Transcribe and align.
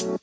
Okay, 0.00 0.16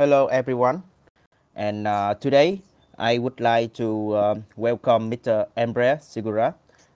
hello 0.00 0.32
everyone. 0.32 0.80
And 1.52 1.84
uh, 1.84 2.16
today 2.16 2.62
I 2.96 3.18
would 3.20 3.36
like 3.36 3.76
to 3.76 4.16
uh, 4.16 4.40
welcome 4.56 5.12
Mr. 5.12 5.44
Emre 5.52 6.00
Sigura, 6.00 6.54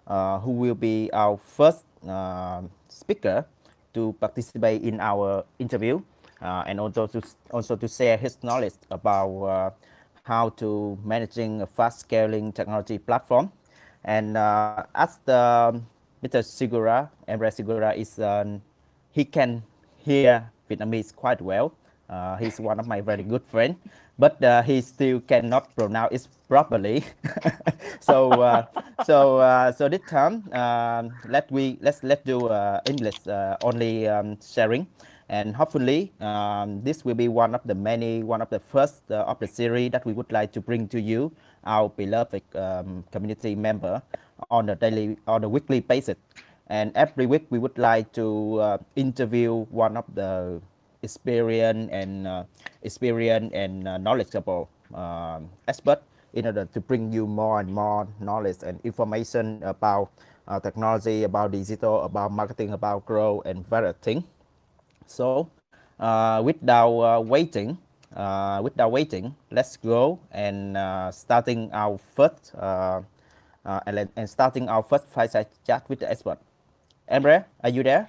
uh, 0.09 0.41
who 0.41 0.53
will 0.53 0.75
be 0.75 1.13
our 1.13 1.37
first 1.37 1.85
uh, 2.09 2.63
speaker 2.89 3.45
to 3.93 4.17
participate 4.17 4.81
in 4.89 5.01
our 5.01 5.45
interview 5.59 6.01
uh, 6.41 6.65
and 6.67 6.81
also 6.81 7.07
to, 7.09 7.21
also 7.51 7.77
to 7.77 7.87
share 7.89 8.17
his 8.17 8.43
knowledge 8.43 8.81
about 8.91 9.29
uh, 9.45 9.71
how 10.25 10.51
to 10.51 10.99
managing 11.05 11.63
a 11.63 11.67
fast 11.67 12.01
scaling 12.01 12.53
technology 12.53 12.99
platform. 12.99 13.53
And 14.05 14.37
as 14.37 15.19
the 15.25 15.81
Mr. 16.23 16.43
Sigura, 16.45 17.09
Emre 17.29 17.49
Sigura 17.49 17.97
is, 17.97 18.19
he 19.13 19.25
can 19.25 19.63
hear 19.97 20.51
Vietnamese 20.69 21.15
quite 21.15 21.41
well. 21.41 21.73
Uh, 22.09 22.37
he's 22.37 22.61
one 22.61 22.79
of 22.79 22.87
my 22.87 23.01
very 23.01 23.23
good 23.23 23.43
friend, 23.43 23.77
but 24.19 24.43
uh, 24.45 24.63
he 24.63 24.81
still 24.81 25.21
cannot 25.21 25.75
pronounce 25.75 26.13
it 26.13 26.29
properly. 26.49 27.05
so 28.01 28.31
uh, 28.43 28.67
so 29.05 29.39
uh, 29.39 29.73
so 29.73 29.89
this 29.89 30.03
time 30.09 30.45
um, 30.53 31.13
let 31.29 31.51
we 31.51 31.79
let's 31.81 32.05
let's 32.05 32.23
do 32.25 32.47
uh, 32.47 32.81
English 32.87 33.27
uh, 33.27 33.57
only 33.65 34.07
um, 34.07 34.37
sharing, 34.45 34.87
and 35.29 35.57
hopefully 35.57 36.13
um, 36.21 36.83
this 36.83 37.05
will 37.05 37.15
be 37.15 37.29
one 37.29 37.55
of 37.55 37.63
the 37.65 37.75
many 37.75 38.23
one 38.23 38.43
of 38.43 38.51
the 38.51 38.61
first 38.61 39.11
of 39.11 39.39
the 39.39 39.47
series 39.47 39.91
that 39.91 40.05
we 40.05 40.13
would 40.13 40.31
like 40.33 40.53
to 40.53 40.61
bring 40.61 40.89
to 40.89 41.01
you, 41.01 41.33
our 41.65 41.89
beloved 41.89 42.43
um, 42.55 43.05
community 43.11 43.55
member, 43.55 44.03
on 44.51 44.69
a 44.69 44.75
daily 44.75 45.17
on 45.27 45.45
a 45.45 45.49
weekly 45.49 45.81
basis, 45.81 46.17
and 46.69 46.93
every 46.95 47.27
week 47.27 47.47
we 47.51 47.59
would 47.59 47.79
like 47.79 48.13
to 48.13 48.79
interview 48.97 49.65
one 49.71 49.97
of 49.97 50.05
the 50.15 50.61
experience 51.05 51.93
and 51.93 52.27
uh, 52.27 52.43
experience 52.83 53.53
and 53.53 53.87
uh, 53.87 54.01
knowledgeable 54.01 54.73
um, 54.97 55.53
expert 55.69 56.01
in 56.33 56.47
order 56.47 56.65
to 56.65 56.81
bring 56.81 57.13
you 57.13 57.29
more 57.29 57.61
and 57.61 57.69
more 57.69 58.09
knowledge 58.19 58.65
and 58.65 58.81
information 58.83 59.63
about 59.63 60.11
uh, 60.49 60.59
technology, 60.59 61.23
about 61.23 61.53
digital, 61.53 62.03
about 62.03 62.33
marketing, 62.33 62.73
about 62.73 63.07
growth, 63.07 63.45
and 63.47 63.65
various 63.69 63.95
things. 64.03 64.25
So, 65.07 65.51
uh, 65.99 66.43
without 66.45 67.01
uh, 67.01 67.21
waiting, 67.21 67.79
uh, 68.15 68.61
without 68.63 68.91
waiting, 68.93 69.35
let's 69.51 69.77
go 69.77 70.21
and 70.31 70.77
starting 71.15 71.71
our 71.73 71.99
first 71.99 72.55
and, 72.57 74.09
and 74.17 74.31
starting 74.31 74.69
our 74.69 74.83
first 74.83 75.09
fireside 75.09 75.49
chat 75.67 75.89
with 75.89 76.01
the 76.01 76.11
expert. 76.11 76.39
Emre, 77.11 77.45
are 77.63 77.71
you 77.71 77.83
there? 77.83 78.09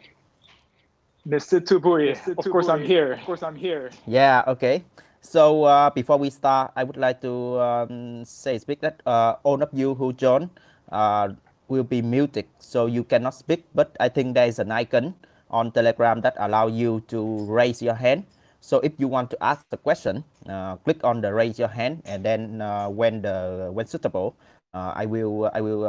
Mr. 1.28 1.60
Tupui, 1.60 2.14
Mr. 2.14 2.38
of 2.38 2.46
course 2.52 2.70
I'm 2.70 2.84
here. 2.84 3.14
Of 3.14 3.26
course 3.26 3.42
I'm 3.42 3.56
here. 3.56 3.90
Yeah, 4.06 4.44
okay. 4.48 4.84
So 5.22 5.64
uh, 5.66 5.90
before 5.90 6.18
we 6.18 6.30
start, 6.30 6.72
I 6.76 6.84
would 6.84 6.98
like 6.98 7.20
to 7.22 7.60
um, 7.60 8.26
say 8.26 8.60
speak 8.60 8.82
that 8.82 9.02
uh, 9.06 9.42
all 9.42 9.58
of 9.62 9.70
you 9.74 9.96
who 9.96 10.14
join 10.14 10.52
uh, 10.92 11.34
will 11.68 11.84
be 11.84 12.04
muted, 12.04 12.46
so 12.60 12.86
you 12.86 13.04
cannot 13.04 13.34
speak. 13.34 13.66
But 13.74 13.98
I 14.00 14.08
think 14.08 14.36
there 14.36 14.46
is 14.46 14.60
an 14.60 14.70
icon 14.72 15.16
on 15.50 15.72
Telegram 15.72 16.22
that 16.22 16.36
allow 16.38 16.68
you 16.68 17.04
to 17.08 17.46
raise 17.46 17.82
your 17.82 17.96
hand. 17.96 18.26
So 18.62 18.80
if 18.80 18.94
you 18.98 19.08
want 19.08 19.30
to 19.32 19.38
ask 19.44 19.70
the 19.70 19.78
question, 19.78 20.24
uh, 20.50 20.78
click 20.78 21.04
on 21.04 21.22
the 21.22 21.34
raise 21.34 21.60
your 21.60 21.70
hand, 21.70 22.02
and 22.06 22.26
then 22.26 22.62
uh, 22.62 22.90
when 22.90 23.22
the 23.22 23.70
when 23.72 23.86
suitable, 23.86 24.36
uh, 24.74 24.94
I 24.96 25.06
will 25.06 25.52
I 25.54 25.62
will 25.62 25.86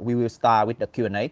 we 0.00 0.14
will 0.14 0.32
start 0.32 0.68
with 0.68 0.78
the 0.78 0.86
Q 0.86 1.06
and 1.06 1.16
A 1.16 1.30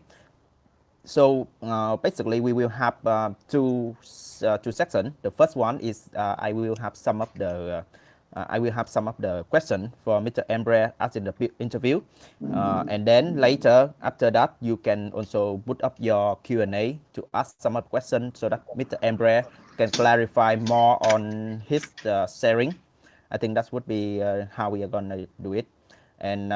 so 1.08 1.48
uh, 1.62 1.96
basically 1.96 2.38
we 2.40 2.52
will 2.52 2.68
have 2.68 2.94
uh, 3.06 3.32
two 3.48 3.96
uh, 4.44 4.58
two 4.58 4.72
sections. 4.72 5.16
The 5.22 5.30
first 5.30 5.56
one 5.56 5.80
is 5.80 6.10
uh, 6.14 6.36
I 6.38 6.52
will 6.52 6.76
have 6.76 6.96
some 6.96 7.22
of 7.22 7.32
the 7.32 7.84
uh, 8.34 8.44
I 8.48 8.58
will 8.58 8.72
have 8.72 8.88
some 8.88 9.08
of 9.08 9.16
the 9.18 9.44
question 9.50 9.92
for 10.04 10.20
Mr. 10.20 10.44
Emre 10.48 10.92
as 11.00 11.16
in 11.16 11.24
the 11.24 11.34
interview, 11.58 12.02
uh, 12.52 12.84
and 12.88 13.06
then 13.06 13.36
later 13.36 13.94
after 14.02 14.30
that 14.30 14.56
you 14.60 14.76
can 14.76 15.10
also 15.12 15.62
put 15.66 15.82
up 15.82 15.96
your 15.98 16.36
Q 16.42 16.62
and 16.62 16.74
A 16.74 16.98
to 17.14 17.26
ask 17.32 17.56
some 17.58 17.76
of 17.76 17.88
questions 17.88 18.38
so 18.38 18.48
that 18.48 18.62
Mr. 18.76 19.00
Emre 19.02 19.46
can 19.76 19.90
clarify 19.90 20.56
more 20.56 20.98
on 21.12 21.62
his 21.66 21.86
sharing. 22.28 22.74
I 23.30 23.38
think 23.38 23.54
that 23.54 23.72
would 23.72 23.86
be 23.86 24.20
how 24.52 24.70
we 24.70 24.82
are 24.82 24.88
gonna 24.88 25.26
do 25.40 25.52
it, 25.52 25.66
and 26.20 26.52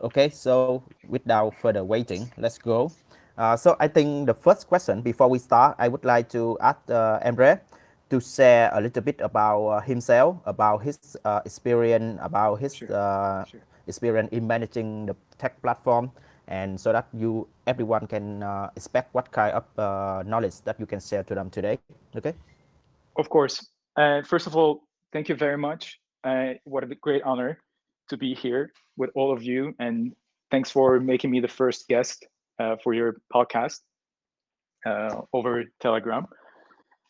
okay. 0.00 0.28
So 0.30 0.82
without 1.08 1.54
further 1.54 1.82
waiting, 1.82 2.30
let's 2.36 2.58
go. 2.58 2.92
Uh, 3.36 3.56
so 3.56 3.76
I 3.80 3.88
think 3.88 4.26
the 4.26 4.34
first 4.34 4.68
question 4.68 5.02
before 5.02 5.28
we 5.28 5.38
start, 5.38 5.74
I 5.78 5.88
would 5.88 6.04
like 6.04 6.28
to 6.30 6.56
ask 6.60 6.78
uh, 6.88 7.18
Emre 7.18 7.60
to 8.10 8.20
share 8.20 8.70
a 8.72 8.80
little 8.80 9.02
bit 9.02 9.20
about 9.20 9.66
uh, 9.66 9.80
himself, 9.80 10.36
about 10.44 10.82
his 10.82 11.16
uh, 11.24 11.40
experience, 11.44 12.18
about 12.22 12.60
his 12.60 12.74
sure. 12.74 12.92
Uh, 12.92 13.44
sure. 13.44 13.60
experience 13.86 14.30
in 14.32 14.46
managing 14.46 15.06
the 15.06 15.16
tech 15.38 15.60
platform, 15.62 16.10
and 16.48 16.80
so 16.80 16.92
that 16.92 17.06
you 17.12 17.46
everyone 17.66 18.06
can 18.06 18.42
uh, 18.42 18.70
expect 18.76 19.14
what 19.14 19.30
kind 19.32 19.54
of 19.54 19.64
knowledge 20.26 20.60
that 20.64 20.78
you 20.78 20.86
can 20.86 21.00
share 21.00 21.24
to 21.24 21.34
them 21.34 21.50
today. 21.50 21.78
Okay. 22.16 22.34
Of 23.16 23.28
course. 23.28 23.66
first 24.26 24.46
of 24.46 24.56
all, 24.56 24.82
thank 25.12 25.28
you 25.28 25.36
very 25.36 25.58
much. 25.58 26.00
what 26.64 26.84
a 26.84 26.94
great 27.00 27.22
honor 27.22 27.58
to 28.08 28.16
be 28.16 28.34
here 28.34 28.72
with 28.96 29.10
all 29.14 29.32
of 29.32 29.42
you, 29.42 29.74
and 29.78 30.12
thanks 30.50 30.70
for 30.70 31.00
making 31.00 31.30
me 31.30 31.40
the 31.40 31.48
first 31.48 31.88
guest 31.88 32.26
uh, 32.58 32.76
for 32.82 32.94
your 32.94 33.16
podcast 33.34 33.80
uh, 34.86 35.22
over 35.32 35.64
Telegram. 35.80 36.26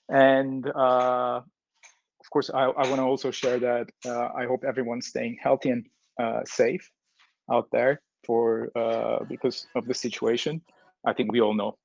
And 0.08 0.66
uh, 0.66 1.40
of 1.40 2.30
course, 2.30 2.50
I, 2.50 2.64
I 2.64 2.88
want 2.88 2.96
to 2.96 3.02
also 3.02 3.30
share 3.30 3.58
that 3.58 3.88
uh, 4.06 4.28
I 4.36 4.46
hope 4.46 4.64
everyone's 4.64 5.08
staying 5.08 5.38
healthy 5.42 5.70
and 5.70 5.86
uh, 6.20 6.40
safe 6.44 6.90
out 7.52 7.68
there 7.72 8.00
for 8.26 8.70
uh, 8.76 9.24
because 9.28 9.66
of 9.74 9.86
the 9.86 9.94
situation. 9.94 10.62
I 11.06 11.12
think 11.12 11.32
we 11.32 11.40
all 11.40 11.54
know. 11.54 11.76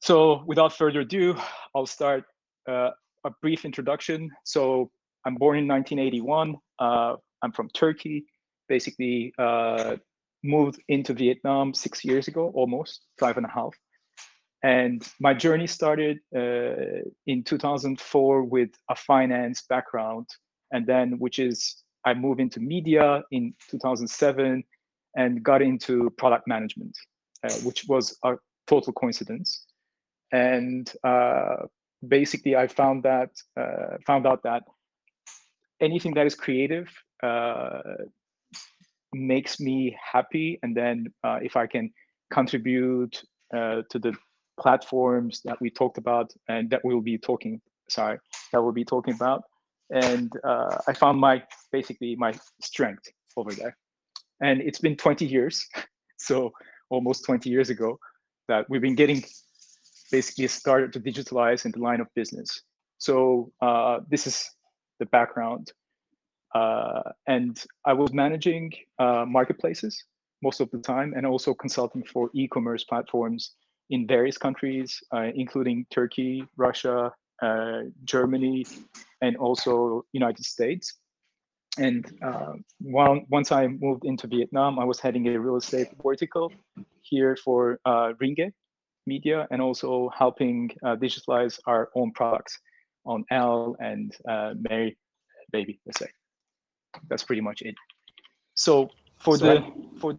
So 0.00 0.44
without 0.46 0.72
further 0.72 1.00
ado, 1.00 1.36
I'll 1.74 1.86
start 1.86 2.24
a 2.66 2.92
brief 3.40 3.64
introduction. 3.64 4.30
So 4.44 4.90
I'm 5.24 5.34
born 5.36 5.58
in 5.58 5.66
1981. 5.66 6.56
I'm 6.78 7.52
from 7.52 7.68
Turkey. 7.70 8.26
Basically, 8.68 9.32
moved 10.44 10.80
into 10.88 11.14
Vietnam 11.14 11.74
six 11.74 12.04
years 12.04 12.28
ago, 12.28 12.52
almost 12.54 13.00
five 13.18 13.38
and 13.38 13.46
a 13.46 13.48
half. 13.48 13.74
And 14.64 15.06
my 15.20 15.34
journey 15.34 15.66
started 15.66 16.20
uh, 16.34 17.04
in 17.26 17.44
2004 17.44 18.44
with 18.44 18.70
a 18.88 18.96
finance 18.96 19.62
background, 19.68 20.26
and 20.72 20.86
then 20.86 21.18
which 21.18 21.38
is 21.38 21.82
I 22.06 22.14
moved 22.14 22.40
into 22.40 22.60
media 22.60 23.22
in 23.30 23.54
2007 23.70 24.64
and 25.16 25.42
got 25.42 25.60
into 25.60 26.10
product 26.16 26.48
management, 26.48 26.96
uh, 27.44 27.52
which 27.62 27.84
was 27.88 28.18
a 28.24 28.36
total 28.66 28.94
coincidence. 28.94 29.66
And 30.32 30.90
uh, 31.04 31.66
basically, 32.08 32.56
I 32.56 32.66
found 32.66 33.02
that 33.02 33.30
uh, 33.60 33.98
found 34.06 34.26
out 34.26 34.42
that 34.44 34.62
anything 35.80 36.14
that 36.14 36.26
is 36.26 36.34
creative 36.34 36.88
uh, 37.22 37.80
makes 39.12 39.60
me 39.60 39.96
happy 40.12 40.58
and 40.62 40.76
then 40.76 41.06
uh, 41.22 41.38
if 41.40 41.56
i 41.56 41.66
can 41.66 41.92
contribute 42.32 43.22
uh, 43.56 43.82
to 43.90 43.98
the 43.98 44.12
platforms 44.60 45.40
that 45.44 45.60
we 45.60 45.70
talked 45.70 45.98
about 45.98 46.32
and 46.48 46.70
that 46.70 46.80
we'll 46.84 47.00
be 47.00 47.18
talking 47.18 47.60
sorry 47.88 48.18
that 48.52 48.62
we'll 48.62 48.72
be 48.72 48.84
talking 48.84 49.14
about. 49.14 49.44
And 49.90 50.32
uh, 50.44 50.78
i 50.88 50.92
found 50.92 51.20
my 51.20 51.42
basically 51.70 52.16
my 52.16 52.32
strength 52.60 53.06
over 53.36 53.52
there. 53.52 53.76
And 54.40 54.60
it's 54.60 54.78
been 54.78 54.96
20 54.96 55.26
years 55.26 55.66
so 56.18 56.52
almost 56.90 57.24
20 57.24 57.50
years 57.50 57.70
ago 57.70 57.98
that 58.48 58.68
we've 58.68 58.80
been 58.80 58.94
getting 58.94 59.22
basically 60.10 60.46
started 60.48 60.92
to 60.92 61.00
digitalize 61.00 61.64
in 61.64 61.72
the 61.72 61.80
line 61.80 62.00
of 62.00 62.08
business. 62.14 62.62
So 62.98 63.52
uh, 63.60 64.00
this 64.08 64.26
is 64.26 64.50
the 65.00 65.06
background. 65.06 65.72
Uh, 66.54 67.02
and 67.26 67.62
I 67.84 67.92
was 67.94 68.12
managing 68.12 68.72
uh, 68.98 69.24
marketplaces 69.26 70.04
most 70.42 70.60
of 70.60 70.70
the 70.70 70.78
time 70.78 71.14
and 71.16 71.26
also 71.26 71.52
consulting 71.52 72.04
for 72.04 72.30
e-commerce 72.34 72.84
platforms 72.84 73.54
in 73.90 74.06
various 74.06 74.38
countries, 74.38 75.00
uh, 75.12 75.30
including 75.34 75.86
Turkey, 75.90 76.44
Russia, 76.56 77.12
uh, 77.42 77.80
Germany, 78.04 78.66
and 79.20 79.36
also 79.36 80.04
United 80.12 80.44
States. 80.44 80.98
And 81.76 82.06
uh, 82.24 82.54
while, 82.80 83.20
once 83.28 83.50
I 83.50 83.66
moved 83.66 84.04
into 84.04 84.26
Vietnam, 84.26 84.78
I 84.78 84.84
was 84.84 85.00
heading 85.00 85.28
a 85.28 85.40
real 85.40 85.56
estate 85.56 85.88
vertical 86.02 86.52
here 87.02 87.36
for 87.36 87.80
uh, 87.84 88.12
Ringier 88.22 88.52
Media 89.06 89.46
and 89.50 89.60
also 89.60 90.08
helping 90.16 90.70
digitalize 90.82 91.58
our 91.66 91.90
own 91.94 92.12
products 92.12 92.58
on 93.04 93.24
Elle 93.30 93.76
and 93.80 94.16
Mary 94.68 94.96
baby, 95.54 95.80
let's 95.86 96.00
say. 96.00 96.10
That's 97.08 97.24
pretty 97.24 97.42
much 97.42 97.62
it. 97.62 97.74
So 98.54 98.88
for 99.18 99.36
the 99.36 99.64
for 100.00 100.18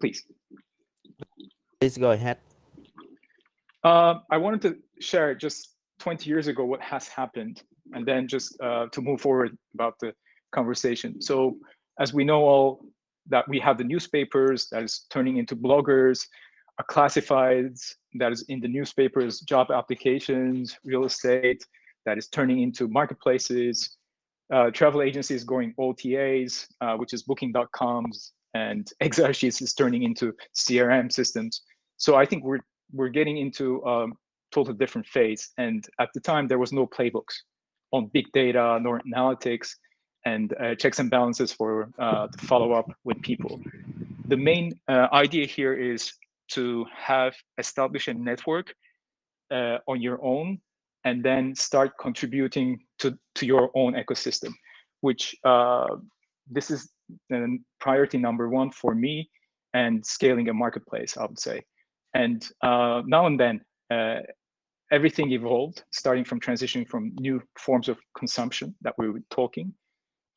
please. 0.00 0.24
Please 1.82 1.98
go 1.98 2.12
ahead. 2.12 2.38
Uh, 3.82 4.20
I 4.30 4.36
wanted 4.36 4.62
to 4.62 4.76
share 5.00 5.34
just 5.34 5.74
20 5.98 6.30
years 6.30 6.46
ago 6.46 6.64
what 6.64 6.80
has 6.80 7.08
happened, 7.08 7.64
and 7.92 8.06
then 8.06 8.28
just 8.28 8.56
uh, 8.62 8.86
to 8.92 9.00
move 9.00 9.20
forward 9.20 9.58
about 9.74 9.94
the 10.00 10.12
conversation. 10.52 11.20
So, 11.20 11.56
as 11.98 12.14
we 12.14 12.22
know 12.22 12.44
all, 12.44 12.84
that 13.30 13.48
we 13.48 13.58
have 13.58 13.78
the 13.78 13.82
newspapers 13.82 14.68
that 14.70 14.84
is 14.84 15.06
turning 15.10 15.38
into 15.38 15.56
bloggers, 15.56 16.24
classifieds 16.88 17.94
that 18.14 18.30
is 18.30 18.44
in 18.48 18.60
the 18.60 18.68
newspapers, 18.68 19.40
job 19.40 19.72
applications, 19.72 20.76
real 20.84 21.04
estate 21.04 21.66
that 22.06 22.16
is 22.16 22.28
turning 22.28 22.62
into 22.62 22.86
marketplaces, 22.86 23.96
uh, 24.54 24.70
travel 24.70 25.02
agencies 25.02 25.42
going 25.42 25.74
OTAs, 25.80 26.68
uh, 26.80 26.94
which 26.96 27.12
is 27.12 27.24
Booking.coms, 27.24 28.34
and 28.54 28.88
Exarchis 29.02 29.60
is 29.62 29.74
turning 29.74 30.04
into 30.04 30.32
CRM 30.54 31.10
systems. 31.10 31.62
So 31.96 32.16
I 32.16 32.24
think 32.26 32.44
we're 32.44 32.60
we're 32.92 33.08
getting 33.08 33.38
into 33.38 33.82
a 33.86 34.06
totally 34.52 34.76
different 34.76 35.06
phase. 35.06 35.50
And 35.58 35.86
at 35.98 36.10
the 36.14 36.20
time, 36.20 36.46
there 36.46 36.58
was 36.58 36.72
no 36.72 36.86
playbooks 36.86 37.36
on 37.92 38.10
big 38.12 38.26
data 38.32 38.78
nor 38.82 39.00
analytics 39.00 39.70
and 40.24 40.54
uh, 40.60 40.74
checks 40.74 40.98
and 40.98 41.10
balances 41.10 41.52
for 41.52 41.90
uh, 41.98 42.28
to 42.28 42.46
follow 42.46 42.72
up 42.72 42.90
with 43.04 43.20
people. 43.22 43.60
The 44.28 44.36
main 44.36 44.72
uh, 44.88 45.08
idea 45.12 45.46
here 45.46 45.74
is 45.74 46.12
to 46.52 46.86
have 46.94 47.34
establish 47.58 48.08
a 48.08 48.14
network 48.14 48.74
uh, 49.50 49.78
on 49.88 50.00
your 50.00 50.22
own 50.22 50.60
and 51.04 51.24
then 51.24 51.54
start 51.54 51.92
contributing 52.00 52.78
to, 53.00 53.18
to 53.34 53.46
your 53.46 53.70
own 53.74 53.94
ecosystem, 53.94 54.52
which 55.00 55.34
uh, 55.44 55.96
this 56.48 56.70
is 56.70 56.90
um, 57.32 57.64
priority 57.80 58.18
number 58.18 58.48
one 58.48 58.70
for 58.70 58.94
me 58.94 59.28
and 59.74 60.04
scaling 60.04 60.48
a 60.48 60.54
marketplace, 60.54 61.16
I 61.16 61.24
would 61.26 61.40
say. 61.40 61.62
And 62.14 62.46
uh, 62.62 63.02
now 63.06 63.26
and 63.26 63.38
then, 63.38 63.60
uh, 63.90 64.20
everything 64.90 65.32
evolved, 65.32 65.84
starting 65.90 66.24
from 66.24 66.38
transitioning 66.38 66.86
from 66.86 67.12
new 67.18 67.42
forms 67.58 67.88
of 67.88 67.98
consumption 68.16 68.74
that 68.82 68.94
we 68.98 69.10
were 69.10 69.22
talking, 69.30 69.72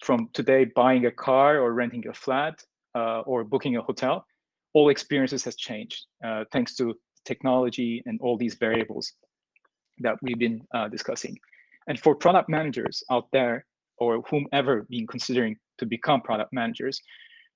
from 0.03 0.29
today 0.33 0.65
buying 0.75 1.05
a 1.05 1.11
car 1.11 1.59
or 1.59 1.73
renting 1.73 2.07
a 2.07 2.13
flat 2.13 2.63
uh, 2.95 3.19
or 3.21 3.43
booking 3.43 3.75
a 3.75 3.81
hotel, 3.81 4.25
all 4.73 4.89
experiences 4.89 5.43
has 5.43 5.55
changed 5.55 6.05
uh, 6.23 6.43
thanks 6.51 6.75
to 6.75 6.93
technology 7.25 8.01
and 8.05 8.19
all 8.21 8.37
these 8.37 8.55
variables 8.55 9.13
that 9.99 10.15
we've 10.21 10.39
been 10.39 10.61
uh, 10.73 10.87
discussing. 10.87 11.37
And 11.87 11.99
for 11.99 12.15
product 12.15 12.49
managers 12.49 13.03
out 13.11 13.27
there, 13.31 13.65
or 13.97 14.21
whomever 14.29 14.85
being 14.89 15.07
considering 15.07 15.55
to 15.77 15.85
become 15.85 16.21
product 16.21 16.51
managers, 16.51 17.01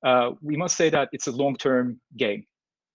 uh, 0.06 0.31
we 0.42 0.56
must 0.56 0.77
say 0.77 0.89
that 0.89 1.10
it's 1.12 1.27
a 1.27 1.31
long-term 1.31 2.00
game 2.15 2.45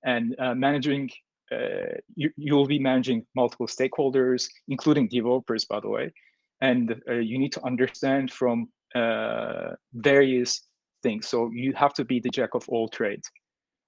and 0.04 0.36
uh, 0.38 0.54
managing 0.54 1.10
uh, 1.52 1.96
you, 2.14 2.54
will 2.54 2.66
be 2.66 2.78
managing 2.78 3.26
multiple 3.34 3.66
stakeholders 3.66 4.48
including 4.68 5.08
developers 5.08 5.64
by 5.64 5.80
the 5.80 5.88
way. 5.88 6.12
And 6.60 6.94
uh, 7.08 7.14
you 7.14 7.38
need 7.38 7.52
to 7.52 7.64
understand 7.64 8.32
from 8.32 8.68
uh, 8.94 9.72
various 9.94 10.62
things. 11.02 11.28
So 11.28 11.50
you 11.52 11.72
have 11.74 11.92
to 11.94 12.04
be 12.04 12.20
the 12.20 12.30
jack 12.30 12.54
of 12.54 12.66
all 12.68 12.88
trades. 12.88 13.28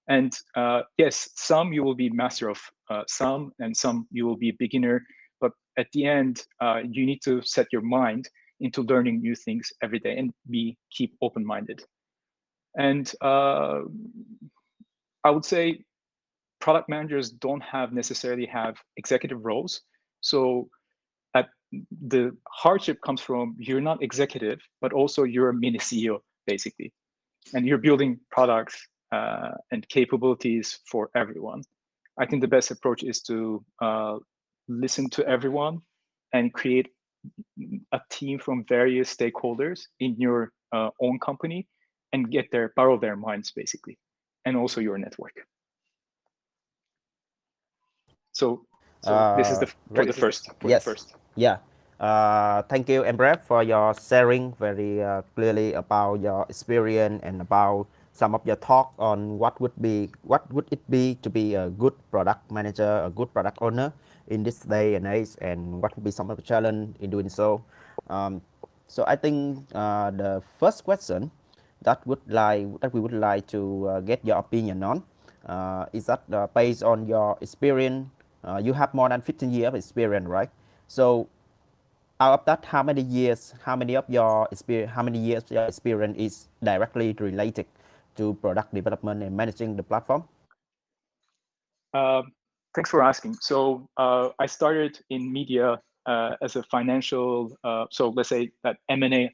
And 0.08 0.36
uh, 0.56 0.82
yes 0.98 1.30
some 1.36 1.72
you 1.72 1.82
will 1.82 1.94
be 1.94 2.10
master 2.10 2.48
of 2.48 2.60
uh, 2.90 3.02
some 3.06 3.52
and 3.58 3.76
some 3.76 4.06
you 4.10 4.26
will 4.26 4.36
be 4.36 4.50
a 4.50 4.56
beginner. 4.58 5.04
But 5.40 5.52
at 5.78 5.86
the 5.92 6.06
end 6.06 6.42
uh, 6.60 6.80
you 6.90 7.06
need 7.06 7.20
to 7.24 7.42
set 7.42 7.66
your 7.72 7.82
mind 7.82 8.28
into 8.60 8.82
learning 8.82 9.20
new 9.20 9.34
things 9.34 9.70
every 9.82 9.98
day 9.98 10.16
and 10.16 10.32
be 10.50 10.78
keep 10.90 11.14
open-minded. 11.20 11.84
And 12.78 13.10
I 13.22 13.82
would 15.30 15.44
say 15.44 15.80
product 16.66 16.88
managers 16.88 17.30
don't 17.30 17.62
have 17.62 17.92
necessarily 17.92 18.44
have 18.44 18.74
executive 18.96 19.40
roles. 19.44 19.82
So 20.20 20.68
at 21.38 21.46
the 22.10 22.36
hardship 22.62 22.98
comes 23.06 23.20
from 23.20 23.54
you're 23.56 23.86
not 23.90 24.02
executive, 24.02 24.58
but 24.80 24.92
also 24.92 25.22
you're 25.22 25.50
a 25.50 25.54
mini 25.54 25.78
CEO 25.78 26.16
basically, 26.44 26.92
and 27.54 27.64
you're 27.68 27.84
building 27.88 28.18
products 28.32 28.76
uh, 29.12 29.52
and 29.70 29.88
capabilities 29.88 30.80
for 30.90 31.08
everyone. 31.14 31.62
I 32.18 32.26
think 32.26 32.42
the 32.42 32.54
best 32.56 32.72
approach 32.72 33.04
is 33.04 33.22
to 33.28 33.64
uh, 33.80 34.16
listen 34.66 35.08
to 35.10 35.20
everyone 35.36 35.74
and 36.32 36.52
create 36.52 36.88
a 37.98 38.00
team 38.10 38.40
from 38.40 38.64
various 38.68 39.14
stakeholders 39.14 39.78
in 40.00 40.16
your 40.18 40.50
uh, 40.72 40.90
own 41.00 41.20
company 41.20 41.68
and 42.12 42.32
get 42.36 42.46
their 42.50 42.72
borrow 42.74 42.98
their 42.98 43.14
minds 43.14 43.52
basically, 43.52 43.96
and 44.44 44.56
also 44.56 44.80
your 44.80 44.98
network. 44.98 45.46
So, 48.36 48.60
so 49.00 49.16
this 49.40 49.48
is 49.48 49.56
the 49.64 49.66
for 49.66 50.04
right. 50.04 50.06
the 50.06 50.12
first. 50.12 50.52
For 50.60 50.68
Yes. 50.68 50.84
the 50.84 50.92
first. 50.92 51.16
Yeah. 51.40 51.64
Uh, 51.96 52.60
thank 52.68 52.84
you, 52.92 53.00
Emre, 53.00 53.40
for 53.40 53.64
your 53.64 53.96
sharing 53.96 54.52
very 54.60 55.00
uh, 55.00 55.24
clearly 55.32 55.72
about 55.72 56.20
your 56.20 56.44
experience 56.52 57.24
and 57.24 57.40
about 57.40 57.88
some 58.12 58.36
of 58.36 58.44
your 58.44 58.60
talk 58.60 58.92
on 59.00 59.40
what 59.40 59.56
would 59.64 59.72
be 59.80 60.12
what 60.20 60.44
would 60.52 60.68
it 60.68 60.84
be 60.92 61.16
to 61.24 61.32
be 61.32 61.56
a 61.56 61.72
good 61.72 61.96
product 62.12 62.52
manager, 62.52 63.00
a 63.00 63.08
good 63.08 63.32
product 63.32 63.56
owner 63.64 63.96
in 64.28 64.44
this 64.44 64.60
day 64.68 65.00
and 65.00 65.08
age, 65.08 65.32
and 65.40 65.80
what 65.80 65.96
would 65.96 66.04
be 66.04 66.12
some 66.12 66.28
of 66.28 66.36
the 66.36 66.44
challenge 66.44 66.92
in 67.00 67.08
doing 67.08 67.32
so. 67.32 67.64
Um, 68.12 68.44
so 68.84 69.08
I 69.08 69.16
think 69.16 69.64
uh, 69.72 70.12
the 70.12 70.44
first 70.60 70.84
question 70.84 71.32
that 71.88 72.04
would 72.04 72.20
like 72.28 72.68
that 72.84 72.92
we 72.92 73.00
would 73.00 73.16
like 73.16 73.48
to 73.56 73.88
uh, 73.88 74.00
get 74.04 74.20
your 74.20 74.36
opinion 74.36 74.84
on 74.84 75.08
uh, 75.48 75.86
is 75.92 76.06
that 76.06 76.22
uh, 76.28 76.46
based 76.52 76.82
on 76.82 77.06
your 77.06 77.38
experience, 77.40 78.10
uh, 78.44 78.60
you 78.62 78.72
have 78.72 78.94
more 78.94 79.08
than 79.08 79.20
15 79.20 79.50
years 79.50 79.68
of 79.68 79.74
experience, 79.74 80.26
right? 80.26 80.50
So 80.88 81.28
out 82.20 82.40
of 82.40 82.44
that, 82.46 82.64
how 82.64 82.82
many 82.82 83.02
years, 83.02 83.54
how 83.64 83.76
many 83.76 83.96
of 83.96 84.04
your 84.08 84.48
experience, 84.50 84.92
how 84.92 85.02
many 85.02 85.18
years 85.18 85.44
your 85.50 85.64
experience 85.64 86.16
is 86.18 86.48
directly 86.62 87.14
related 87.18 87.66
to 88.16 88.34
product 88.34 88.74
development 88.74 89.22
and 89.22 89.36
managing 89.36 89.76
the 89.76 89.82
platform? 89.82 90.24
Uh, 91.92 92.22
thanks 92.74 92.90
for 92.90 93.02
asking. 93.02 93.34
So 93.40 93.88
uh, 93.96 94.30
I 94.38 94.46
started 94.46 94.98
in 95.10 95.32
media 95.32 95.80
uh, 96.06 96.36
as 96.40 96.56
a 96.56 96.62
financial, 96.64 97.56
uh, 97.64 97.86
so 97.90 98.10
let's 98.10 98.28
say 98.28 98.50
that 98.62 98.78
M&A 98.88 99.30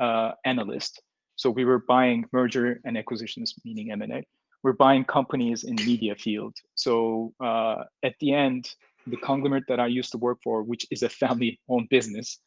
uh, 0.00 0.32
analyst. 0.44 1.00
So 1.36 1.50
we 1.50 1.64
were 1.64 1.78
buying 1.78 2.24
merger 2.32 2.80
and 2.84 2.98
acquisitions, 2.98 3.54
meaning 3.64 3.92
M&A. 3.92 4.26
We're 4.62 4.72
buying 4.72 5.04
companies 5.04 5.64
in 5.64 5.76
media 5.76 6.14
field. 6.16 6.54
So 6.74 7.32
uh, 7.42 7.84
at 8.02 8.14
the 8.20 8.32
end, 8.32 8.70
the 9.06 9.16
conglomerate 9.16 9.64
that 9.68 9.80
I 9.80 9.86
used 9.86 10.10
to 10.12 10.18
work 10.18 10.38
for, 10.42 10.62
which 10.62 10.86
is 10.90 11.02
a 11.02 11.08
family-owned 11.08 11.88
business, 11.90 12.38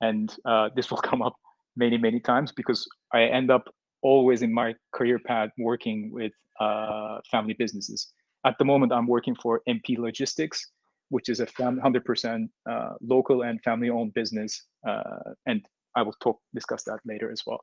and 0.00 0.34
this 0.74 0.90
will 0.90 0.98
come 1.10 1.22
up 1.22 1.36
many, 1.76 1.96
many 1.96 2.20
times 2.20 2.52
because 2.52 2.86
I 3.12 3.22
end 3.24 3.50
up 3.50 3.72
always 4.02 4.42
in 4.42 4.52
my 4.52 4.74
career 4.92 5.18
path 5.18 5.50
working 5.58 6.10
with 6.12 6.32
family 7.30 7.54
businesses. 7.54 8.12
At 8.44 8.56
the 8.58 8.64
moment, 8.64 8.92
I'm 8.92 9.06
working 9.06 9.36
for 9.36 9.60
MP 9.68 9.98
Logistics, 9.98 10.70
which 11.10 11.28
is 11.28 11.40
a 11.40 11.46
100% 11.46 12.48
uh, 12.70 12.90
local 13.02 13.42
and 13.42 13.60
family-owned 13.62 14.14
business, 14.14 14.64
uh, 14.88 15.34
and 15.46 15.64
I 15.96 16.02
will 16.02 16.14
talk 16.22 16.38
discuss 16.54 16.84
that 16.84 17.00
later 17.04 17.30
as 17.30 17.42
well. 17.46 17.60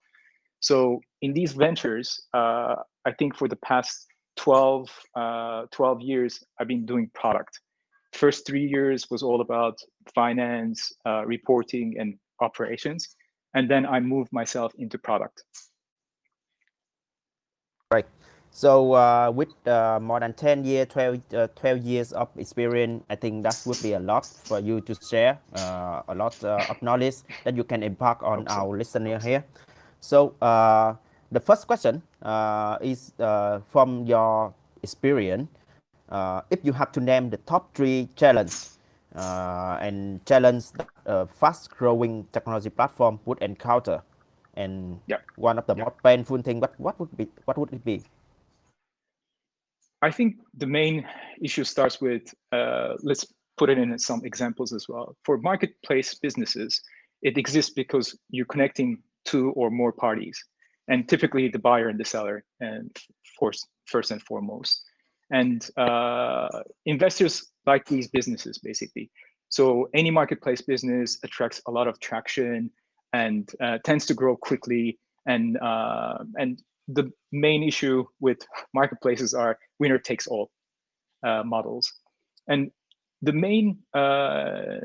So 0.59 1.01
in 1.21 1.33
these 1.33 1.53
ventures, 1.53 2.19
uh, 2.33 2.75
I 3.05 3.11
think 3.17 3.35
for 3.35 3.47
the 3.47 3.55
past 3.57 4.07
12, 4.37 4.89
12 5.71 6.01
years, 6.01 6.43
I've 6.59 6.67
been 6.67 6.85
doing 6.85 7.09
product. 7.13 7.59
First 8.13 8.47
three 8.47 8.65
years 8.65 9.07
was 9.09 9.23
all 9.23 9.41
about 9.41 9.77
finance, 10.13 10.91
reporting, 11.25 11.95
and 11.99 12.17
operations, 12.41 13.15
and 13.53 13.69
then 13.69 13.85
I 13.85 13.99
moved 13.99 14.31
myself 14.31 14.73
into 14.77 14.97
product. 14.97 15.43
Right. 17.91 18.05
So 18.51 18.93
uh, 18.93 19.31
with 19.33 19.53
uh, 19.67 19.99
more 20.01 20.19
than 20.19 20.33
10 20.33 20.65
years, 20.65 20.87
12, 20.89 21.21
uh, 21.33 21.47
12 21.55 21.79
years 21.83 22.11
of 22.11 22.27
experience, 22.37 23.03
I 23.09 23.15
think 23.15 23.43
that 23.43 23.61
would 23.65 23.81
be 23.83 23.93
a 23.93 23.99
lot 23.99 24.25
for 24.25 24.59
you 24.59 24.81
to 24.81 24.95
share, 24.95 25.39
uh, 25.55 26.01
a 26.07 26.15
lot 26.15 26.43
uh, 26.43 26.65
of 26.67 26.81
knowledge 26.81 27.17
that 27.43 27.55
you 27.55 27.63
can 27.63 27.83
impart 27.83 28.21
on 28.23 28.47
our 28.47 28.75
listener 28.75 29.19
here. 29.19 29.45
So 29.99 30.35
uh, 30.41 30.95
the 31.31 31.39
first 31.39 31.67
question 31.67 32.01
is 32.81 33.13
from 33.67 34.05
your 34.05 34.53
experience, 34.83 35.49
if 36.49 36.59
you 36.63 36.73
have 36.73 36.91
to 36.93 36.99
name 36.99 37.29
the 37.29 37.37
top 37.37 37.73
three 37.75 38.07
challenges 38.15 38.77
and 39.13 40.25
challenge 40.25 40.71
that 40.73 40.89
a 41.05 41.25
fast-growing 41.25 42.27
technology 42.31 42.69
platform 42.69 43.19
would 43.25 43.41
encounter, 43.41 44.01
and 44.55 44.99
one 45.35 45.57
of 45.57 45.65
the 45.67 45.75
most 45.75 45.95
painful 46.03 46.41
thing, 46.41 46.59
what, 46.59 46.73
what 46.79 46.99
would 46.99 47.15
be 47.15 47.27
what 47.45 47.57
would 47.57 47.71
it 47.73 47.85
be? 47.85 48.03
I 50.01 50.11
think 50.11 50.35
the 50.55 50.67
main 50.67 51.05
issue 51.41 51.63
starts 51.63 51.99
with 52.01 52.33
uh, 52.51 52.93
let's 53.01 53.25
put 53.57 53.69
it 53.69 53.77
in 53.77 53.97
some 53.97 54.21
examples 54.23 54.73
as 54.73 54.87
well. 54.87 55.15
For 55.23 55.37
marketplace 55.39 56.13
businesses, 56.15 56.81
it 57.23 57.37
exists 57.37 57.71
because 57.73 58.15
you're 58.29 58.45
connecting 58.45 59.01
two 59.27 59.51
or 59.51 59.69
more 59.69 59.91
parties, 59.91 60.37
and 60.87 61.07
typically 61.07 61.47
the 61.49 61.59
buyer 61.59 61.89
and 61.89 61.99
the 61.99 62.05
seller, 62.05 62.43
and 62.59 62.89
first, 63.39 63.67
first 63.85 64.11
and 64.11 64.21
foremost. 64.23 64.81
And 65.29 65.59
uh, 65.77 66.47
investors 66.85 67.51
like 67.65 67.85
these 67.85 68.07
businesses 68.07 68.57
basically. 68.69 69.11
So 69.49 69.89
any 69.93 70.11
marketplace 70.11 70.61
business 70.61 71.19
attracts 71.23 71.61
a 71.67 71.71
lot 71.71 71.87
of 71.87 71.99
traction 71.99 72.71
and 73.13 73.49
uh, 73.61 73.77
tends 73.83 74.05
to 74.07 74.13
grow 74.13 74.35
quickly. 74.35 74.99
And 75.25 75.57
uh, 75.57 76.19
and 76.41 76.61
the 76.87 77.11
main 77.31 77.63
issue 77.63 78.05
with 78.19 78.39
marketplaces 78.73 79.33
are 79.33 79.57
winner 79.79 79.99
takes 79.99 80.27
all 80.27 80.49
uh, 81.27 81.43
models. 81.43 81.91
And 82.47 82.71
the 83.21 83.33
main, 83.33 83.79
uh, 83.93 84.79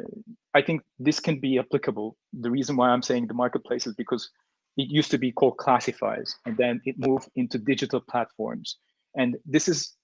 I 0.54 0.62
think 0.62 0.82
this 0.98 1.20
can 1.20 1.40
be 1.40 1.58
applicable. 1.58 2.16
The 2.32 2.50
reason 2.50 2.76
why 2.76 2.90
I'm 2.90 3.02
saying 3.02 3.26
the 3.26 3.34
marketplace 3.34 3.86
is 3.86 3.94
because 3.94 4.30
it 4.76 4.88
used 4.90 5.10
to 5.10 5.18
be 5.18 5.32
called 5.32 5.56
classifieds, 5.58 6.32
and 6.46 6.56
then 6.56 6.80
it 6.84 6.98
moved 6.98 7.28
into 7.36 7.58
digital 7.58 8.00
platforms. 8.00 8.78
And 9.16 9.36
this 9.46 9.68
is 9.68 9.94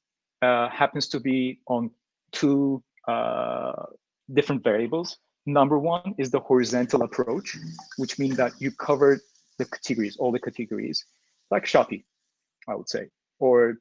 uh, 0.42 0.68
happens 0.68 1.08
to 1.08 1.20
be 1.20 1.60
on 1.66 1.90
two 2.32 2.82
uh, 3.06 3.84
different 4.32 4.62
variables. 4.62 5.16
Number 5.46 5.78
one 5.78 6.14
is 6.18 6.30
the 6.30 6.40
horizontal 6.40 7.02
approach, 7.02 7.56
which 7.96 8.18
means 8.18 8.36
that 8.36 8.52
you 8.58 8.70
cover 8.70 9.18
the 9.58 9.64
categories, 9.64 10.16
all 10.18 10.30
the 10.30 10.38
categories, 10.38 11.04
like 11.50 11.64
Shopee, 11.64 12.04
I 12.68 12.74
would 12.74 12.88
say, 12.88 13.08
or 13.38 13.78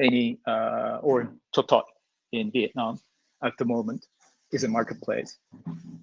any 0.00 0.38
uh, 0.46 0.98
or 1.02 1.28
Totot 1.54 1.82
in 2.32 2.50
Vietnam 2.52 3.00
at 3.42 3.52
the 3.58 3.64
moment 3.64 4.06
is 4.52 4.64
a 4.64 4.68
marketplace 4.68 5.38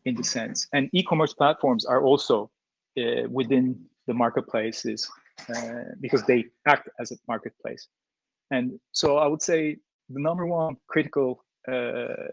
in 0.05 0.15
the 0.15 0.23
sense. 0.23 0.67
And 0.73 0.89
e-commerce 0.93 1.33
platforms 1.33 1.85
are 1.85 2.03
also 2.03 2.51
uh, 2.97 3.27
within 3.29 3.79
the 4.07 4.13
marketplaces 4.13 5.09
uh, 5.49 5.95
because 5.99 6.23
they 6.23 6.45
act 6.67 6.89
as 6.99 7.11
a 7.11 7.15
marketplace. 7.27 7.87
And 8.51 8.79
so 8.91 9.17
I 9.17 9.27
would 9.27 9.41
say 9.41 9.77
the 10.09 10.21
number 10.21 10.45
one 10.45 10.77
critical 10.87 11.43
uh, 11.67 12.29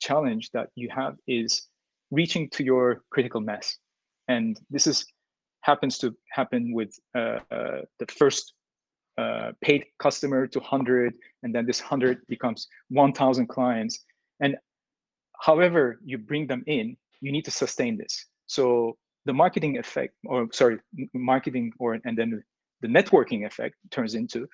challenge 0.00 0.50
that 0.52 0.70
you 0.74 0.88
have 0.90 1.16
is 1.26 1.68
reaching 2.10 2.48
to 2.50 2.64
your 2.64 3.02
critical 3.10 3.40
mass. 3.40 3.76
And 4.28 4.58
this 4.70 4.86
is 4.86 5.04
happens 5.62 5.98
to 5.98 6.16
happen 6.30 6.72
with 6.72 6.98
uh, 7.14 7.40
the 7.50 8.06
first 8.08 8.54
uh, 9.18 9.52
paid 9.60 9.84
customer 9.98 10.46
to 10.46 10.58
100, 10.58 11.14
and 11.42 11.54
then 11.54 11.66
this 11.66 11.80
100 11.80 12.26
becomes 12.28 12.66
1,000 12.88 13.46
clients. 13.48 14.04
And 14.40 14.56
however 15.40 16.00
you 16.04 16.18
bring 16.18 16.46
them 16.46 16.62
in, 16.66 16.96
you 17.20 17.32
need 17.32 17.44
to 17.44 17.50
sustain 17.50 17.96
this. 17.96 18.26
So 18.46 18.96
the 19.24 19.32
marketing 19.32 19.78
effect, 19.78 20.14
or 20.24 20.48
sorry, 20.52 20.78
marketing, 21.14 21.72
or 21.78 21.98
and 22.04 22.16
then 22.16 22.42
the 22.80 22.88
networking 22.88 23.46
effect 23.46 23.74
turns 23.90 24.14
into 24.14 24.48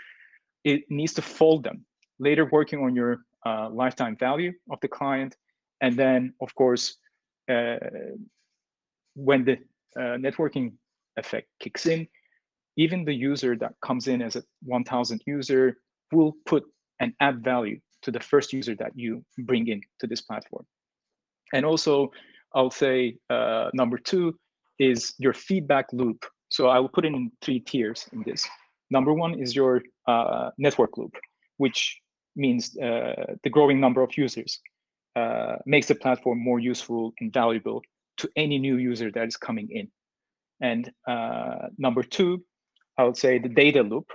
it 0.64 0.83
needs 0.90 1.14
to 1.14 1.23
fold 1.23 1.62
them. 1.62 1.87
Later, 2.19 2.45
working 2.50 2.83
on 2.83 2.97
your 2.97 3.19
uh, 3.47 3.71
lifetime 3.71 4.16
value 4.16 4.52
of 4.71 4.81
the 4.81 4.88
client, 4.88 5.37
and 5.81 5.97
then 5.97 6.35
of 6.40 6.55
course, 6.55 6.97
uh, 7.49 7.76
when 9.14 9.45
the 9.45 9.59
uh, 9.97 10.16
networking 10.19 10.73
effect 11.16 11.47
kicks 11.61 11.87
in, 11.87 12.09
even 12.76 13.05
the 13.05 13.14
user 13.14 13.57
that 13.57 13.75
comes 13.81 14.09
in 14.09 14.21
as 14.21 14.37
a 14.37 14.43
1000 14.64 15.23
user 15.26 15.78
will 16.12 16.35
put 16.47 16.64
and 17.00 17.12
add 17.21 17.43
value 17.43 17.78
to 18.02 18.11
the 18.11 18.21
first 18.21 18.52
user 18.52 18.75
that 18.75 18.93
you 18.95 19.25
bring 19.38 19.69
in 19.69 19.81
to 20.00 20.07
this 20.07 20.21
platform. 20.21 20.66
And 21.53 21.65
also, 21.65 22.11
I'll 22.55 22.71
say 22.71 23.17
uh, 23.31 23.71
number 23.75 23.99
two 23.99 24.38
is 24.79 25.15
your 25.19 25.33
feedback 25.33 25.87
loop. 25.93 26.25
So 26.49 26.69
I 26.69 26.79
will 26.79 26.88
put 26.88 27.05
in 27.05 27.31
three 27.43 27.61
tiers 27.61 28.09
in 28.12 28.23
this. 28.25 28.47
Number 28.91 29.12
one 29.12 29.41
is 29.41 29.55
your 29.55 29.83
uh, 30.07 30.50
network 30.59 30.97
loop, 30.97 31.15
which 31.57 31.99
means 32.37 32.76
uh, 32.79 33.35
the 33.43 33.50
growing 33.50 33.81
number 33.81 34.03
of 34.03 34.17
users 34.17 34.61
uh, 35.17 35.57
makes 35.65 35.88
the 35.88 35.95
platform 35.95 36.38
more 36.38 36.61
useful 36.61 37.12
and 37.21 37.33
valuable 37.33 37.83
to 38.19 38.31
any 38.37 38.59
new 38.59 38.76
user 38.76 39.11
that 39.11 39.26
is 39.26 39.37
coming 39.37 39.69
in. 39.71 39.88
And 40.61 40.91
uh, 41.09 41.69
number 41.79 42.03
two 42.03 42.45
I 42.99 43.05
would 43.05 43.17
say 43.17 43.38
the 43.38 43.49
data 43.49 43.83
loop, 43.83 44.11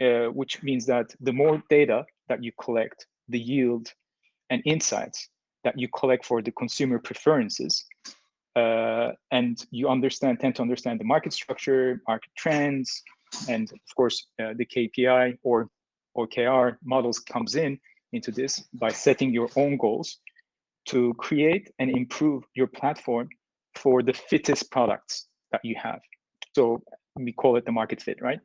uh, 0.00 0.26
which 0.32 0.62
means 0.62 0.86
that 0.86 1.14
the 1.20 1.32
more 1.32 1.62
data 1.70 2.04
that 2.28 2.42
you 2.42 2.52
collect, 2.60 3.06
the 3.28 3.38
yield 3.38 3.92
and 4.50 4.62
insights 4.64 5.28
that 5.68 5.78
you 5.78 5.88
collect 6.00 6.24
for 6.24 6.40
the 6.40 6.52
consumer 6.52 6.98
preferences, 6.98 7.84
uh, 8.56 9.10
and 9.30 9.66
you 9.70 9.86
understand, 9.96 10.40
tend 10.40 10.54
to 10.56 10.62
understand 10.62 10.98
the 10.98 11.04
market 11.04 11.32
structure, 11.34 12.00
market 12.08 12.30
trends, 12.42 13.02
and 13.50 13.70
of 13.70 13.90
course 13.94 14.16
uh, 14.40 14.54
the 14.56 14.64
KPI 14.64 15.36
or 15.42 15.68
OKR 16.16 16.78
models 16.82 17.18
comes 17.18 17.54
in 17.54 17.78
into 18.16 18.30
this 18.30 18.52
by 18.72 18.90
setting 19.06 19.30
your 19.30 19.50
own 19.56 19.76
goals 19.76 20.08
to 20.86 21.12
create 21.26 21.70
and 21.78 21.90
improve 21.90 22.44
your 22.54 22.66
platform 22.66 23.28
for 23.74 24.02
the 24.02 24.14
fittest 24.30 24.70
products 24.70 25.28
that 25.52 25.60
you 25.62 25.76
have. 25.86 26.00
So 26.54 26.82
we 27.16 27.32
call 27.32 27.56
it 27.58 27.66
the 27.66 27.72
market 27.80 28.00
fit, 28.00 28.22
right? 28.22 28.40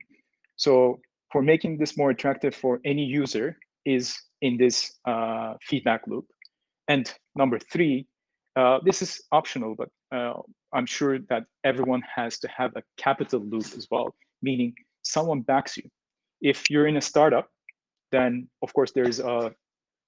So 0.57 0.99
for 1.31 1.41
making 1.41 1.77
this 1.77 1.95
more 1.95 2.09
attractive 2.09 2.53
for 2.53 2.81
any 2.83 3.05
user 3.05 3.57
is 3.85 4.05
in 4.41 4.57
this 4.57 4.99
uh, 5.05 5.53
feedback 5.61 6.01
loop. 6.05 6.25
And 6.93 7.11
number 7.35 7.57
three, 7.57 8.05
uh, 8.55 8.77
this 8.85 9.01
is 9.01 9.19
optional, 9.31 9.73
but 9.81 9.89
uh, 10.15 10.33
I'm 10.75 10.85
sure 10.85 11.17
that 11.31 11.43
everyone 11.63 12.03
has 12.15 12.37
to 12.43 12.47
have 12.49 12.71
a 12.75 12.83
capital 12.97 13.41
loop 13.51 13.69
as 13.79 13.87
well, 13.89 14.13
meaning 14.43 14.75
someone 15.01 15.41
backs 15.41 15.75
you. 15.75 15.85
If 16.41 16.69
you're 16.69 16.85
in 16.85 16.97
a 16.97 17.01
startup, 17.01 17.47
then 18.11 18.47
of 18.61 18.69
course 18.75 18.91
there's 18.93 19.19
a 19.19 19.55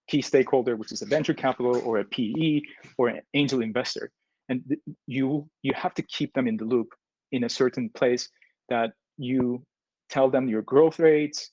key 0.07 0.21
stakeholder, 0.21 0.75
which 0.75 0.91
is 0.91 1.01
a 1.01 1.07
venture 1.07 1.33
capital 1.33 1.75
or 1.87 1.97
a 1.97 2.05
PE 2.05 2.61
or 2.99 3.07
an 3.07 3.21
angel 3.33 3.63
investor. 3.63 4.11
And 4.49 4.61
you, 5.07 5.49
you 5.63 5.73
have 5.73 5.95
to 5.95 6.03
keep 6.03 6.31
them 6.33 6.47
in 6.47 6.55
the 6.55 6.65
loop 6.65 6.89
in 7.31 7.45
a 7.45 7.49
certain 7.49 7.89
place 7.99 8.29
that 8.69 8.91
you 9.17 9.63
tell 10.11 10.29
them 10.29 10.47
your 10.47 10.61
growth 10.61 10.99
rates, 10.99 11.49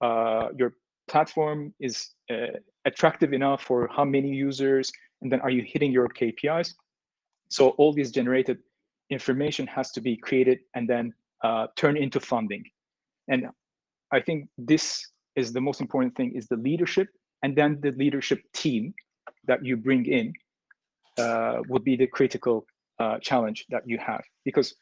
uh, 0.00 0.50
your 0.56 0.74
platform 1.08 1.74
is 1.80 2.10
uh, 2.30 2.58
attractive 2.86 3.32
enough 3.32 3.62
for 3.62 3.88
how 3.94 4.04
many 4.04 4.28
users, 4.28 4.90
and 5.20 5.30
then 5.30 5.40
are 5.40 5.50
you 5.50 5.62
hitting 5.66 5.92
your 5.92 6.08
KPIs? 6.08 6.74
So 7.48 7.70
all 7.70 7.92
these 7.92 8.10
generated 8.10 8.58
information 9.10 9.66
has 9.66 9.92
to 9.92 10.00
be 10.00 10.16
created 10.16 10.60
and 10.74 10.88
then 10.88 11.12
uh, 11.44 11.66
turned 11.76 11.98
into 11.98 12.20
funding. 12.20 12.64
And 13.28 13.46
I 14.12 14.20
think 14.20 14.48
this 14.56 15.06
is 15.34 15.52
the 15.52 15.60
most 15.60 15.80
important 15.80 16.16
thing 16.16 16.32
is 16.34 16.46
the 16.46 16.56
leadership 16.56 17.08
and 17.42 17.54
then 17.54 17.78
the 17.82 17.92
leadership 17.92 18.40
team 18.52 18.94
that 19.46 19.64
you 19.64 19.76
bring 19.76 20.06
in 20.06 20.32
uh, 21.18 21.58
would 21.68 21.84
be 21.84 21.96
the 21.96 22.06
critical 22.06 22.66
uh, 22.98 23.18
challenge 23.20 23.66
that 23.68 23.82
you 23.86 23.98
have 23.98 24.22
because 24.44 24.74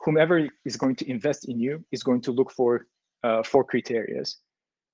whomever 0.00 0.48
is 0.64 0.76
going 0.76 0.96
to 0.96 1.10
invest 1.10 1.48
in 1.48 1.58
you 1.58 1.84
is 1.90 2.02
going 2.02 2.20
to 2.20 2.32
look 2.32 2.50
for 2.50 2.86
uh, 3.24 3.42
four 3.42 3.64
criteria. 3.64 4.22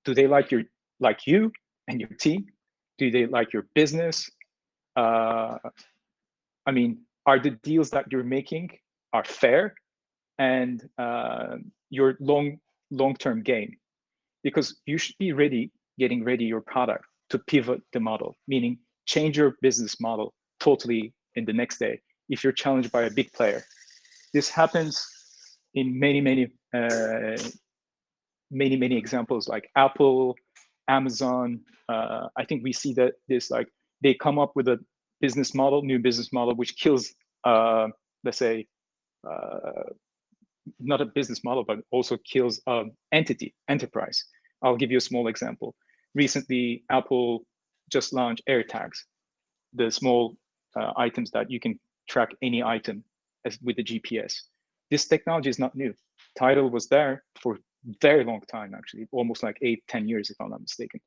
Do 0.05 0.13
they 0.13 0.27
like 0.27 0.51
your 0.51 0.63
like 0.99 1.27
you 1.27 1.51
and 1.87 1.99
your 1.99 2.09
team? 2.09 2.45
Do 2.97 3.11
they 3.11 3.25
like 3.25 3.53
your 3.53 3.67
business? 3.75 4.29
Uh, 4.95 5.57
I 6.65 6.71
mean, 6.71 6.99
are 7.25 7.39
the 7.39 7.51
deals 7.51 7.89
that 7.91 8.05
you're 8.11 8.23
making 8.23 8.71
are 9.13 9.23
fair 9.23 9.75
and 10.37 10.87
uh, 10.97 11.57
your 11.89 12.17
long 12.19 12.59
long-term 12.91 13.43
gain? 13.43 13.75
Because 14.43 14.79
you 14.85 14.97
should 14.97 15.17
be 15.17 15.33
ready, 15.33 15.71
getting 15.99 16.23
ready 16.23 16.45
your 16.45 16.61
product 16.61 17.05
to 17.29 17.39
pivot 17.39 17.81
the 17.93 17.99
model, 17.99 18.35
meaning 18.47 18.79
change 19.05 19.37
your 19.37 19.55
business 19.61 19.99
model 19.99 20.33
totally 20.59 21.13
in 21.35 21.45
the 21.45 21.53
next 21.53 21.77
day 21.77 21.99
if 22.29 22.43
you're 22.43 22.53
challenged 22.53 22.91
by 22.91 23.03
a 23.03 23.11
big 23.11 23.31
player 23.33 23.63
this 24.33 24.49
happens 24.49 25.05
in 25.73 25.99
many, 25.99 26.21
many, 26.21 26.47
uh, 26.73 27.37
many, 28.51 28.75
many 28.75 28.97
examples 28.97 29.47
like 29.47 29.69
Apple, 29.75 30.35
Amazon. 30.87 31.61
Uh, 31.89 32.27
I 32.35 32.45
think 32.45 32.63
we 32.63 32.73
see 32.73 32.93
that 32.93 33.13
this 33.27 33.49
like 33.49 33.67
they 34.01 34.13
come 34.13 34.39
up 34.39 34.51
with 34.55 34.67
a 34.67 34.79
business 35.21 35.53
model, 35.53 35.81
new 35.81 35.99
business 35.99 36.31
model, 36.31 36.55
which 36.55 36.77
kills, 36.77 37.13
uh, 37.43 37.87
let's 38.23 38.37
say, 38.37 38.67
uh, 39.29 39.89
not 40.79 41.01
a 41.01 41.05
business 41.05 41.43
model, 41.43 41.63
but 41.63 41.79
also 41.91 42.17
kills 42.17 42.61
an 42.67 42.91
entity, 43.11 43.53
enterprise. 43.69 44.23
I'll 44.61 44.75
give 44.75 44.91
you 44.91 44.97
a 44.97 45.01
small 45.01 45.27
example. 45.27 45.75
Recently, 46.13 46.83
Apple 46.91 47.45
just 47.89 48.13
launched 48.13 48.43
AirTags, 48.49 48.97
the 49.73 49.89
small 49.89 50.35
uh, 50.79 50.91
items 50.97 51.31
that 51.31 51.49
you 51.49 51.59
can 51.59 51.79
track 52.09 52.29
any 52.41 52.63
item 52.63 53.03
as 53.45 53.57
with 53.61 53.77
the 53.77 53.83
GPS. 53.83 54.33
This 54.91 55.07
technology 55.07 55.49
is 55.49 55.59
not 55.59 55.75
new. 55.75 55.93
Tile 56.37 56.69
was 56.69 56.87
there 56.87 57.23
for 57.41 57.57
very 58.01 58.23
long 58.23 58.41
time, 58.51 58.73
actually, 58.75 59.07
almost 59.11 59.43
like 59.43 59.57
eight, 59.61 59.83
ten 59.87 60.07
years, 60.07 60.29
if 60.29 60.37
I'm 60.39 60.49
not 60.49 60.61
mistaken. 60.61 60.99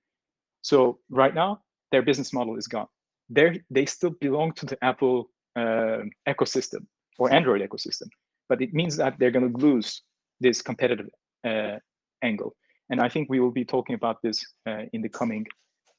So 0.62 0.98
right 1.10 1.34
now, 1.34 1.60
their 1.92 2.02
business 2.02 2.32
model 2.32 2.56
is 2.56 2.68
gone. 2.68 2.88
they 3.30 3.62
they 3.70 3.86
still 3.86 4.14
belong 4.20 4.52
to 4.54 4.66
the 4.66 4.76
Apple 4.82 5.30
uh, 5.56 6.02
ecosystem, 6.28 6.86
or 7.18 7.32
Android 7.32 7.62
ecosystem. 7.62 8.08
But 8.48 8.60
it 8.60 8.74
means 8.74 8.96
that 8.96 9.18
they're 9.18 9.30
going 9.30 9.52
to 9.52 9.58
lose 9.58 10.02
this 10.40 10.62
competitive 10.62 11.08
uh, 11.44 11.76
angle. 12.22 12.56
And 12.90 13.00
I 13.00 13.08
think 13.08 13.30
we 13.30 13.40
will 13.40 13.52
be 13.52 13.64
talking 13.64 13.94
about 13.94 14.16
this 14.22 14.44
uh, 14.68 14.82
in 14.92 15.00
the 15.02 15.08
coming 15.08 15.46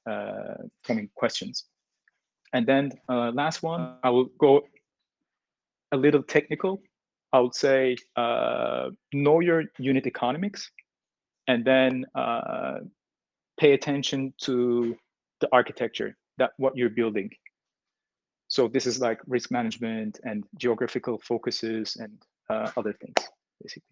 uh, 0.09 0.55
coming 0.85 1.09
questions. 1.15 1.65
And 2.53 2.67
then 2.67 2.91
uh, 3.07 3.31
last 3.31 3.63
one, 3.63 3.95
I 4.03 4.09
will 4.09 4.29
go 4.37 4.61
a 5.93 5.97
little 5.97 6.23
technical. 6.23 6.81
I 7.33 7.39
would 7.39 7.55
say 7.55 7.95
uh, 8.15 8.89
know 9.13 9.39
your 9.39 9.63
unit 9.77 10.05
economics, 10.05 10.69
and 11.47 11.63
then 11.63 12.05
uh, 12.15 12.79
pay 13.59 13.73
attention 13.73 14.33
to 14.41 14.97
the 15.39 15.47
architecture 15.51 16.15
that 16.37 16.51
what 16.57 16.75
you're 16.75 16.89
building. 16.89 17.29
So 18.47 18.67
this 18.67 18.85
is 18.85 18.99
like 18.99 19.19
risk 19.27 19.49
management 19.49 20.19
and 20.23 20.43
geographical 20.57 21.19
focuses 21.19 21.95
and 21.95 22.11
uh, 22.49 22.69
other 22.75 22.93
things, 22.93 23.15
basically. 23.61 23.87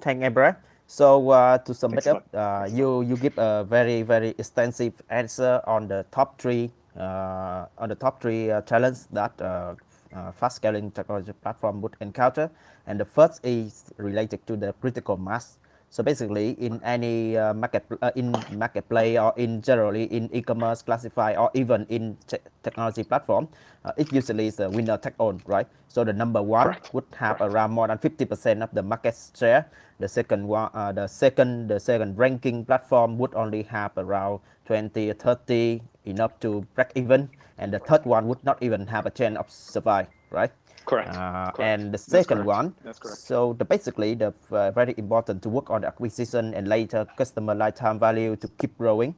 Thank 0.00 0.22
you, 0.22 0.54
So 0.86 1.30
uh, 1.30 1.58
to 1.58 1.74
sum 1.74 1.98
it 1.98 2.06
up, 2.06 2.24
uh, 2.32 2.68
you 2.70 3.02
you 3.02 3.16
give 3.16 3.36
a 3.36 3.64
very 3.64 4.02
very 4.02 4.34
extensive 4.38 4.94
answer 5.10 5.60
on 5.66 5.88
the 5.88 6.06
top 6.10 6.40
three 6.40 6.70
uh, 6.96 7.66
on 7.76 7.88
the 7.88 7.94
top 7.94 8.20
three 8.20 8.50
uh, 8.50 8.62
challenges 8.62 9.06
that 9.12 9.40
uh, 9.40 9.74
uh, 10.14 10.32
fast 10.32 10.56
scaling 10.56 10.90
technology 10.90 11.32
platform 11.32 11.80
would 11.82 11.96
encounter, 12.00 12.50
and 12.86 12.98
the 12.98 13.04
first 13.04 13.44
is 13.44 13.92
related 13.98 14.46
to 14.46 14.56
the 14.56 14.72
critical 14.80 15.16
mass 15.16 15.58
so 15.90 16.02
basically, 16.02 16.52
in 16.60 16.84
any 16.84 17.36
uh, 17.36 17.54
market 17.54 17.84
uh, 18.02 18.12
in 18.14 18.36
marketplace 18.52 19.16
or 19.16 19.32
in 19.40 19.62
generally 19.62 20.04
in 20.04 20.28
e-commerce, 20.36 20.82
classify 20.82 21.32
or 21.32 21.50
even 21.54 21.86
in 21.88 22.18
te 22.28 22.36
technology 22.62 23.04
platform, 23.04 23.48
uh, 23.84 23.92
it 23.96 24.12
usually 24.12 24.48
is 24.52 24.60
a 24.60 24.68
winner 24.68 24.98
take 24.98 25.16
all, 25.16 25.40
right? 25.46 25.66
So 25.88 26.04
the 26.04 26.12
number 26.12 26.42
one 26.42 26.76
would 26.92 27.08
have 27.16 27.40
around 27.40 27.72
more 27.72 27.88
than 27.88 27.96
50% 27.96 28.62
of 28.62 28.68
the 28.76 28.82
market 28.82 29.16
share. 29.32 29.64
The 29.98 30.08
second 30.08 30.46
one, 30.46 30.68
uh, 30.74 30.92
the 30.92 31.08
second, 31.08 31.68
the 31.68 31.80
second 31.80 32.18
ranking 32.18 32.66
platform 32.66 33.16
would 33.16 33.34
only 33.34 33.62
have 33.72 33.96
around 33.96 34.40
20 34.66 35.08
or 35.08 35.14
30 35.14 35.80
enough 36.08 36.38
to 36.40 36.66
break 36.74 36.88
even, 36.94 37.30
and 37.58 37.72
the 37.72 37.78
third 37.78 38.04
one 38.04 38.26
would 38.28 38.42
not 38.44 38.62
even 38.62 38.86
have 38.88 39.06
a 39.06 39.10
chance 39.10 39.38
of 39.38 39.50
survive, 39.50 40.06
right? 40.30 40.50
Correct. 40.86 41.14
Uh, 41.14 41.50
correct. 41.52 41.60
And 41.60 41.92
the 41.92 41.98
second 41.98 42.44
one, 42.44 42.74
so 43.02 43.52
the 43.52 43.64
basically 43.64 44.14
the 44.14 44.32
uh, 44.50 44.70
very 44.70 44.94
important 44.96 45.42
to 45.42 45.48
work 45.48 45.70
on 45.70 45.82
the 45.82 45.88
acquisition 45.88 46.54
and 46.54 46.66
later 46.66 47.06
customer 47.16 47.54
lifetime 47.54 47.98
value 47.98 48.36
to 48.36 48.48
keep 48.58 48.78
growing, 48.78 49.14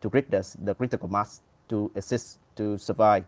to 0.00 0.08
reach 0.08 0.26
the, 0.30 0.42
the 0.58 0.74
critical 0.74 1.08
mass 1.08 1.40
to 1.68 1.90
assist 1.94 2.38
to 2.56 2.76
survive. 2.78 3.24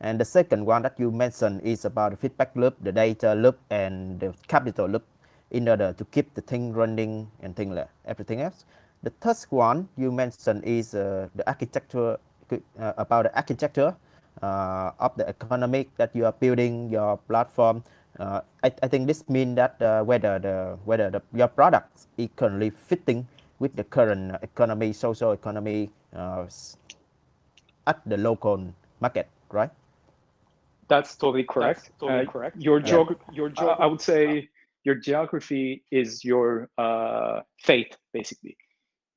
And 0.00 0.18
the 0.18 0.24
second 0.24 0.66
one 0.66 0.82
that 0.82 0.98
you 0.98 1.10
mentioned 1.10 1.62
is 1.62 1.84
about 1.84 2.10
the 2.12 2.16
feedback 2.16 2.56
loop, 2.56 2.76
the 2.80 2.92
data 2.92 3.34
loop, 3.34 3.58
and 3.70 4.18
the 4.18 4.34
capital 4.48 4.88
loop 4.88 5.04
in 5.50 5.68
order 5.68 5.92
to 5.92 6.04
keep 6.06 6.34
the 6.34 6.40
thing 6.40 6.72
running 6.72 7.30
and 7.40 7.54
thing 7.54 7.74
like 7.74 7.88
everything 8.04 8.40
else. 8.40 8.64
The 9.02 9.10
third 9.10 9.36
one 9.50 9.88
you 9.96 10.10
mentioned 10.10 10.64
is 10.64 10.94
uh, 10.94 11.28
the 11.34 11.46
architecture 11.46 12.18
uh, 12.52 12.92
about 12.96 13.24
the 13.24 13.32
architecture 13.36 13.96
uh, 14.42 14.90
of 14.98 15.16
the 15.16 15.28
economic 15.28 15.88
that 15.96 16.14
you 16.14 16.24
are 16.26 16.32
building 16.32 16.90
your 16.90 17.16
platform. 17.28 17.84
Uh, 18.18 18.40
I, 18.62 18.72
I 18.82 18.88
think 18.88 19.06
this 19.06 19.28
means 19.28 19.56
that 19.56 19.80
uh, 19.80 20.02
whether 20.04 20.38
the 20.38 20.78
whether 20.84 21.10
the, 21.10 21.22
your 21.32 21.48
product 21.48 22.06
is 22.18 22.28
currently 22.36 22.70
fitting 22.70 23.26
with 23.58 23.76
the 23.76 23.84
current 23.84 24.36
economy, 24.42 24.92
social 24.92 25.32
economy 25.32 25.90
at 27.86 27.98
the 28.06 28.16
local 28.16 28.74
market, 29.00 29.28
right? 29.50 29.70
That's 30.88 31.16
totally 31.16 31.44
correct. 31.44 31.84
That's 31.84 31.98
totally 31.98 32.26
uh, 32.26 32.30
correct. 32.30 32.56
Your 32.60 32.80
geog 32.80 33.16
your 33.32 33.50
geog 33.50 33.80
I 33.80 33.86
would 33.86 34.00
say 34.00 34.48
your 34.84 34.96
geography 34.96 35.84
is 35.90 36.24
your 36.24 36.68
uh, 36.76 37.40
faith, 37.58 37.96
basically. 38.12 38.56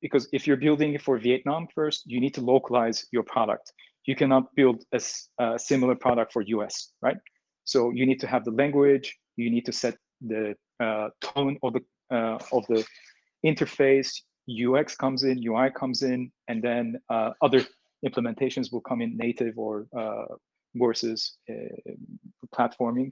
Because 0.02 0.28
if 0.32 0.46
you're 0.46 0.56
building 0.56 0.98
for 0.98 1.18
Vietnam 1.18 1.66
first, 1.74 2.02
you 2.06 2.20
need 2.20 2.34
to 2.34 2.40
localize 2.40 3.06
your 3.12 3.22
product 3.22 3.72
you 4.06 4.14
cannot 4.14 4.54
build 4.54 4.84
a, 4.92 5.00
a 5.40 5.58
similar 5.58 5.94
product 5.94 6.32
for 6.32 6.42
US, 6.42 6.92
right? 7.02 7.16
So 7.64 7.90
you 7.90 8.06
need 8.06 8.20
to 8.20 8.26
have 8.26 8.44
the 8.44 8.52
language, 8.52 9.14
you 9.36 9.50
need 9.50 9.66
to 9.66 9.72
set 9.72 9.96
the 10.20 10.54
uh, 10.80 11.08
tone 11.20 11.58
of 11.62 11.74
the 11.74 11.80
uh, 12.10 12.38
of 12.52 12.64
the 12.68 12.84
interface. 13.44 14.10
UX 14.48 14.94
comes 14.94 15.24
in, 15.24 15.42
UI 15.44 15.70
comes 15.70 16.02
in, 16.02 16.30
and 16.46 16.62
then 16.62 17.00
uh, 17.10 17.30
other 17.42 17.60
implementations 18.06 18.72
will 18.72 18.80
come 18.80 19.00
in 19.00 19.16
native 19.16 19.58
or 19.58 19.86
uh, 19.98 20.26
versus 20.76 21.36
uh, 21.50 21.92
platforming. 22.54 23.10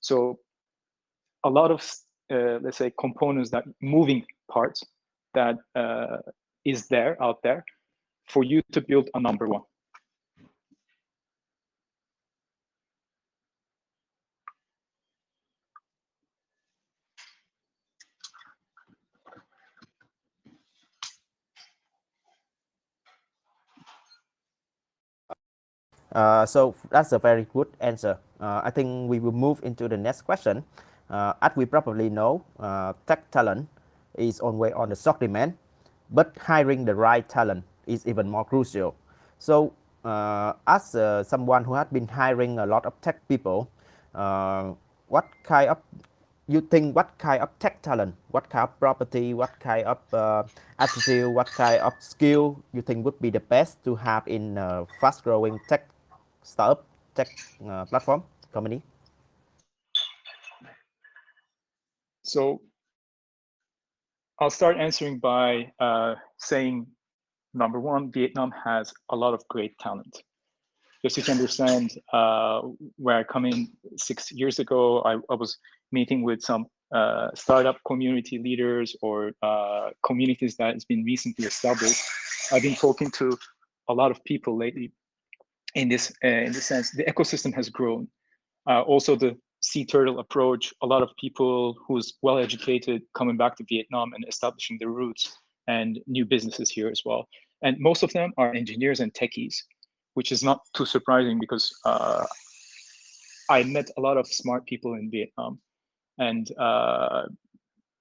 So 0.00 0.40
a 1.44 1.50
lot 1.50 1.70
of 1.70 1.80
uh, 2.32 2.58
let's 2.62 2.78
say 2.78 2.92
components 2.98 3.50
that 3.50 3.64
moving 3.80 4.24
parts 4.50 4.82
that 5.34 5.56
is 6.64 6.86
there 6.88 7.20
out 7.22 7.42
there 7.42 7.64
for 8.28 8.44
you 8.44 8.62
to 8.72 8.80
build 8.80 9.10
a 9.14 9.20
number 9.20 9.48
one. 9.48 9.62
Uh, 26.12 26.44
so 26.44 26.74
that's 26.90 27.12
a 27.12 27.18
very 27.18 27.46
good 27.52 27.68
answer. 27.80 28.18
Uh, 28.38 28.60
I 28.64 28.70
think 28.70 29.08
we 29.08 29.18
will 29.18 29.32
move 29.32 29.64
into 29.64 29.88
the 29.88 29.96
next 29.96 30.22
question. 30.22 30.64
Uh, 31.08 31.32
as 31.40 31.56
we 31.56 31.64
probably 31.64 32.10
know, 32.10 32.44
uh, 32.58 32.92
tech 33.06 33.30
talent 33.30 33.68
is 34.16 34.40
always 34.40 34.72
on 34.74 34.88
the 34.90 34.96
short 34.96 35.20
demand, 35.20 35.54
but 36.10 36.36
hiring 36.38 36.84
the 36.84 36.94
right 36.94 37.28
talent 37.28 37.64
is 37.86 38.06
even 38.06 38.28
more 38.28 38.44
crucial. 38.44 38.94
So 39.38 39.72
uh, 40.04 40.54
as 40.66 40.94
uh, 40.94 41.22
someone 41.24 41.64
who 41.64 41.74
has 41.74 41.86
been 41.92 42.08
hiring 42.08 42.58
a 42.58 42.66
lot 42.66 42.86
of 42.86 42.92
tech 43.00 43.26
people, 43.28 43.68
what 44.12 45.26
kind 45.44 45.70
of 45.70 45.78
you 46.48 46.60
think 46.60 46.94
what 46.94 47.16
kind 47.18 47.40
of 47.40 47.48
tech 47.58 47.80
talent, 47.82 48.14
what 48.30 48.50
kind 48.50 48.68
of 48.68 48.78
property, 48.78 49.32
what 49.32 49.58
kind 49.60 49.86
of 49.86 50.50
attitude, 50.78 51.32
what 51.32 51.46
kind 51.46 51.80
of 51.80 51.92
skill 52.00 52.62
you 52.74 52.82
think 52.82 53.04
would 53.04 53.18
be 53.20 53.30
the 53.30 53.40
best 53.40 53.82
to 53.84 53.94
have 53.94 54.26
in 54.26 54.58
a 54.58 54.84
fast 55.00 55.24
growing 55.24 55.58
tech 55.68 55.88
startup 56.42 56.84
tech 57.14 57.28
uh, 57.66 57.84
platform 57.86 58.22
company? 58.52 58.82
So 62.22 62.60
I'll 64.40 64.50
start 64.50 64.76
answering 64.76 65.18
by 65.18 65.70
uh, 65.78 66.14
saying, 66.38 66.86
number 67.54 67.80
one, 67.80 68.10
Vietnam 68.10 68.52
has 68.64 68.92
a 69.10 69.16
lot 69.16 69.34
of 69.34 69.46
great 69.48 69.78
talent. 69.78 70.22
Just 71.04 71.16
to 71.16 71.32
understand 71.32 71.92
uh, 72.12 72.60
where 72.96 73.18
I 73.18 73.24
come 73.24 73.44
in 73.44 73.72
six 73.96 74.30
years 74.30 74.58
ago, 74.58 75.02
I, 75.02 75.14
I 75.30 75.34
was 75.34 75.58
meeting 75.90 76.22
with 76.22 76.40
some 76.42 76.66
uh, 76.94 77.28
startup 77.34 77.76
community 77.86 78.38
leaders 78.38 78.94
or 79.02 79.32
uh, 79.42 79.90
communities 80.04 80.56
that 80.56 80.74
has 80.74 80.84
been 80.84 81.04
recently 81.04 81.46
established. 81.46 82.02
I've 82.52 82.62
been 82.62 82.76
talking 82.76 83.10
to 83.12 83.36
a 83.88 83.94
lot 83.94 84.10
of 84.10 84.22
people 84.24 84.56
lately 84.56 84.92
in 85.74 85.88
this 85.88 86.12
uh, 86.24 86.28
in 86.28 86.52
this 86.52 86.66
sense 86.66 86.90
the 86.90 87.04
ecosystem 87.04 87.52
has 87.54 87.68
grown 87.68 88.06
uh, 88.68 88.82
also 88.82 89.16
the 89.16 89.36
sea 89.72 89.84
turtle 89.84 90.18
approach 90.18 90.72
a 90.82 90.86
lot 90.86 91.02
of 91.02 91.10
people 91.24 91.74
who's 91.86 92.14
well 92.22 92.38
educated 92.38 93.02
coming 93.14 93.36
back 93.36 93.56
to 93.56 93.64
vietnam 93.68 94.12
and 94.14 94.24
establishing 94.28 94.76
their 94.78 94.90
roots 94.90 95.38
and 95.66 95.98
new 96.06 96.24
businesses 96.24 96.68
here 96.70 96.88
as 96.88 97.02
well 97.04 97.26
and 97.62 97.76
most 97.78 98.02
of 98.02 98.12
them 98.12 98.32
are 98.36 98.54
engineers 98.54 99.00
and 99.00 99.12
techies 99.14 99.56
which 100.14 100.30
is 100.30 100.42
not 100.42 100.60
too 100.74 100.84
surprising 100.84 101.38
because 101.38 101.66
uh, 101.86 102.24
i 103.50 103.62
met 103.62 103.88
a 103.96 104.00
lot 104.00 104.16
of 104.16 104.26
smart 104.26 104.66
people 104.66 104.94
in 104.94 105.10
vietnam 105.10 105.58
and 106.18 106.52
uh, 106.58 107.22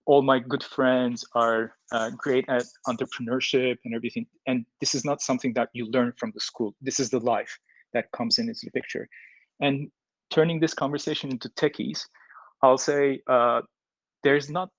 all 0.05 0.21
my 0.21 0.39
good 0.39 0.63
friends 0.63 1.25
are 1.35 1.75
uh, 1.91 2.09
great 2.17 2.45
at 2.49 2.63
entrepreneurship 2.87 3.77
and 3.85 3.93
everything. 3.93 4.25
And 4.47 4.65
this 4.79 4.95
is 4.95 5.05
not 5.05 5.21
something 5.21 5.53
that 5.53 5.69
you 5.73 5.85
learn 5.91 6.13
from 6.17 6.31
the 6.33 6.39
school. 6.39 6.75
This 6.81 6.99
is 6.99 7.09
the 7.09 7.19
life 7.19 7.57
that 7.93 8.11
comes 8.11 8.39
in 8.39 8.49
into 8.49 8.65
the 8.65 8.71
picture. 8.71 9.07
And 9.59 9.91
turning 10.31 10.59
this 10.59 10.73
conversation 10.73 11.29
into 11.29 11.49
techies, 11.49 12.01
I'll 12.63 12.77
say 12.77 13.21
uh, 13.27 13.61
there's 14.23 14.49
not 14.49 14.69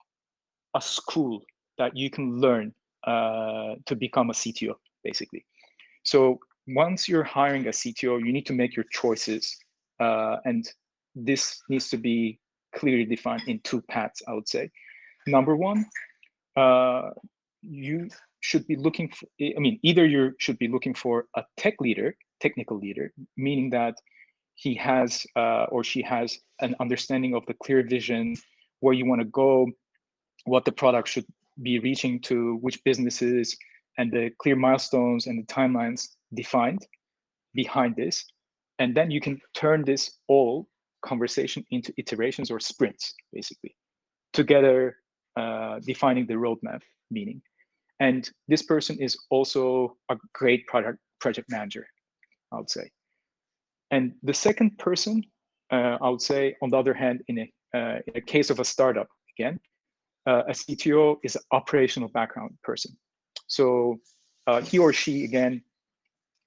a 0.74 0.80
school 0.80 1.42
that 1.78 1.96
you 1.96 2.10
can 2.10 2.40
learn 2.40 2.72
uh, 3.06 3.74
to 3.86 3.94
become 3.94 4.30
a 4.30 4.32
CTO, 4.32 4.74
basically. 5.04 5.44
So 6.04 6.38
once 6.66 7.08
you're 7.08 7.24
hiring 7.24 7.66
a 7.66 7.70
CTO, 7.70 8.24
you 8.24 8.32
need 8.32 8.46
to 8.46 8.52
make 8.52 8.74
your 8.76 8.86
choices. 8.90 9.56
Uh, 10.00 10.36
and 10.44 10.68
this 11.14 11.62
needs 11.68 11.88
to 11.90 11.96
be 11.96 12.38
clearly 12.74 13.04
defined 13.04 13.42
in 13.46 13.60
two 13.60 13.82
paths, 13.82 14.22
I 14.26 14.32
would 14.32 14.48
say. 14.48 14.70
Number 15.26 15.56
one, 15.56 15.84
uh, 16.56 17.10
you 17.62 18.08
should 18.40 18.66
be 18.66 18.76
looking 18.76 19.08
for, 19.08 19.26
I 19.40 19.58
mean, 19.58 19.78
either 19.82 20.04
you 20.06 20.32
should 20.38 20.58
be 20.58 20.68
looking 20.68 20.94
for 20.94 21.26
a 21.36 21.44
tech 21.56 21.74
leader, 21.80 22.16
technical 22.40 22.78
leader, 22.78 23.12
meaning 23.36 23.70
that 23.70 23.94
he 24.62 24.74
has 24.76 25.26
uh, 25.34 25.64
or 25.74 25.82
she 25.82 26.02
has 26.02 26.38
an 26.60 26.76
understanding 26.78 27.34
of 27.34 27.44
the 27.46 27.54
clear 27.54 27.82
vision, 27.82 28.36
where 28.78 28.94
you 28.94 29.06
want 29.06 29.20
to 29.20 29.26
go, 29.26 29.66
what 30.44 30.64
the 30.64 30.70
product 30.70 31.08
should 31.08 31.26
be 31.62 31.80
reaching 31.80 32.20
to, 32.20 32.56
which 32.60 32.82
businesses, 32.84 33.56
and 33.98 34.12
the 34.12 34.30
clear 34.38 34.54
milestones 34.54 35.26
and 35.26 35.36
the 35.40 35.46
timelines 35.52 36.10
defined 36.34 36.86
behind 37.54 37.96
this. 37.96 38.24
And 38.78 38.94
then 38.96 39.10
you 39.10 39.20
can 39.20 39.40
turn 39.52 39.84
this 39.84 40.18
all 40.28 40.68
conversation 41.04 41.66
into 41.70 41.92
iterations 41.96 42.48
or 42.50 42.60
sprints, 42.60 43.14
basically, 43.32 43.74
together 44.32 44.96
uh, 45.36 45.80
defining 45.80 46.26
the 46.26 46.34
roadmap 46.34 46.82
meaning. 47.10 47.42
And 47.98 48.30
this 48.46 48.62
person 48.62 48.96
is 49.00 49.18
also 49.28 49.96
a 50.08 50.16
great 50.32 50.66
product 50.68 50.98
project 51.20 51.50
manager, 51.50 51.86
I 52.52 52.56
would 52.56 52.70
say. 52.70 52.90
And 53.92 54.14
the 54.22 54.34
second 54.34 54.78
person, 54.78 55.22
uh, 55.70 55.98
I 56.00 56.08
would 56.08 56.22
say, 56.22 56.56
on 56.62 56.70
the 56.70 56.78
other 56.78 56.94
hand, 56.94 57.22
in 57.28 57.38
a, 57.38 57.52
uh, 57.78 57.98
in 58.08 58.16
a 58.16 58.20
case 58.20 58.50
of 58.50 58.58
a 58.58 58.64
startup, 58.64 59.06
again, 59.38 59.60
uh, 60.26 60.42
a 60.48 60.52
CTO 60.52 61.18
is 61.22 61.36
an 61.36 61.42
operational 61.52 62.08
background 62.08 62.56
person. 62.64 62.96
So 63.46 63.98
uh, 64.46 64.62
he 64.62 64.78
or 64.78 64.92
she, 64.92 65.24
again, 65.24 65.62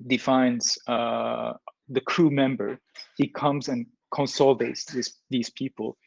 defines 0.08 0.78
uh, 0.88 1.54
the 1.88 2.02
crew 2.02 2.30
member. 2.30 2.80
He 3.18 3.28
comes 3.28 3.70
and 3.70 3.86
consolidates 4.14 4.86
this, 4.86 5.20
these 5.30 5.50
people, 5.52 5.98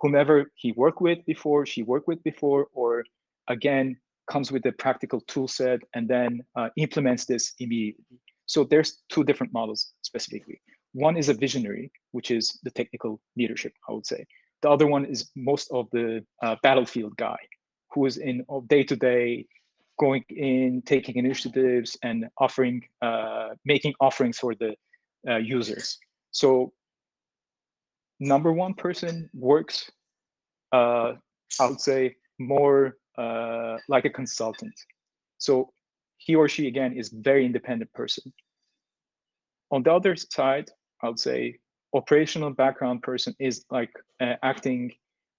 whomever 0.00 0.50
he 0.54 0.72
worked 0.72 1.00
with 1.00 1.24
before, 1.26 1.66
she 1.66 1.82
worked 1.82 2.08
with 2.08 2.22
before, 2.22 2.68
or 2.72 3.04
again, 3.48 3.96
comes 4.30 4.52
with 4.52 4.64
a 4.66 4.72
practical 4.72 5.20
tool 5.22 5.48
set 5.48 5.80
and 5.94 6.08
then 6.08 6.40
uh, 6.56 6.68
implements 6.76 7.24
this 7.24 7.54
immediately. 7.58 8.04
So 8.50 8.64
there's 8.64 9.02
two 9.08 9.22
different 9.22 9.52
models 9.52 9.92
specifically. 10.02 10.60
One 10.92 11.16
is 11.16 11.28
a 11.28 11.34
visionary, 11.34 11.92
which 12.10 12.32
is 12.32 12.58
the 12.64 12.72
technical 12.72 13.20
leadership, 13.36 13.72
I 13.88 13.92
would 13.92 14.04
say. 14.04 14.26
The 14.62 14.70
other 14.70 14.88
one 14.88 15.04
is 15.04 15.30
most 15.36 15.70
of 15.70 15.86
the 15.92 16.24
uh, 16.42 16.56
battlefield 16.64 17.16
guy 17.16 17.38
who 17.92 18.06
is 18.06 18.16
in 18.16 18.44
day 18.66 18.82
to 18.82 18.96
day 18.96 19.46
going 20.00 20.24
in, 20.30 20.82
taking 20.84 21.14
initiatives 21.14 21.96
and 22.02 22.26
offering, 22.38 22.82
uh, 23.02 23.50
making 23.64 23.94
offerings 24.00 24.38
for 24.40 24.56
the 24.56 24.74
uh, 25.28 25.36
users. 25.36 25.96
So 26.32 26.72
number 28.18 28.52
one 28.52 28.74
person 28.74 29.30
works, 29.32 29.88
uh, 30.72 31.12
I 31.60 31.66
would 31.68 31.80
say, 31.80 32.16
more 32.40 32.96
uh, 33.16 33.76
like 33.88 34.06
a 34.06 34.10
consultant. 34.10 34.74
So 35.38 35.70
he 36.20 36.34
or 36.36 36.48
she, 36.48 36.66
again, 36.66 36.92
is 36.92 37.08
very 37.08 37.46
independent 37.46 37.90
person. 37.94 38.30
On 39.70 39.82
the 39.82 39.92
other 39.92 40.14
side, 40.16 40.70
I 41.02 41.08
would 41.08 41.18
say 41.18 41.56
operational 41.94 42.50
background 42.50 43.02
person 43.02 43.34
is 43.38 43.64
like 43.70 43.90
uh, 44.20 44.34
acting 44.42 44.92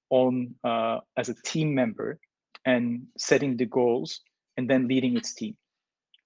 on 0.10 0.56
uh, 0.64 1.00
as 1.18 1.30
a 1.30 1.36
team 1.46 1.76
member 1.76 2.20
and 2.66 3.04
setting 3.18 3.58
the 3.58 3.66
goals 3.66 4.22
and 4.58 4.68
then 4.68 4.88
leading 4.88 5.16
its 5.16 5.34
team. 5.36 5.56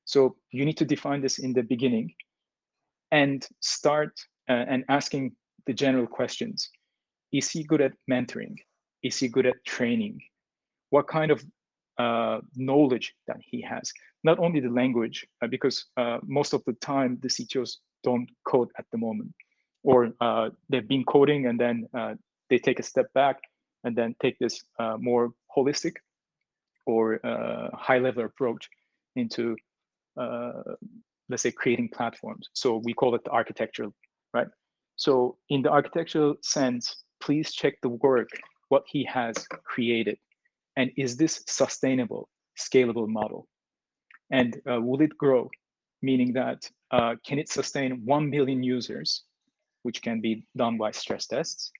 So 0.05 0.37
you 0.51 0.63
need 0.63 0.77
to 0.77 0.85
define 0.85 1.21
this 1.21 1.39
in 1.39 1.51
the 1.51 1.63
beginning 1.63 2.13
and 3.11 3.45
start 3.59 4.13
uh, 4.49 4.65
and 4.69 4.85
asking 4.87 5.33
the 5.65 5.73
general 5.73 6.07
questions. 6.07 6.69
Is 7.33 7.49
he 7.49 7.63
good 7.63 7.81
at 7.81 7.93
mentoring? 8.09 8.55
Is 9.03 9.17
he 9.17 9.27
good 9.27 9.47
at 9.47 9.65
training? 9.65 10.21
What 10.91 11.07
kind 11.07 11.31
of 11.31 11.43
uh, 11.97 12.39
knowledge 12.55 13.13
that 13.27 13.37
he 13.41 13.61
has? 13.61 13.91
Not 14.25 14.39
only 14.39 14.59
the 14.59 14.73
language, 14.81 15.27
uh, 15.43 15.47
because 15.47 15.85
uh, 15.97 16.17
most 16.25 16.53
of 16.53 16.63
the 16.65 16.73
time 16.73 17.19
the 17.21 17.29
CTOs 17.29 17.77
don't 18.03 18.27
code 18.51 18.69
at 18.79 18.85
the 18.91 18.97
moment, 18.97 19.31
or 19.83 20.11
uh, 20.19 20.49
they've 20.67 20.87
been 20.87 21.05
coding 21.05 21.45
and 21.45 21.59
then 21.59 21.87
uh, 21.93 22.15
they 22.49 22.57
take 22.57 22.79
a 22.79 22.83
step 22.91 23.13
back 23.13 23.37
and 23.83 23.95
then 23.95 24.15
take 24.23 24.39
this 24.39 24.63
more 24.97 25.31
holistic 25.55 25.97
or 26.87 27.19
high 27.87 27.99
level 27.99 28.25
approach 28.25 28.67
into 29.15 29.55
let's 31.29 31.43
say 31.43 31.51
creating 31.51 31.89
platforms. 31.89 32.49
So 32.53 32.81
we 32.83 32.93
call 32.93 33.13
it 33.15 33.23
the 33.25 33.31
architectural, 33.31 33.93
right? 34.33 34.47
So 34.95 35.37
in 35.49 35.61
the 35.61 35.71
architectural 35.71 36.35
sense, 36.41 37.03
please 37.19 37.51
check 37.51 37.75
the 37.81 37.89
work, 37.89 38.29
what 38.69 38.83
he 38.87 39.03
has 39.05 39.35
created. 39.73 40.17
And 40.77 40.91
is 40.97 41.17
this 41.17 41.43
sustainable, 41.47 42.29
scalable 42.57 43.07
model? 43.07 43.47
And 44.31 44.59
uh, 44.69 44.81
will 44.81 45.01
it 45.01 45.17
grow? 45.17 45.49
Meaning 46.01 46.33
that 46.33 46.69
uh, 46.91 47.15
can 47.25 47.39
it 47.39 47.49
sustain 47.49 48.01
1 48.05 48.31
billion 48.31 48.63
users, 48.63 49.23
which 49.83 50.01
can 50.01 50.21
be 50.21 50.45
done 50.55 50.77
by 50.77 50.91
stress 50.91 51.27
tests? 51.27 51.71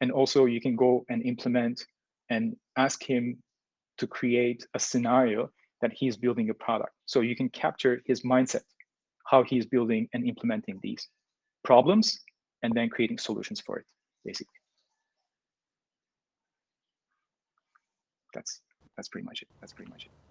And 0.00 0.12
also 0.12 0.46
you 0.46 0.60
can 0.60 0.76
go 0.76 1.04
and 1.08 1.22
implement 1.24 1.84
and 2.30 2.56
ask 2.76 3.02
him 3.02 3.42
to 3.98 4.06
create 4.06 4.66
a 4.74 4.78
scenario 4.78 5.50
that 5.80 5.92
he's 5.92 6.16
building 6.16 6.50
a 6.50 6.54
product. 6.54 6.92
So 7.06 7.20
you 7.20 7.36
can 7.36 7.48
capture 7.50 8.02
his 8.06 8.22
mindset, 8.22 8.62
how 9.26 9.42
he's 9.42 9.66
building 9.66 10.08
and 10.12 10.26
implementing 10.26 10.78
these 10.82 11.08
problems 11.64 12.20
and 12.62 12.72
then 12.74 12.88
creating 12.88 13.18
solutions 13.18 13.60
for 13.60 13.78
it, 13.78 13.86
basically. 14.24 14.54
That's 18.34 18.60
that's 18.96 19.08
pretty 19.08 19.24
much 19.24 19.42
it. 19.42 19.48
That's 19.60 19.72
pretty 19.72 19.90
much 19.90 20.06
it. 20.06 20.27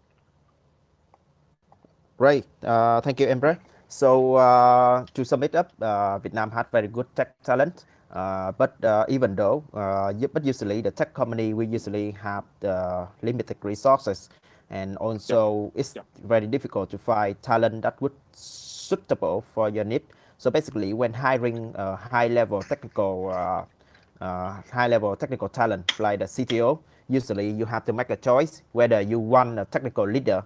Great. 2.18 2.46
Uh, 2.64 3.00
thank 3.02 3.20
you, 3.20 3.28
Emre. 3.28 3.60
So 3.88 4.36
uh, 4.36 5.06
to 5.14 5.24
sum 5.24 5.44
it 5.44 5.56
up, 5.56 5.72
uh, 5.82 6.18
Vietnam 6.20 6.52
had 6.52 6.68
very 6.72 6.88
good 6.88 7.06
tech 7.16 7.38
talent. 7.44 7.86
Uh, 8.12 8.52
but 8.54 8.74
uh, 8.84 9.06
even 9.10 9.36
though, 9.36 9.64
uh, 9.74 10.12
but 10.34 10.44
usually 10.44 10.82
the 10.82 10.92
tech 10.92 11.14
company 11.14 11.54
we 11.54 11.68
usually 11.68 12.12
have 12.12 12.46
the 12.62 13.08
limited 13.22 13.58
resources, 13.62 14.30
and 14.70 14.96
also 14.98 15.72
yeah. 15.76 15.80
it's 15.82 15.94
yeah. 15.96 16.02
very 16.24 16.48
difficult 16.48 16.90
to 16.90 16.98
find 16.98 17.36
talent 17.44 17.82
that 17.84 18.02
would 18.02 18.14
suitable 18.32 19.44
for 19.54 19.70
your 19.70 19.84
need. 19.84 20.02
So 20.38 20.50
basically, 20.50 20.94
when 20.94 21.14
hiring 21.14 21.74
a 21.76 21.96
high-level 21.98 22.64
technical, 22.64 23.30
uh, 23.30 23.66
uh, 24.24 24.62
high-level 24.72 25.16
technical 25.18 25.50
talent 25.50 25.92
like 26.00 26.20
the 26.20 26.26
CTO, 26.26 26.80
usually 27.10 27.50
you 27.52 27.66
have 27.66 27.86
to 27.86 27.94
make 27.94 28.10
a 28.10 28.16
choice 28.18 28.62
whether 28.72 29.02
you 29.02 29.20
want 29.20 29.60
a 29.60 29.66
technical 29.66 30.08
leader, 30.08 30.44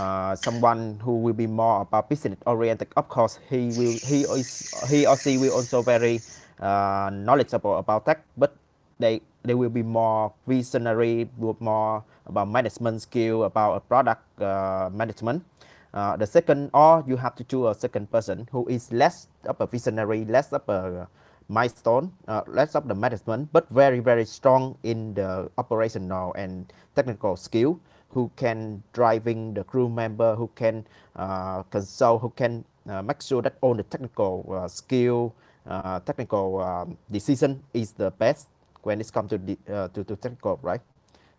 uh, 0.00 0.32
someone 0.32 0.96
who 1.04 1.20
will 1.20 1.36
be 1.36 1.46
more 1.46 1.84
about 1.84 2.08
business 2.08 2.40
oriented. 2.48 2.88
Of 2.96 3.12
course, 3.12 3.36
he 3.52 3.68
will, 3.76 4.00
he 4.00 4.24
is, 4.24 4.72
he 4.88 5.04
or 5.04 5.16
she 5.20 5.36
will 5.36 5.52
also 5.52 5.84
very 5.84 6.24
uh, 6.56 7.12
knowledgeable 7.12 7.76
about 7.76 8.08
tech, 8.08 8.24
but 8.36 8.56
they 8.96 9.20
they 9.44 9.52
will 9.52 9.72
be 9.72 9.84
more 9.84 10.32
visionary, 10.48 11.28
more 11.36 12.04
about 12.24 12.48
management 12.48 13.00
skill, 13.04 13.44
about 13.44 13.84
product 13.88 14.24
uh, 14.40 14.88
management. 14.92 15.44
Uh, 15.92 16.16
the 16.16 16.26
second, 16.26 16.70
or 16.72 17.02
you 17.06 17.16
have 17.16 17.34
to 17.34 17.42
choose 17.44 17.66
a 17.66 17.74
second 17.74 18.08
person 18.12 18.46
who 18.52 18.64
is 18.68 18.92
less 18.92 19.26
of 19.44 19.60
a 19.60 19.66
visionary, 19.66 20.24
less 20.24 20.52
of 20.52 20.62
a 20.68 21.08
milestone, 21.50 22.12
uh, 22.28 22.46
less 22.46 22.78
of 22.78 22.86
the 22.86 22.94
management, 22.94 23.50
but 23.52 23.68
very, 23.74 23.98
very 23.98 24.24
strong 24.24 24.78
in 24.84 25.14
the 25.14 25.50
operational 25.58 26.32
and 26.34 26.72
technical 26.94 27.34
skill, 27.34 27.80
who 28.10 28.30
can 28.36 28.82
driving 28.92 29.54
the 29.54 29.64
crew 29.64 29.88
member, 29.88 30.34
who 30.34 30.50
can 30.54 30.86
uh, 31.16 31.62
consult, 31.64 32.22
who 32.22 32.30
can 32.30 32.64
uh, 32.88 33.02
make 33.02 33.22
sure 33.22 33.42
that 33.42 33.56
all 33.60 33.74
the 33.74 33.82
technical 33.82 34.44
uh, 34.50 34.68
skill, 34.68 35.34
uh, 35.66 36.00
technical 36.00 36.60
um, 36.60 36.98
decision 37.10 37.62
is 37.72 37.92
the 37.92 38.10
best 38.10 38.48
when 38.82 39.00
it 39.00 39.12
comes 39.12 39.30
to, 39.30 39.38
the, 39.38 39.56
to, 39.92 40.04
to 40.04 40.16
technical, 40.16 40.58
right? 40.62 40.80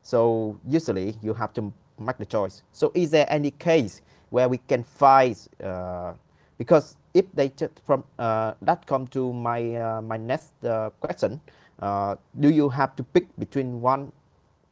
So 0.02 0.60
usually 0.68 1.16
you 1.22 1.34
have 1.34 1.54
to 1.54 1.74
make 2.00 2.18
the 2.18 2.26
choice. 2.26 2.64
So 2.72 2.92
is 2.96 3.12
there 3.12 3.26
any 3.30 3.52
case 3.52 4.02
where 4.30 4.48
we 4.50 4.58
can 4.58 4.84
find 4.84 5.36
uh, 5.64 6.14
because 6.58 6.96
if 7.14 7.26
they 7.34 7.50
just 7.50 7.74
from 7.86 8.04
uh, 8.18 8.54
that 8.62 8.86
come 8.86 9.08
to 9.08 9.34
my 9.34 9.76
uh, 9.76 10.02
my 10.02 10.18
next 10.18 10.54
uh, 10.64 10.90
question 11.00 11.42
uh, 11.80 12.16
do 12.40 12.50
you 12.50 12.70
have 12.70 12.96
to 12.96 13.04
pick 13.04 13.28
between 13.38 13.82
one 13.82 14.12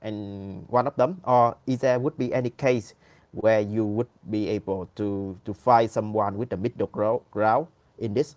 and 0.02 0.68
one 0.70 0.88
of 0.88 0.96
them 0.96 1.22
or 1.24 1.58
is 1.68 1.80
there 1.80 2.00
would 2.00 2.18
be 2.18 2.34
any 2.34 2.50
case 2.50 2.94
where 3.32 3.60
you 3.60 3.86
would 3.86 4.08
be 4.30 4.48
able 4.50 4.90
to 4.96 5.38
to 5.46 5.54
find 5.54 5.90
someone 5.90 6.38
with 6.38 6.50
the 6.50 6.58
middle 6.58 6.88
ground 7.32 7.68
in 7.98 8.14
this? 8.14 8.36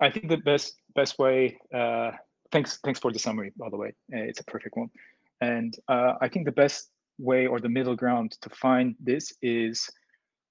I 0.00 0.10
think 0.10 0.28
the 0.28 0.38
best 0.38 0.80
best 0.94 1.18
way 1.18 1.58
uh, 1.72 2.12
thanks 2.50 2.78
thanks 2.82 2.98
for 2.98 3.12
the 3.12 3.18
summary 3.18 3.52
by 3.56 3.68
the 3.70 3.76
way. 3.76 3.94
It's 4.08 4.40
a 4.40 4.44
perfect 4.44 4.76
one. 4.76 4.90
And 5.40 5.74
i 5.88 6.28
think 6.28 6.46
the 6.46 6.52
best 6.52 6.90
way 7.18 7.46
or 7.46 7.60
the 7.60 7.68
middle 7.68 7.96
ground 7.96 8.32
to 8.40 8.50
find 8.50 8.94
this 9.00 9.32
is 9.42 9.88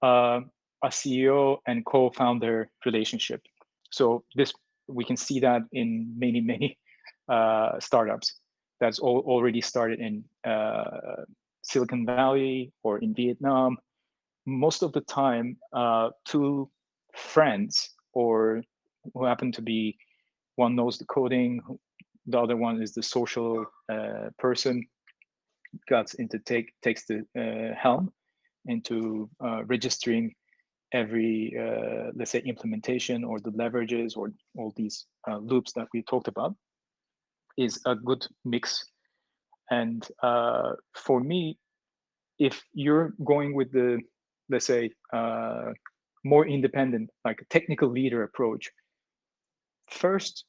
uh, 0.03 0.41
a 0.83 0.87
CEO 0.87 1.57
and 1.67 1.85
co-founder 1.85 2.69
relationship. 2.85 3.41
So 3.91 4.23
this 4.35 4.53
we 4.87 5.05
can 5.05 5.17
see 5.17 5.39
that 5.39 5.61
in 5.71 6.13
many 6.17 6.41
many 6.41 6.77
uh, 7.31 7.79
startups 7.79 8.41
that's 8.81 8.99
all, 8.99 9.19
already 9.27 9.61
started 9.61 9.99
in 9.99 10.23
uh, 10.43 11.23
Silicon 11.63 12.05
Valley 12.05 12.73
or 12.83 12.97
in 12.97 13.13
Vietnam. 13.13 13.77
Most 14.45 14.81
of 14.81 14.91
the 14.91 15.01
time, 15.01 15.55
uh, 15.71 16.09
two 16.25 16.69
friends 17.15 17.91
or 18.13 18.63
who 19.13 19.23
happen 19.23 19.51
to 19.53 19.61
be 19.61 19.97
one 20.55 20.75
knows 20.75 20.97
the 20.97 21.05
coding, 21.05 21.61
the 22.25 22.39
other 22.39 22.57
one 22.57 22.81
is 22.81 22.93
the 22.93 23.03
social 23.03 23.65
uh, 23.87 24.29
person, 24.39 24.85
gets 25.87 26.15
into 26.15 26.39
take 26.39 26.73
takes 26.81 27.05
the 27.05 27.23
uh, 27.37 27.75
helm 27.79 28.11
into 28.65 29.29
uh, 29.43 29.63
registering 29.65 30.33
every 30.91 31.55
uh, 31.57 32.11
let's 32.15 32.31
say 32.31 32.39
implementation 32.39 33.23
or 33.23 33.39
the 33.39 33.51
leverages 33.51 34.17
or 34.17 34.31
all 34.57 34.73
these 34.75 35.05
uh, 35.29 35.37
loops 35.37 35.71
that 35.71 35.87
we 35.93 36.01
talked 36.03 36.27
about 36.27 36.55
is 37.57 37.79
a 37.85 37.95
good 37.95 38.25
mix. 38.45 38.83
And 39.69 40.07
uh, 40.21 40.73
for 40.95 41.19
me 41.19 41.57
if 42.39 42.63
you're 42.73 43.13
going 43.23 43.53
with 43.53 43.71
the 43.71 43.99
let's 44.49 44.65
say 44.65 44.89
uh, 45.13 45.71
more 46.25 46.47
independent 46.47 47.09
like 47.23 47.39
a 47.41 47.45
technical 47.45 47.89
leader 47.89 48.23
approach 48.23 48.69
first 49.89 50.45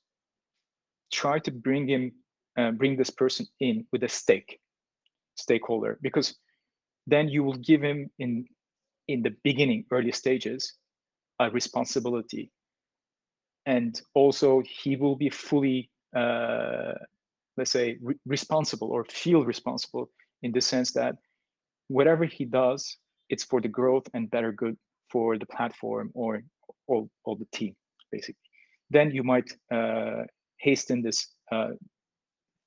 try 1.13 1.39
to 1.39 1.51
bring 1.51 1.87
him 1.89 2.13
uh, 2.59 2.71
bring 2.71 2.97
this 2.97 3.11
person 3.11 3.47
in 3.61 3.87
with 3.93 4.03
a 4.05 4.09
stake 4.09 4.59
stakeholder 5.35 5.99
because 6.03 6.35
then 7.07 7.29
you 7.29 7.43
will 7.45 7.57
give 7.57 7.83
him 7.83 8.11
in 8.19 8.47
in 9.09 9.23
the 9.23 9.35
beginning 9.45 9.85
early 9.91 10.13
stages 10.13 10.75
a 11.41 11.51
responsibility. 11.51 12.51
And 13.67 14.01
also 14.15 14.63
he 14.83 14.97
will 14.97 15.17
be 15.17 15.31
fully 15.31 15.91
uh, 16.15 16.93
let's 17.57 17.71
say 17.71 17.99
re 18.01 18.15
responsible 18.27 18.89
or 18.91 19.05
feel 19.05 19.45
responsible 19.45 20.11
in 20.43 20.53
the 20.53 20.61
sense 20.61 20.93
that 20.93 21.17
whatever 21.89 22.25
he 22.25 22.45
does 22.45 22.97
it's 23.29 23.45
for 23.45 23.61
the 23.61 23.69
growth 23.69 24.07
and 24.15 24.31
better 24.31 24.53
good 24.53 24.77
for 25.11 25.39
the 25.39 25.47
platform 25.47 26.11
or 26.15 26.43
all, 26.87 27.09
all 27.25 27.37
the 27.37 27.47
team 27.53 27.75
basically 28.11 28.49
then 28.91 29.11
you 29.11 29.23
might 29.23 29.51
uh, 29.73 30.23
hasten 30.59 31.03
this 31.03 31.29
uh, 31.51 31.71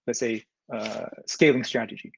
let's 0.07 0.19
say 0.19 0.43
uh, 0.73 1.07
scaling 1.25 1.63
strategy 1.63 2.11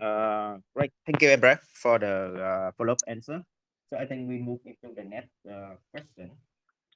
Uh, 0.00 0.58
right. 0.74 0.90
Thank 1.06 1.22
you, 1.22 1.28
Emre, 1.28 1.58
for 1.74 1.98
the 1.98 2.34
uh, 2.34 2.72
follow-up 2.76 2.98
answer. 3.06 3.42
So 3.86 3.96
I 3.96 4.06
think 4.06 4.28
we 4.28 4.38
move 4.38 4.58
into 4.64 4.94
the 4.94 5.04
next 5.04 5.36
uh, 5.46 5.76
question. 5.92 6.30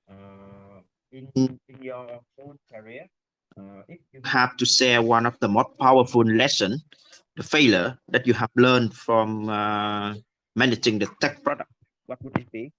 Uh, 0.09 0.81
in, 1.13 1.29
in 1.35 1.83
your 1.83 2.21
whole 2.37 2.57
career, 2.73 3.07
uh, 3.59 3.83
if 3.89 4.01
you 4.13 4.21
have 4.25 4.57
to 4.57 4.67
share 4.67 5.03
one 5.03 5.27
of 5.27 5.39
the 5.41 5.49
most 5.49 5.77
powerful 5.79 6.23
lesson, 6.25 6.79
the 7.37 7.43
failure 7.43 7.99
that 8.09 8.27
you 8.27 8.35
have 8.35 8.51
learned 8.57 8.95
from 8.95 9.49
uh, 9.49 10.15
managing 10.55 10.99
the 10.99 11.09
tech 11.21 11.43
product, 11.43 11.71
what 12.07 12.23
would 12.23 12.37
it 12.39 12.51
be? 12.53 12.73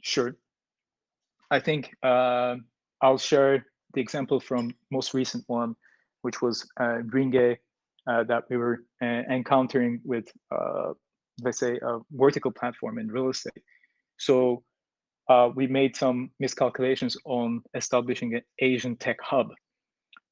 Sure. 0.00 0.34
I 1.50 1.60
think 1.60 1.94
uh, 2.02 2.56
I'll 3.00 3.18
share 3.18 3.66
the 3.94 4.00
example 4.00 4.40
from 4.40 4.74
most 4.90 5.14
recent 5.14 5.44
one 5.46 5.76
which 6.22 6.40
was 6.40 6.66
uh, 6.80 7.02
Ringier 7.12 7.58
uh, 8.06 8.24
that 8.24 8.44
we 8.48 8.56
were 8.56 8.84
uh, 9.02 9.22
encountering 9.30 10.00
with, 10.04 10.26
uh, 10.50 10.92
let's 11.42 11.58
say, 11.58 11.78
a 11.82 11.98
vertical 12.12 12.50
platform 12.50 12.98
in 12.98 13.08
real 13.08 13.30
estate. 13.30 13.62
So 14.18 14.62
uh, 15.28 15.50
we 15.54 15.66
made 15.66 15.96
some 15.96 16.30
miscalculations 16.40 17.16
on 17.24 17.62
establishing 17.74 18.34
an 18.34 18.42
Asian 18.60 18.96
tech 18.96 19.18
hub 19.22 19.48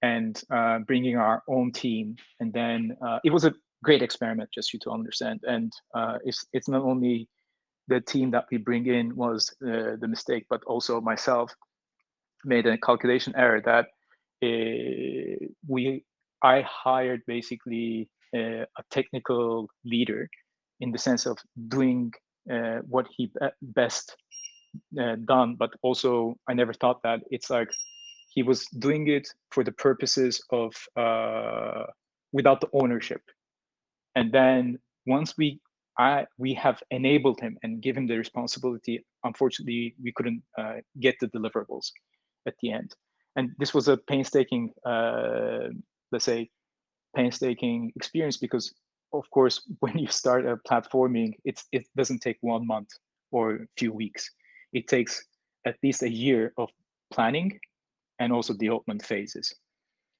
and 0.02 0.42
uh, 0.50 0.80
bringing 0.80 1.16
our 1.16 1.42
own 1.48 1.72
team. 1.72 2.16
And 2.40 2.52
then 2.52 2.96
it 3.24 3.32
was 3.32 3.44
a 3.44 3.54
great 3.82 4.02
experiment, 4.02 4.50
just 4.52 4.72
you 4.72 4.78
to 4.80 4.90
understand. 4.90 5.40
And 5.44 5.72
it's 6.24 6.46
it's 6.52 6.68
not 6.68 6.82
only 6.82 7.28
the 7.88 8.00
team 8.00 8.30
that 8.30 8.46
we 8.50 8.58
bring 8.58 8.86
in 8.86 9.14
was 9.16 9.54
the 9.60 10.08
mistake, 10.08 10.46
but 10.48 10.62
also 10.66 11.00
myself 11.00 11.54
made 12.44 12.66
a 12.66 12.78
calculation 12.78 13.34
error 13.36 13.60
that 13.64 13.86
uh, 14.42 15.36
we 15.68 16.04
I 16.42 16.62
hired 16.62 17.20
basically 17.26 18.08
uh, 18.34 18.64
a 18.64 18.82
technical 18.90 19.68
leader 19.84 20.28
in 20.80 20.92
the 20.92 20.98
sense 20.98 21.26
of 21.26 21.38
doing 21.68 22.12
uh, 22.50 22.78
what 22.88 23.06
he 23.16 23.30
best 23.62 24.16
done, 25.24 25.56
but 25.56 25.70
also 25.82 26.36
I 26.48 26.54
never 26.54 26.72
thought 26.72 27.02
that 27.02 27.20
it's 27.30 27.50
like 27.50 27.70
he 28.30 28.42
was 28.42 28.66
doing 28.78 29.08
it 29.08 29.28
for 29.50 29.64
the 29.64 29.72
purposes 29.72 30.42
of 30.50 30.72
without 32.32 32.60
the 32.60 32.68
ownership, 32.72 33.22
and 34.14 34.32
then 34.32 34.78
once 35.06 35.36
we 35.36 35.60
I, 35.98 36.26
we 36.38 36.54
have 36.54 36.82
enabled 36.90 37.40
him 37.40 37.58
and 37.62 37.82
given 37.82 38.06
the 38.06 38.16
responsibility. 38.16 39.04
Unfortunately, 39.24 39.94
we 40.02 40.12
couldn't 40.12 40.42
uh, 40.56 40.76
get 41.00 41.16
the 41.20 41.26
deliverables 41.26 41.90
at 42.46 42.54
the 42.62 42.72
end 42.72 42.94
and 43.36 43.50
this 43.58 43.74
was 43.74 43.88
a 43.88 43.96
painstaking 43.96 44.72
uh, 44.84 45.68
let's 46.12 46.24
say 46.24 46.48
painstaking 47.16 47.92
experience 47.96 48.36
because 48.36 48.72
of 49.12 49.28
course 49.30 49.62
when 49.80 49.98
you 49.98 50.08
start 50.08 50.46
a 50.46 50.56
platforming 50.56 51.34
it's 51.44 51.64
it 51.72 51.86
doesn't 51.96 52.20
take 52.20 52.38
one 52.40 52.66
month 52.66 52.88
or 53.30 53.54
a 53.54 53.66
few 53.76 53.92
weeks 53.92 54.30
it 54.72 54.88
takes 54.88 55.24
at 55.66 55.76
least 55.82 56.02
a 56.02 56.10
year 56.10 56.52
of 56.56 56.68
planning 57.12 57.58
and 58.18 58.32
also 58.32 58.54
development 58.54 59.04
phases 59.04 59.54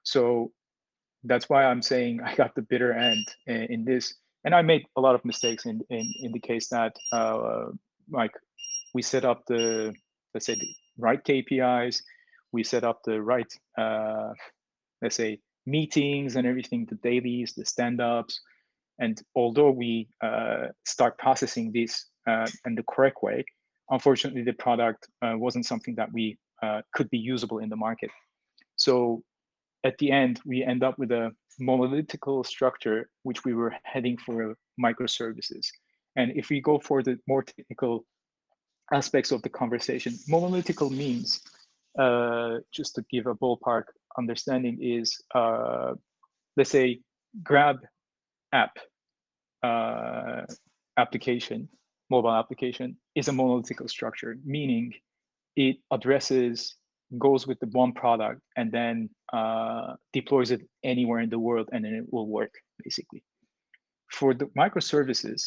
so 0.03 0.51
that's 1.25 1.49
why 1.49 1.65
i'm 1.65 1.83
saying 1.83 2.21
i 2.25 2.35
got 2.35 2.55
the 2.55 2.63
bitter 2.63 2.93
end 2.93 3.27
in, 3.47 3.63
in 3.75 3.85
this 3.85 4.15
and 4.45 4.55
i 4.55 4.63
made 4.63 4.85
a 4.97 5.01
lot 5.01 5.15
of 5.15 5.25
mistakes 5.25 5.67
in 5.67 5.81
in, 5.91 6.13
in 6.21 6.33
the 6.33 6.41
case 6.41 6.69
that 6.69 6.95
uh, 7.13 7.67
like 8.11 8.33
we 8.95 9.03
set 9.03 9.25
up 9.25 9.43
the 9.47 9.95
let's 10.35 10.47
say 10.47 10.55
the 10.55 10.69
right 10.99 11.25
kpis 11.25 12.03
we 12.53 12.65
set 12.65 12.85
up 12.85 13.03
the 13.05 13.21
right, 13.21 13.53
uh, 13.79 14.33
let's 15.03 15.17
say, 15.17 15.41
meetings 15.67 16.37
and 16.37 16.47
everything, 16.47 16.87
the 16.87 16.97
dailies, 16.97 17.53
the 17.55 17.65
stand-ups. 17.65 18.41
And 19.01 19.21
although 19.35 19.71
we 19.71 20.09
uh, 20.23 20.69
start 20.85 21.19
processing 21.19 21.73
this 21.73 22.07
uh, 22.29 22.47
in 22.67 22.75
the 22.75 22.85
correct 22.85 23.23
way, 23.23 23.45
unfortunately, 23.89 24.43
the 24.43 24.53
product 24.53 25.09
uh, 25.23 25.35
wasn't 25.37 25.67
something 25.67 25.95
that 25.97 26.13
we 26.13 26.39
uh, 26.63 26.83
could 26.95 27.09
be 27.11 27.19
usable 27.19 27.59
in 27.59 27.69
the 27.71 27.77
market. 27.77 28.11
So 28.77 29.23
at 29.85 29.97
the 29.99 30.11
end, 30.13 30.41
we 30.45 30.63
end 30.63 30.85
up 30.85 30.99
with 30.99 31.11
a 31.13 31.33
monolithical 31.59 32.45
structure, 32.45 33.09
which 33.23 33.45
we 33.45 33.55
were 33.55 33.75
heading 33.85 34.17
for 34.19 34.55
microservices. 34.81 35.67
And 36.17 36.33
if 36.37 36.51
we 36.51 36.61
go 36.61 36.79
for 36.79 37.03
the 37.03 37.19
more 37.27 37.43
technical 37.43 38.05
aspects 38.93 39.33
of 39.33 39.41
the 39.43 39.49
conversation, 39.49 40.15
monolithical 40.29 40.91
means 40.91 41.41
uh, 41.99 42.59
just 42.73 42.95
to 42.97 43.05
give 43.11 43.27
a 43.27 43.35
ballpark 43.35 43.85
understanding, 44.19 44.79
is 44.81 45.19
uh, 45.35 45.93
let's 46.57 46.71
say 46.71 47.01
Grab 47.43 47.79
app 48.53 48.77
uh, 49.63 50.43
application, 50.97 51.69
mobile 52.11 52.33
application, 52.33 52.97
is 53.15 53.29
a 53.29 53.33
monolithic 53.33 53.79
structure, 53.89 54.37
meaning 54.45 54.93
it 55.57 55.77
addresses 55.91 56.77
goes 57.19 57.45
with 57.45 57.59
the 57.59 57.67
one 57.73 57.93
product 57.93 58.41
and 58.57 58.71
then 58.71 59.11
uh, 59.33 59.95
deploys 60.13 60.53
it 60.53 60.61
anywhere 60.85 61.19
in 61.19 61.29
the 61.29 61.39
world 61.39 61.69
and 61.73 61.85
then 61.85 61.93
it 61.93 62.05
will 62.13 62.29
work 62.29 62.55
basically. 62.85 63.25
For 64.13 64.33
the 64.33 64.47
microservices 64.57 65.43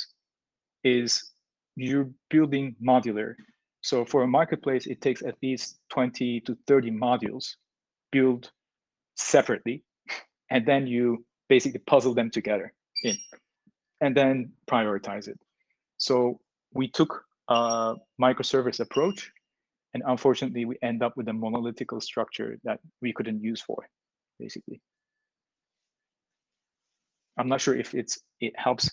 is 0.83 1.31
you're 1.77 2.09
building 2.29 2.75
modular 2.85 3.35
so 3.83 4.05
for 4.05 4.23
a 4.23 4.27
marketplace, 4.27 4.87
it 4.87 5.01
takes 5.01 5.21
at 5.21 5.35
least 5.43 5.77
20 5.89 6.39
to 6.41 6.57
30 6.67 6.91
modules 6.91 7.55
built 8.11 8.49
separately, 9.15 9.83
and 10.49 10.65
then 10.65 10.87
you 10.87 11.25
basically 11.49 11.81
puzzle 11.85 12.13
them 12.13 12.31
together 12.31 12.73
in, 13.03 13.17
and 14.03 14.15
then 14.15 14.51
prioritize 14.69 15.27
it. 15.27 15.39
So 15.97 16.39
we 16.73 16.89
took 16.89 17.23
a 17.47 17.95
microservice 18.21 18.79
approach, 18.81 19.31
and 19.93 20.03
unfortunately, 20.05 20.65
we 20.65 20.75
end 20.83 21.01
up 21.01 21.15
with 21.15 21.27
a 21.29 21.33
monolithical 21.33 22.01
structure 22.01 22.59
that 22.65 22.79
we 23.01 23.13
couldn't 23.13 23.41
use 23.41 23.61
for, 23.61 23.87
basically. 24.39 24.81
I'm 27.37 27.47
not 27.47 27.61
sure 27.61 27.75
if 27.75 27.95
it's 27.95 28.19
it 28.39 28.53
helps 28.59 28.91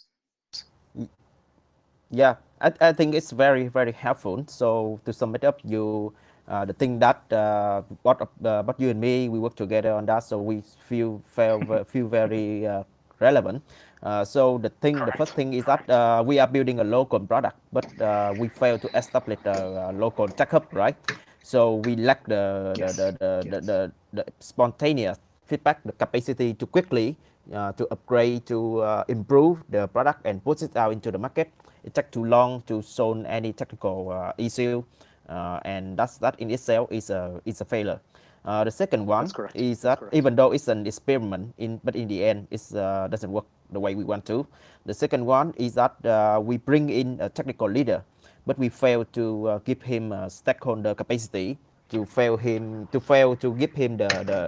yeah, 2.11 2.37
I, 2.61 2.73
I 2.81 2.93
think 2.93 3.15
it's 3.15 3.31
very, 3.31 3.69
very 3.69 3.93
helpful. 3.93 4.45
So 4.49 5.01
to 5.05 5.13
sum 5.13 5.35
it 5.35 5.45
up, 5.45 5.61
you 5.65 6.13
uh, 6.49 6.65
the 6.65 6.73
thing 6.73 6.99
that 6.99 7.23
uh, 7.33 7.83
what 8.03 8.21
uh, 8.45 8.73
you 8.79 8.91
and 8.91 9.01
me 9.01 9.29
we 9.29 9.39
work 9.39 9.55
together 9.55 9.93
on 9.93 10.07
that, 10.07 10.25
so 10.25 10.39
we 10.39 10.63
feel 10.89 11.23
feel 11.35 11.85
feel 11.85 12.09
very 12.09 12.67
uh, 12.67 12.83
relevant. 13.21 13.63
Uh, 14.03 14.25
so 14.25 14.59
the 14.59 14.71
thing, 14.81 14.97
the 14.97 15.13
first 15.13 15.35
thing 15.35 15.53
is 15.53 15.65
that 15.67 15.89
uh, 15.89 16.23
we 16.25 16.39
are 16.39 16.49
building 16.49 16.81
a 16.81 16.85
local 16.85 17.21
product, 17.21 17.57
but 17.73 17.87
uh, 18.01 18.33
we 18.39 18.49
fail 18.49 18.79
to 18.79 18.89
establish 18.97 19.39
a, 19.45 19.93
local 19.93 20.27
tech 20.27 20.51
hub, 20.51 20.67
right? 20.73 20.97
So 21.43 21.77
we 21.85 21.97
lack 21.97 22.25
the 22.27 22.75
yes. 22.77 22.97
the, 22.97 23.13
the, 23.13 23.19
the, 23.19 23.43
yes. 23.45 23.67
the, 23.67 23.93
the, 24.13 24.25
the, 24.25 24.25
spontaneous 24.41 25.19
feedback, 25.47 25.83
the 25.85 25.93
capacity 25.93 26.55
to 26.55 26.67
quickly 26.67 27.17
uh, 27.53 27.73
to 27.73 27.87
upgrade, 27.91 28.47
to 28.47 28.81
uh, 28.81 29.05
improve 29.09 29.63
the 29.69 29.89
product 29.89 30.21
and 30.25 30.43
put 30.43 30.63
it 30.63 30.77
out 30.77 30.93
into 30.93 31.11
the 31.11 31.19
market. 31.19 31.51
It 31.85 31.95
takes 31.95 32.11
too 32.11 32.25
long 32.25 32.63
to 32.67 32.83
solve 32.83 33.25
any 33.27 33.53
technical 33.53 34.11
uh, 34.13 34.33
issue, 34.39 34.85
uh, 35.29 35.61
and 35.65 35.97
that's 35.97 36.19
that 36.19 36.39
in 36.39 36.51
itself 36.51 36.93
is 36.93 37.11
a 37.11 37.41
is 37.45 37.61
a 37.61 37.65
failure. 37.65 38.01
Uh, 38.45 38.65
the 38.65 38.71
second 38.71 39.05
one 39.05 39.29
is 39.55 39.83
that 39.83 40.01
even 40.13 40.35
though 40.35 40.53
it's 40.53 40.69
an 40.69 40.87
experiment, 40.87 41.55
in 41.59 41.81
but 41.85 41.95
in 41.95 42.09
the 42.09 42.25
end 42.25 42.49
it 42.51 42.63
uh, 42.75 43.07
doesn't 43.09 43.31
work 43.31 43.45
the 43.71 43.81
way 43.81 43.95
we 43.95 44.05
want 44.05 44.25
to. 44.27 44.47
The 44.87 44.95
second 44.95 45.27
one 45.27 45.53
is 45.57 45.75
that 45.75 45.95
we 46.43 46.57
bring 46.57 46.89
in 46.89 47.21
a 47.21 47.29
technical 47.29 47.69
leader, 47.69 48.03
but 48.47 48.59
we 48.59 48.69
fail 48.69 49.05
to 49.13 49.61
give 49.65 49.83
him 49.83 50.13
a 50.13 50.31
stakeholder 50.31 50.95
capacity 50.95 51.59
to 51.91 52.07
fail 52.07 52.39
him 52.39 52.89
to 52.95 52.99
fail 53.03 53.37
to 53.37 53.53
give 53.55 53.75
him 53.75 53.99
the 53.99 54.09
the 54.25 54.41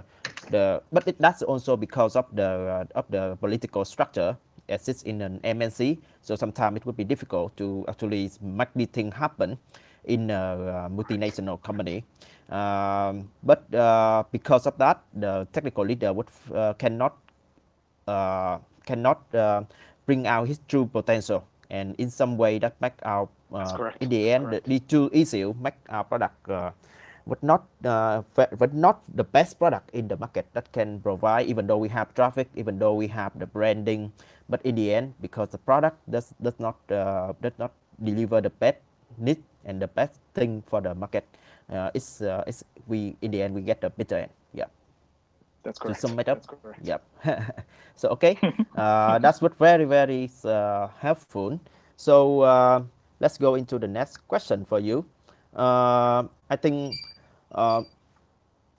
the 0.51 0.83
but 0.91 1.07
it, 1.07 1.19
that's 1.19 1.43
also 1.43 1.77
because 1.77 2.17
of 2.17 2.27
the 2.33 2.87
uh, 2.87 2.99
of 2.99 3.05
the 3.11 3.37
political 3.43 3.85
structure 3.85 4.39
as 4.69 4.89
it's 4.89 5.03
in 5.03 5.21
an 5.21 5.39
MNC 5.43 5.99
so 6.23 6.35
sometimes 6.39 6.79
it 6.79 6.87
would 6.87 6.97
be 6.97 7.05
difficult 7.05 7.55
to 7.59 7.85
actually 7.89 8.31
make 8.41 8.71
the 8.75 8.87
thing 8.87 9.11
happen 9.13 9.59
in 10.05 10.31
a, 10.31 10.35
uh, 10.35 10.89
multinational 10.89 11.61
company 11.63 12.05
um, 12.53 13.33
but 13.43 13.65
uh, 13.73 14.25
because 14.31 14.69
of 14.69 14.77
that 14.77 15.01
the 15.17 15.49
technical 15.53 15.85
leader 15.85 16.13
would 16.13 16.29
uh, 16.53 16.77
cannot 16.77 17.17
uh, 18.07 18.59
cannot 18.85 19.25
uh, 19.35 19.65
bring 20.05 20.27
out 20.27 20.47
his 20.47 20.61
true 20.69 20.85
potential. 20.85 21.49
And 21.73 21.97
in 21.97 22.11
some 22.13 22.37
way 22.37 22.61
that 22.61 22.77
make 22.85 23.01
our 23.03 23.29
in 24.01 24.11
the 24.13 24.31
end 24.31 24.53
the, 24.53 24.61
the 24.69 24.79
two 24.85 25.09
issue 25.13 25.57
make 25.57 25.81
our 25.89 26.05
product 26.05 26.37
but 27.27 27.41
not 27.43 27.65
uh, 27.85 28.23
but 28.35 28.75
not 28.75 29.01
the 29.09 29.25
best 29.25 29.59
product 29.59 29.89
in 29.95 30.09
the 30.09 30.17
market 30.17 30.47
that 30.53 30.71
can 30.73 31.01
provide 31.01 31.47
even 31.47 31.67
though 31.67 31.79
we 31.79 31.89
have 31.89 32.13
traffic 32.15 32.49
even 32.55 32.79
though 32.79 32.93
we 32.95 33.09
have 33.09 33.33
the 33.39 33.47
branding. 33.47 34.13
But 34.49 34.61
in 34.67 34.75
the 34.75 34.93
end 34.93 35.15
because 35.21 35.49
the 35.51 35.59
product 35.59 35.97
does 36.11 36.35
does 36.43 36.59
not 36.59 36.77
uh, 36.91 37.33
does 37.41 37.57
not 37.57 37.73
deliver 37.97 38.41
the 38.41 38.51
best 38.51 38.85
need 39.17 39.41
and 39.65 39.81
the 39.81 39.89
best 39.89 40.19
thing 40.35 40.63
for 40.67 40.81
the 40.81 40.95
market 40.95 41.25
uh, 41.73 41.91
it's 41.95 42.21
uh, 42.21 42.45
it's 42.47 42.65
we 42.87 43.17
in 43.23 43.31
the 43.33 43.43
end 43.43 43.55
we 43.55 43.63
get 43.63 43.81
the 43.81 43.91
bitter 43.91 44.29
end. 44.29 44.33
Yeah. 44.53 44.69
That's 45.63 45.79
correct. 45.79 46.03
to 46.03 46.09
sum 46.09 46.19
it 46.19 46.29
up 46.29 46.43
yep 46.83 47.07
so 47.95 48.09
okay. 48.19 48.35
Uh, 48.75 49.19
that's 49.21 49.41
what 49.41 49.57
very 49.57 49.85
very 49.85 50.31
uh, 50.45 50.89
helpful. 50.99 51.61
So 51.97 52.43
uh, 52.43 52.83
let's 53.21 53.39
go 53.39 53.55
into 53.55 53.79
the 53.79 53.87
next 53.87 54.27
question 54.27 54.65
for 54.65 54.81
you. 54.81 55.07
Uh, 55.55 56.27
I 56.51 56.57
think 56.59 56.97
uh, 57.53 57.83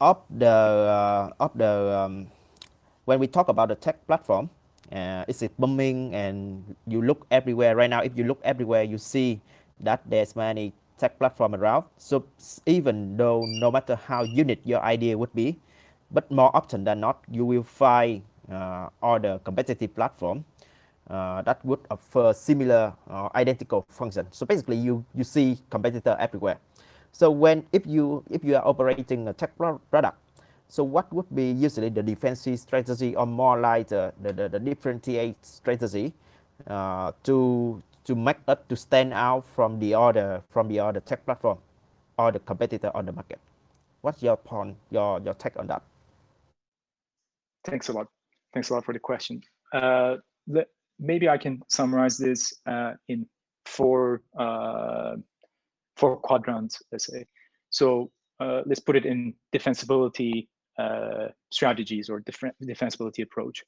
of 0.02 0.20
the 0.28 0.52
uh, 0.52 1.32
of 1.40 1.56
the 1.56 1.72
um, 2.04 2.28
when 3.06 3.20
we 3.20 3.28
talk 3.28 3.48
about 3.48 3.70
the 3.70 3.80
tech 3.80 4.06
platform, 4.08 4.50
uh, 4.92 5.24
is 5.28 5.42
it 5.42 5.56
booming 5.58 6.14
and 6.14 6.76
you 6.88 7.02
look 7.02 7.26
everywhere 7.32 7.76
right 7.76 7.90
now. 7.90 8.02
If 8.02 8.18
you 8.18 8.26
look 8.26 8.42
everywhere, 8.44 8.84
you 8.84 8.98
see 8.98 9.40
that 9.80 10.04
there's 10.06 10.36
many 10.36 10.74
tech 11.04 11.20
platform 11.20 11.52
around. 11.60 11.84
So 12.00 12.24
even 12.66 13.20
though 13.20 13.44
no 13.44 13.68
matter 13.68 14.00
how 14.08 14.24
unique 14.24 14.64
your 14.64 14.80
idea 14.80 15.20
would 15.20 15.36
be, 15.36 15.60
but 16.08 16.32
more 16.32 16.56
often 16.56 16.88
than 16.88 17.04
not, 17.04 17.20
you 17.28 17.44
will 17.44 17.68
find 17.68 18.24
uh, 18.48 18.88
other 19.04 19.40
competitive 19.44 19.92
platform 19.94 20.46
uh, 21.10 21.42
that 21.44 21.60
would 21.66 21.84
offer 21.92 22.32
similar 22.32 22.94
or 23.12 23.28
identical 23.36 23.84
function. 23.90 24.28
So 24.32 24.46
basically, 24.46 24.78
you 24.78 25.04
you 25.14 25.26
see 25.28 25.60
competitor 25.70 26.16
everywhere. 26.20 26.64
So 27.12 27.30
when 27.30 27.68
if 27.76 27.84
you 27.86 28.24
if 28.32 28.44
you 28.48 28.56
are 28.56 28.66
operating 28.66 29.28
a 29.28 29.34
tech 29.34 29.52
product, 29.58 30.18
so 30.72 30.84
what 30.84 31.12
would 31.12 31.28
be 31.36 31.52
usually 31.52 31.90
the 31.90 32.02
defensive 32.02 32.58
strategy 32.58 33.16
or 33.16 33.28
more 33.28 33.60
like 33.60 33.90
the, 33.90 34.14
the, 34.24 34.32
the, 34.34 34.46
the 34.50 34.60
differentiate 34.60 35.38
strategy 35.46 36.14
uh, 36.66 37.12
to 37.28 37.84
to 38.06 38.16
make 38.16 38.38
us 38.48 38.60
to 38.70 38.76
stand 38.76 39.14
out 39.14 39.46
from 39.46 39.80
the 39.80 39.94
other 39.94 40.44
from 40.50 40.68
the 40.68 40.80
other 40.80 41.00
tech 41.00 41.26
platform 41.26 41.60
or 42.18 42.32
the 42.32 42.40
competitor 42.40 42.92
on 42.94 43.06
the 43.06 43.12
market? 43.12 43.40
What's 44.02 44.22
your 44.22 44.38
point, 44.38 44.78
your 44.92 45.20
your 45.22 45.34
take 45.34 45.58
on 45.58 45.68
that? 45.68 45.82
Thanks 47.66 47.90
a 47.90 47.94
lot. 47.94 48.08
Thanks 48.54 48.70
a 48.70 48.74
lot 48.74 48.86
for 48.86 48.94
the 48.94 49.00
question. 49.00 49.42
Uh, 49.74 50.18
the, 50.48 50.66
maybe 51.00 51.30
I 51.30 51.38
can 51.38 51.62
summarize 51.70 52.18
this 52.18 52.54
uh, 52.66 52.94
in 53.08 53.26
four 53.66 54.22
uh, 54.38 55.16
four 55.96 56.18
quadrants, 56.18 56.82
let's 56.92 57.08
say. 57.08 57.26
So 57.70 58.12
uh, 58.40 58.62
let's 58.66 58.80
put 58.80 58.96
it 58.96 59.06
in 59.06 59.34
defensibility 59.54 60.48
uh, 60.78 61.28
strategies 61.52 62.10
or 62.10 62.20
different 62.20 62.56
defensibility 62.62 63.24
approach. 63.24 63.64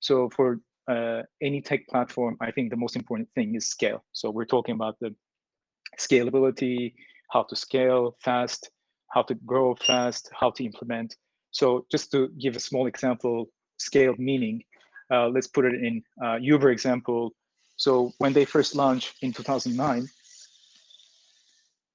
So 0.00 0.30
for 0.30 0.60
uh, 0.88 1.22
any 1.42 1.60
tech 1.60 1.86
platform, 1.88 2.36
I 2.40 2.50
think 2.50 2.70
the 2.70 2.76
most 2.76 2.96
important 2.96 3.28
thing 3.34 3.54
is 3.54 3.68
scale. 3.68 4.04
So 4.12 4.30
we're 4.30 4.44
talking 4.44 4.74
about 4.74 4.96
the 5.00 5.14
scalability, 5.98 6.94
how 7.30 7.42
to 7.44 7.56
scale 7.56 8.16
fast, 8.22 8.70
how 9.10 9.22
to 9.22 9.34
grow 9.34 9.74
fast, 9.74 10.30
how 10.38 10.50
to 10.52 10.64
implement. 10.64 11.16
So 11.50 11.86
just 11.90 12.10
to 12.12 12.28
give 12.40 12.56
a 12.56 12.60
small 12.60 12.86
example, 12.86 13.46
scale 13.78 14.14
meaning, 14.18 14.62
uh, 15.12 15.28
let's 15.28 15.48
put 15.48 15.64
it 15.64 15.74
in 15.74 16.02
uh, 16.24 16.36
Uber 16.40 16.70
example. 16.70 17.32
So 17.76 18.12
when 18.18 18.32
they 18.32 18.44
first 18.44 18.74
launched 18.74 19.14
in 19.22 19.32
2009, 19.32 20.08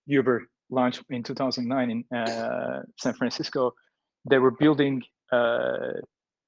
Uber 0.08 0.44
launched 0.70 1.04
in 1.10 1.24
2009 1.24 1.92
in 1.92 2.18
uh, 2.18 2.82
San 3.00 3.14
Francisco, 3.14 3.74
they 4.30 4.40
were 4.40 4.52
building 4.52 5.04
uh, 5.32 5.94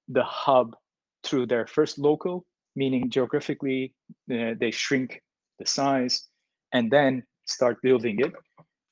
the 0.07 0.23
hub 0.23 0.75
through 1.23 1.47
their 1.47 1.67
first 1.67 1.97
local, 1.97 2.45
meaning 2.75 3.09
geographically 3.09 3.93
uh, 4.31 4.53
they 4.59 4.71
shrink 4.71 5.21
the 5.59 5.65
size 5.65 6.27
and 6.73 6.91
then 6.91 7.23
start 7.45 7.81
building 7.81 8.19
it. 8.19 8.33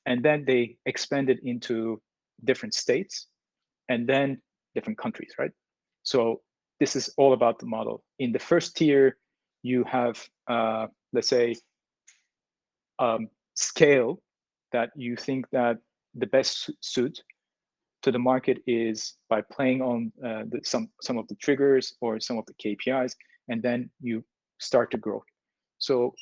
And 0.06 0.22
then 0.22 0.44
they 0.44 0.76
expanded 0.86 1.40
into 1.42 2.00
different 2.44 2.74
states 2.74 3.26
and 3.88 4.06
then 4.08 4.40
different 4.74 4.98
countries, 4.98 5.32
right? 5.38 5.50
So 6.02 6.42
this 6.80 6.96
is 6.96 7.12
all 7.16 7.32
about 7.32 7.58
the 7.58 7.66
model. 7.66 8.04
In 8.18 8.32
the 8.32 8.38
first 8.38 8.76
tier, 8.76 9.16
you 9.62 9.84
have, 9.84 10.22
uh, 10.48 10.86
let's 11.12 11.28
say, 11.28 11.56
um, 12.98 13.28
scale 13.54 14.20
that 14.72 14.90
you 14.96 15.16
think 15.16 15.46
that 15.50 15.78
the 16.14 16.26
best 16.26 16.70
suit 16.80 17.22
to 18.06 18.12
the 18.12 18.18
market 18.20 18.62
is 18.68 19.16
by 19.28 19.42
playing 19.42 19.82
on 19.82 20.12
uh, 20.24 20.44
the, 20.48 20.60
some 20.62 20.88
some 21.02 21.18
of 21.18 21.26
the 21.26 21.34
triggers 21.44 21.96
or 22.00 22.20
some 22.20 22.38
of 22.38 22.46
the 22.46 22.54
KPIs, 22.62 23.12
and 23.48 23.60
then 23.60 23.90
you 24.00 24.24
start 24.60 24.92
to 24.92 24.96
grow. 24.96 25.20
So 25.78 26.14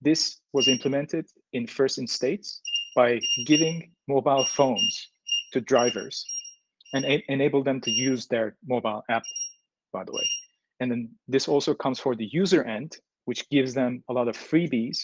this 0.00 0.40
was 0.52 0.68
implemented 0.68 1.26
in 1.52 1.66
first 1.66 1.98
in 1.98 2.06
states 2.06 2.60
by 2.94 3.20
giving 3.44 3.90
mobile 4.06 4.44
phones 4.44 4.94
to 5.52 5.60
drivers 5.60 6.24
and 6.94 7.04
enable 7.28 7.64
them 7.64 7.80
to 7.80 7.90
use 7.90 8.28
their 8.28 8.56
mobile 8.64 9.02
app, 9.10 9.24
by 9.92 10.04
the 10.04 10.12
way. 10.12 10.26
And 10.78 10.92
then 10.92 11.10
this 11.26 11.48
also 11.48 11.74
comes 11.74 11.98
for 11.98 12.14
the 12.14 12.28
user 12.30 12.62
end, 12.62 12.98
which 13.24 13.50
gives 13.50 13.74
them 13.74 14.04
a 14.08 14.12
lot 14.12 14.28
of 14.28 14.36
freebies, 14.36 14.98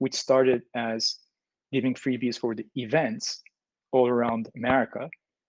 which 0.00 0.14
started 0.14 0.62
as 0.74 1.20
giving 1.72 1.94
freebies 1.94 2.36
for 2.36 2.56
the 2.56 2.66
events 2.74 3.42
all 3.92 4.08
around 4.08 4.48
America. 4.56 5.08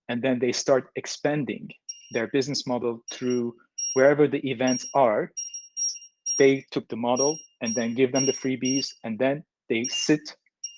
And 0.09 0.21
then 0.21 0.39
they 0.39 0.51
start 0.51 0.89
expanding 0.95 1.69
their 2.11 2.27
business 2.27 2.67
model 2.67 3.01
through 3.11 3.55
wherever 3.93 4.27
the 4.27 4.39
events 4.49 4.87
are. 4.93 5.31
They 6.37 6.65
took 6.71 6.87
the 6.89 6.95
model 6.95 7.39
and 7.61 7.75
then 7.75 7.93
give 7.93 8.11
them 8.11 8.25
the 8.25 8.33
freebies, 8.33 8.87
and 9.03 9.17
then 9.19 9.43
they 9.69 9.85
sit, 9.85 10.35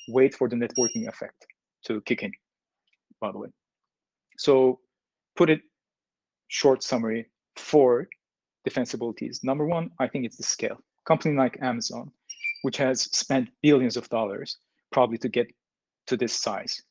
wait 0.09 0.35
for 0.35 0.49
the 0.49 0.55
networking 0.55 1.07
effect 1.07 1.45
to 1.85 2.01
kick 2.01 2.23
in, 2.23 2.31
by 3.21 3.31
the 3.31 3.37
way. 3.37 3.49
So 4.37 4.79
put 5.35 5.49
it 5.49 5.61
short 6.49 6.83
summary 6.83 7.27
for 7.55 8.07
defensibilities. 8.67 9.43
Number 9.43 9.65
one, 9.65 9.89
I 9.99 10.07
think 10.07 10.25
it's 10.25 10.37
the 10.37 10.43
scale. 10.43 10.77
Company 11.05 11.35
like 11.35 11.57
Amazon, 11.61 12.11
which 12.63 12.77
has 12.77 13.03
spent 13.15 13.49
billions 13.61 13.97
of 13.97 14.09
dollars 14.09 14.57
probably 14.91 15.17
to 15.19 15.29
get 15.29 15.47
to 16.07 16.17
this 16.17 16.33
size 16.33 16.83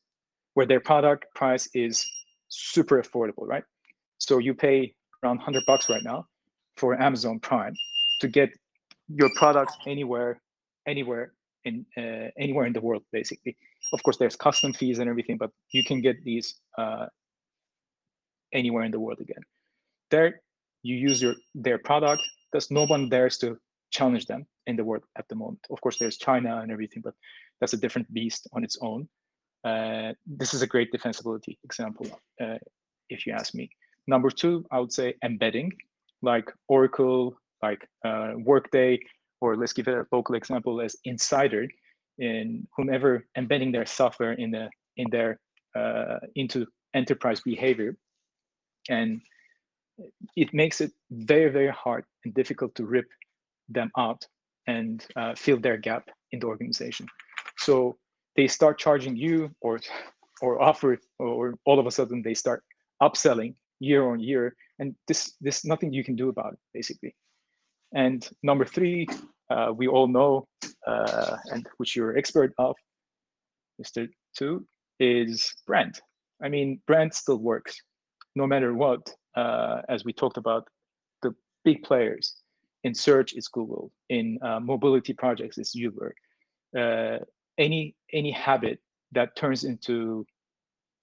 where 0.54 0.66
their 0.66 0.80
product 0.80 1.26
price 1.34 1.68
is 1.74 2.06
super 2.48 3.02
affordable, 3.02 3.46
right? 3.46 3.64
So 4.18 4.38
you 4.38 4.54
pay 4.54 4.94
around 5.22 5.38
100 5.38 5.64
bucks 5.66 5.88
right 5.88 6.02
now 6.02 6.26
for 6.76 7.00
Amazon 7.00 7.38
Prime 7.40 7.74
to 8.20 8.28
get 8.28 8.50
your 9.08 9.30
products 9.36 9.74
anywhere, 9.86 10.40
anywhere 10.86 11.32
in 11.64 11.86
uh, 11.96 12.28
anywhere 12.38 12.66
in 12.66 12.72
the 12.72 12.80
world, 12.80 13.02
basically. 13.12 13.56
Of 13.92 14.02
course, 14.02 14.16
there's 14.16 14.36
custom 14.36 14.72
fees 14.72 14.98
and 14.98 15.08
everything, 15.08 15.36
but 15.36 15.50
you 15.72 15.84
can 15.84 16.00
get 16.00 16.22
these 16.24 16.60
uh, 16.78 17.06
anywhere 18.52 18.84
in 18.84 18.90
the 18.90 19.00
world 19.00 19.20
again. 19.20 19.42
There, 20.10 20.40
you 20.82 20.96
use 20.96 21.22
your 21.22 21.34
their 21.54 21.78
product. 21.78 22.22
There's 22.52 22.70
no 22.70 22.84
one 22.84 23.08
dares 23.08 23.38
to 23.38 23.58
challenge 23.90 24.26
them 24.26 24.46
in 24.66 24.76
the 24.76 24.84
world 24.84 25.04
at 25.16 25.28
the 25.28 25.34
moment. 25.34 25.60
Of 25.70 25.80
course, 25.80 25.98
there's 25.98 26.16
China 26.16 26.60
and 26.62 26.70
everything, 26.70 27.02
but 27.02 27.14
that's 27.60 27.74
a 27.74 27.76
different 27.76 28.12
beast 28.12 28.48
on 28.52 28.64
its 28.64 28.78
own. 28.80 29.08
Uh, 29.64 30.12
this 30.26 30.54
is 30.54 30.62
a 30.62 30.66
great 30.66 30.90
defensibility 30.92 31.56
example, 31.64 32.06
uh, 32.40 32.58
if 33.08 33.26
you 33.26 33.32
ask 33.32 33.54
me. 33.54 33.70
Number 34.06 34.30
two, 34.30 34.64
I 34.70 34.80
would 34.80 34.92
say 34.92 35.14
embedding. 35.22 35.72
like 36.22 36.50
Oracle, 36.68 37.34
like 37.62 37.86
uh, 38.04 38.32
Workday, 38.36 39.00
or 39.40 39.56
let's 39.56 39.72
give 39.72 39.88
a 39.88 40.06
local 40.12 40.34
example 40.36 40.80
as 40.80 40.96
Insider, 41.04 41.68
in 42.18 42.66
whomever 42.76 43.26
embedding 43.36 43.72
their 43.72 43.86
software 43.86 44.32
in 44.32 44.50
the 44.50 44.70
in 44.96 45.06
their 45.10 45.40
uh, 45.74 46.18
into 46.36 46.66
enterprise 46.94 47.40
behavior, 47.40 47.96
and 48.88 49.20
it 50.36 50.52
makes 50.54 50.80
it 50.80 50.92
very 51.10 51.50
very 51.50 51.68
hard 51.68 52.04
and 52.24 52.34
difficult 52.34 52.74
to 52.76 52.84
rip 52.84 53.06
them 53.68 53.90
out 53.98 54.26
and 54.66 55.06
uh, 55.16 55.34
fill 55.34 55.58
their 55.58 55.76
gap 55.76 56.08
in 56.30 56.38
the 56.38 56.46
organization. 56.46 57.06
So 57.58 57.96
they 58.36 58.48
start 58.48 58.78
charging 58.78 59.16
you 59.16 59.50
or 59.60 59.80
or 60.40 60.60
offer 60.60 60.98
or 61.18 61.54
all 61.64 61.78
of 61.78 61.86
a 61.86 61.90
sudden 61.90 62.22
they 62.22 62.34
start 62.34 62.62
upselling 63.02 63.54
year 63.80 64.08
on 64.08 64.20
year. 64.20 64.54
And 64.78 64.94
this 65.08 65.34
this 65.40 65.64
nothing 65.64 65.92
you 65.92 66.04
can 66.04 66.16
do 66.16 66.28
about 66.28 66.54
it 66.54 66.58
basically. 66.72 67.14
And 67.94 68.28
number 68.42 68.64
three 68.64 69.06
uh, 69.50 69.72
we 69.74 69.86
all 69.86 70.08
know 70.08 70.46
uh, 70.86 71.36
and 71.52 71.66
which 71.76 71.94
you're 71.96 72.16
expert 72.16 72.52
of 72.58 72.76
mr 73.80 74.08
Tú 74.38 74.64
is 74.98 75.54
brand. 75.66 76.00
I 76.42 76.48
mean 76.48 76.80
brand 76.86 77.12
still 77.14 77.38
works 77.38 77.76
no 78.34 78.46
matter 78.46 78.74
what 78.74 79.14
uh, 79.36 79.82
as 79.88 80.04
we 80.04 80.12
talked 80.12 80.38
about 80.38 80.68
the 81.22 81.34
big 81.64 81.82
players. 81.82 82.36
In 82.84 82.94
search 82.94 83.34
it's 83.34 83.48
google. 83.48 83.92
In 84.08 84.38
uh, 84.42 84.58
mobility 84.58 85.12
projects 85.12 85.58
it's 85.58 85.74
uber. 85.74 86.14
Uh, 86.76 87.18
any 87.58 87.94
any 88.12 88.30
habit 88.30 88.78
that 89.12 89.36
turns 89.36 89.64
into 89.64 90.26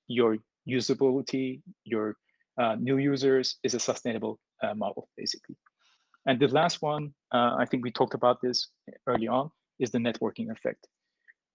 your 0.07 0.37
usability, 0.67 1.61
your 1.85 2.15
uh, 2.57 2.75
new 2.75 2.97
users 2.97 3.57
is 3.63 3.73
a 3.73 3.79
sustainable 3.79 4.39
uh, 4.61 4.73
model, 4.73 5.07
basically. 5.17 5.55
And 6.25 6.39
the 6.39 6.47
last 6.47 6.81
one, 6.81 7.13
uh, 7.33 7.55
I 7.57 7.65
think 7.65 7.83
we 7.83 7.91
talked 7.91 8.13
about 8.13 8.41
this 8.41 8.67
early 9.07 9.27
on, 9.27 9.49
is 9.79 9.91
the 9.91 9.97
networking 9.97 10.51
effect. 10.51 10.87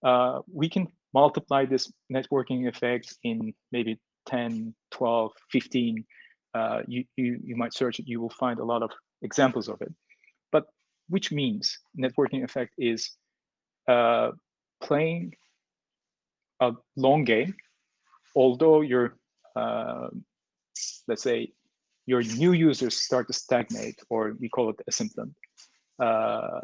Uh, 0.03 0.39
we 0.51 0.67
can 0.69 0.87
multiply 1.13 1.65
this 1.65 1.91
networking 2.11 2.67
effect 2.67 3.15
in 3.23 3.53
maybe 3.71 3.99
10, 4.27 4.73
12, 4.91 5.31
15. 5.51 6.05
Uh, 6.53 6.79
you, 6.87 7.03
you, 7.15 7.39
you 7.43 7.55
might 7.55 7.73
search 7.73 7.99
it, 7.99 8.07
you 8.07 8.19
will 8.19 8.29
find 8.29 8.59
a 8.59 8.65
lot 8.65 8.81
of 8.81 8.91
examples 9.21 9.67
of 9.67 9.81
it. 9.81 9.93
But 10.51 10.65
which 11.09 11.31
means 11.31 11.77
networking 11.99 12.43
effect 12.43 12.73
is 12.77 13.11
uh, 13.87 14.31
playing 14.81 15.33
a 16.59 16.71
long 16.95 17.23
game, 17.23 17.55
although 18.35 18.81
your, 18.81 19.17
uh, 19.55 20.07
let's 21.07 21.23
say, 21.23 21.51
your 22.05 22.21
new 22.21 22.53
users 22.53 22.95
start 22.97 23.27
to 23.27 23.33
stagnate, 23.33 23.99
or 24.09 24.35
we 24.39 24.49
call 24.49 24.69
it 24.69 24.79
asymptom. 24.89 25.33
Uh, 25.99 26.61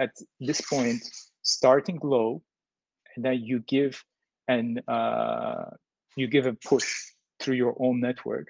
at 0.00 0.10
this 0.40 0.60
point, 0.60 1.02
starting 1.42 1.98
low, 2.02 2.42
and 3.14 3.24
then 3.24 3.40
you 3.42 3.60
give 3.68 4.02
and 4.48 4.82
uh, 4.88 5.64
you 6.16 6.26
give 6.26 6.46
a 6.46 6.54
push 6.64 6.88
through 7.40 7.54
your 7.54 7.76
own 7.78 8.00
network, 8.00 8.48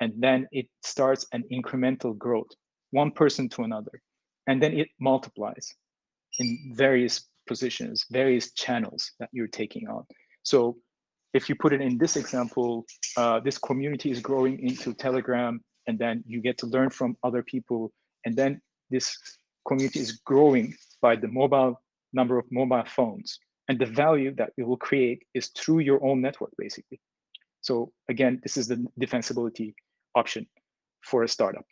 and 0.00 0.12
then 0.18 0.46
it 0.52 0.66
starts 0.82 1.26
an 1.32 1.44
incremental 1.50 2.16
growth, 2.16 2.50
one 2.90 3.10
person 3.10 3.48
to 3.48 3.62
another, 3.62 4.02
and 4.46 4.62
then 4.62 4.72
it 4.72 4.88
multiplies 5.00 5.74
in 6.38 6.72
various 6.74 7.28
positions, 7.46 8.06
various 8.10 8.52
channels 8.52 9.12
that 9.18 9.28
you're 9.32 9.48
taking 9.48 9.88
on. 9.88 10.04
So 10.42 10.76
if 11.34 11.48
you 11.48 11.54
put 11.54 11.72
it 11.72 11.80
in 11.80 11.98
this 11.98 12.16
example, 12.16 12.84
uh, 13.16 13.40
this 13.40 13.58
community 13.58 14.10
is 14.10 14.20
growing 14.20 14.60
into 14.60 14.92
Telegram, 14.94 15.60
and 15.86 15.98
then 15.98 16.22
you 16.26 16.40
get 16.40 16.58
to 16.58 16.66
learn 16.66 16.90
from 16.90 17.16
other 17.22 17.42
people, 17.42 17.92
and 18.24 18.36
then 18.36 18.60
this 18.90 19.16
community 19.66 20.00
is 20.00 20.12
growing 20.24 20.74
by 21.00 21.16
the 21.16 21.28
mobile 21.28 21.80
number 22.12 22.38
of 22.38 22.44
mobile 22.50 22.84
phones, 22.84 23.38
and 23.68 23.78
the 23.78 23.86
value 23.86 24.34
that 24.34 24.50
you 24.56 24.66
will 24.66 24.76
create 24.76 25.22
is 25.34 25.48
through 25.56 25.80
your 25.80 26.04
own 26.04 26.20
network, 26.20 26.50
basically. 26.58 27.00
So 27.62 27.92
again, 28.08 28.40
this 28.42 28.56
is 28.56 28.68
the 28.68 28.84
defensibility 29.00 29.74
option 30.14 30.46
for 31.00 31.22
a 31.22 31.28
startup. 31.28 31.64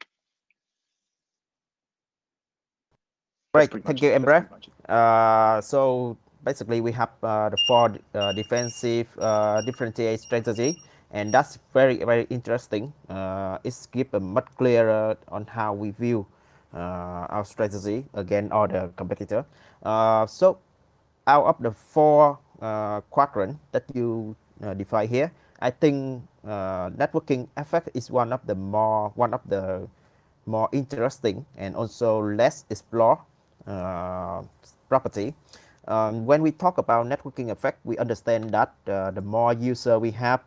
Great, 3.53 3.73
thank 3.83 4.01
you, 4.01 4.11
Emre. 4.15 4.47
Uh, 4.89 5.61
so 5.61 6.17
basically, 6.45 6.81
we 6.81 6.93
have 6.93 7.11
uh, 7.21 7.49
the 7.51 7.59
four 7.67 7.99
uh, 8.15 8.31
defensive 8.33 9.11
uh, 9.19 9.61
differentiate 9.63 10.21
strategy, 10.21 10.79
and 11.11 11.35
that's 11.35 11.59
very 11.75 11.99
very 11.99 12.31
interesting. 12.31 12.95
Uh, 13.11 13.59
it's 13.65 13.91
give 13.91 14.07
a 14.15 14.21
much 14.21 14.47
clearer 14.55 15.19
on 15.35 15.51
how 15.51 15.75
we 15.75 15.91
view 15.91 16.31
uh, 16.73 17.27
our 17.27 17.45
strategy 17.45 18.07
against 18.15 18.53
other 18.55 18.95
competitor. 18.95 19.45
so, 20.31 20.63
out 21.27 21.47
of 21.51 21.59
the 21.59 21.75
four 21.75 22.39
quadrant 23.11 23.59
that 23.73 23.83
you 23.93 24.37
define 24.79 25.09
here, 25.09 25.33
I 25.59 25.75
think 25.75 26.23
networking 26.47 27.49
effect 27.57 27.91
is 27.95 28.15
one 28.15 28.33
of 28.33 28.47
the 28.47 28.55
more 28.55 29.11
one 29.19 29.35
of 29.35 29.43
the 29.43 29.91
more 30.47 30.69
interesting 30.71 31.47
and 31.59 31.75
also 31.75 32.23
less 32.23 32.65
explored 32.71 33.19
uh, 33.19 33.30
property. 34.89 35.35
Um, 35.89 36.27
when 36.27 36.43
we 36.43 36.53
talk 36.53 36.79
about 36.79 37.07
networking 37.07 37.51
effect, 37.51 37.81
we 37.85 37.97
understand 37.99 38.51
that 38.51 38.75
uh, 38.87 39.11
the 39.11 39.21
more 39.21 39.53
user 39.53 39.99
we 39.99 40.11
have, 40.13 40.41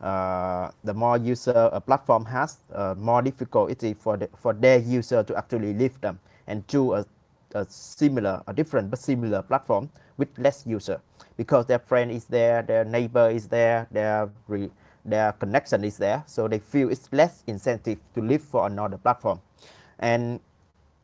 uh, 0.00 0.70
the 0.84 0.94
more 0.94 1.16
user 1.18 1.70
a 1.72 1.80
platform 1.80 2.24
has, 2.26 2.58
uh, 2.72 2.94
more 2.96 3.22
difficulty 3.22 3.94
for 3.94 4.16
the, 4.16 4.28
for 4.36 4.52
their 4.52 4.78
user 4.78 5.22
to 5.22 5.36
actually 5.36 5.74
leave 5.74 6.00
them 6.00 6.18
and 6.46 6.66
choose 6.68 7.04
a, 7.54 7.58
a 7.58 7.66
similar, 7.68 8.42
a 8.46 8.52
different 8.52 8.90
but 8.90 8.98
similar 8.98 9.42
platform 9.42 9.90
with 10.16 10.28
less 10.38 10.64
user 10.66 11.00
because 11.36 11.66
their 11.66 11.78
friend 11.78 12.10
is 12.10 12.26
there, 12.26 12.62
their 12.62 12.84
neighbor 12.84 13.28
is 13.28 13.48
there, 13.48 13.86
their 13.90 14.30
re, 14.48 14.70
their 15.04 15.32
connection 15.32 15.84
is 15.84 15.98
there, 15.98 16.24
so 16.26 16.48
they 16.48 16.58
feel 16.58 16.90
it's 16.90 17.08
less 17.12 17.42
incentive 17.46 17.98
to 18.14 18.20
live 18.20 18.42
for 18.42 18.66
another 18.66 18.98
platform. 18.98 19.40
And 19.98 20.40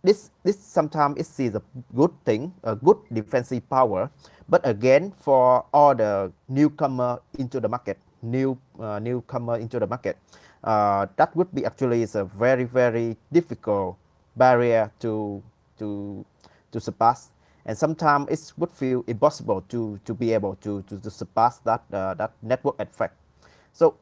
this 0.03 0.31
this 0.43 0.59
sometimes 0.59 1.19
it 1.19 1.31
is 1.43 1.55
a 1.55 1.63
good 1.95 2.11
thing, 2.27 2.53
a 2.63 2.75
good 2.75 2.99
defensive 3.13 3.63
power. 3.71 4.11
But 4.49 4.67
again, 4.67 5.13
for 5.15 5.65
all 5.73 5.95
the 5.95 6.33
newcomer 6.49 7.23
into 7.39 7.61
the 7.61 7.69
market, 7.69 7.99
new 8.21 8.59
uh, 8.79 8.99
newcomer 8.99 9.57
into 9.57 9.79
the 9.79 9.87
market, 9.87 10.19
uh, 10.65 11.07
that 11.17 11.35
would 11.37 11.55
be 11.55 11.65
actually 11.65 12.03
is 12.03 12.15
a 12.15 12.25
very 12.25 12.65
very 12.65 13.17
difficult 13.33 13.97
barrier 14.37 14.91
to 15.01 15.43
to 15.79 16.27
to 16.73 16.81
surpass. 16.81 17.31
And 17.65 17.79
sometimes 17.79 18.27
it 18.29 18.53
would 18.59 18.73
feel 18.75 19.05
impossible 19.07 19.63
to 19.71 20.01
to 20.05 20.15
be 20.15 20.35
able 20.35 20.57
to 20.67 20.83
to, 20.83 20.99
to 20.99 21.11
surpass 21.11 21.59
that 21.63 21.87
uh, 21.95 22.15
that 22.15 22.35
network 22.43 22.75
effect. 22.83 23.15
So, 23.73 23.95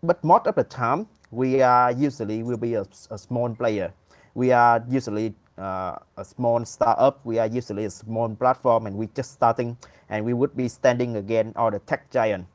but 0.00 0.22
most 0.22 0.46
of 0.46 0.54
the 0.54 0.64
time, 0.64 1.08
we 1.32 1.60
are 1.60 1.90
usually 1.90 2.42
will 2.44 2.56
be 2.56 2.74
a, 2.74 2.86
a 3.10 3.18
small 3.18 3.50
player 3.50 3.92
we 4.34 4.52
are 4.52 4.84
usually 4.88 5.34
uh, 5.58 5.96
a 6.16 6.24
small 6.24 6.64
startup. 6.64 7.20
We 7.24 7.38
are 7.38 7.46
usually 7.46 7.84
a 7.84 7.90
small 7.90 8.28
platform, 8.34 8.86
and 8.86 8.96
we're 8.96 9.12
just 9.14 9.32
starting, 9.32 9.76
and 10.08 10.24
we 10.24 10.32
would 10.32 10.56
be 10.56 10.68
standing 10.68 11.16
again 11.16 11.52
all 11.56 11.70
the 11.70 11.80
tech 11.80 12.10
giant 12.10 12.46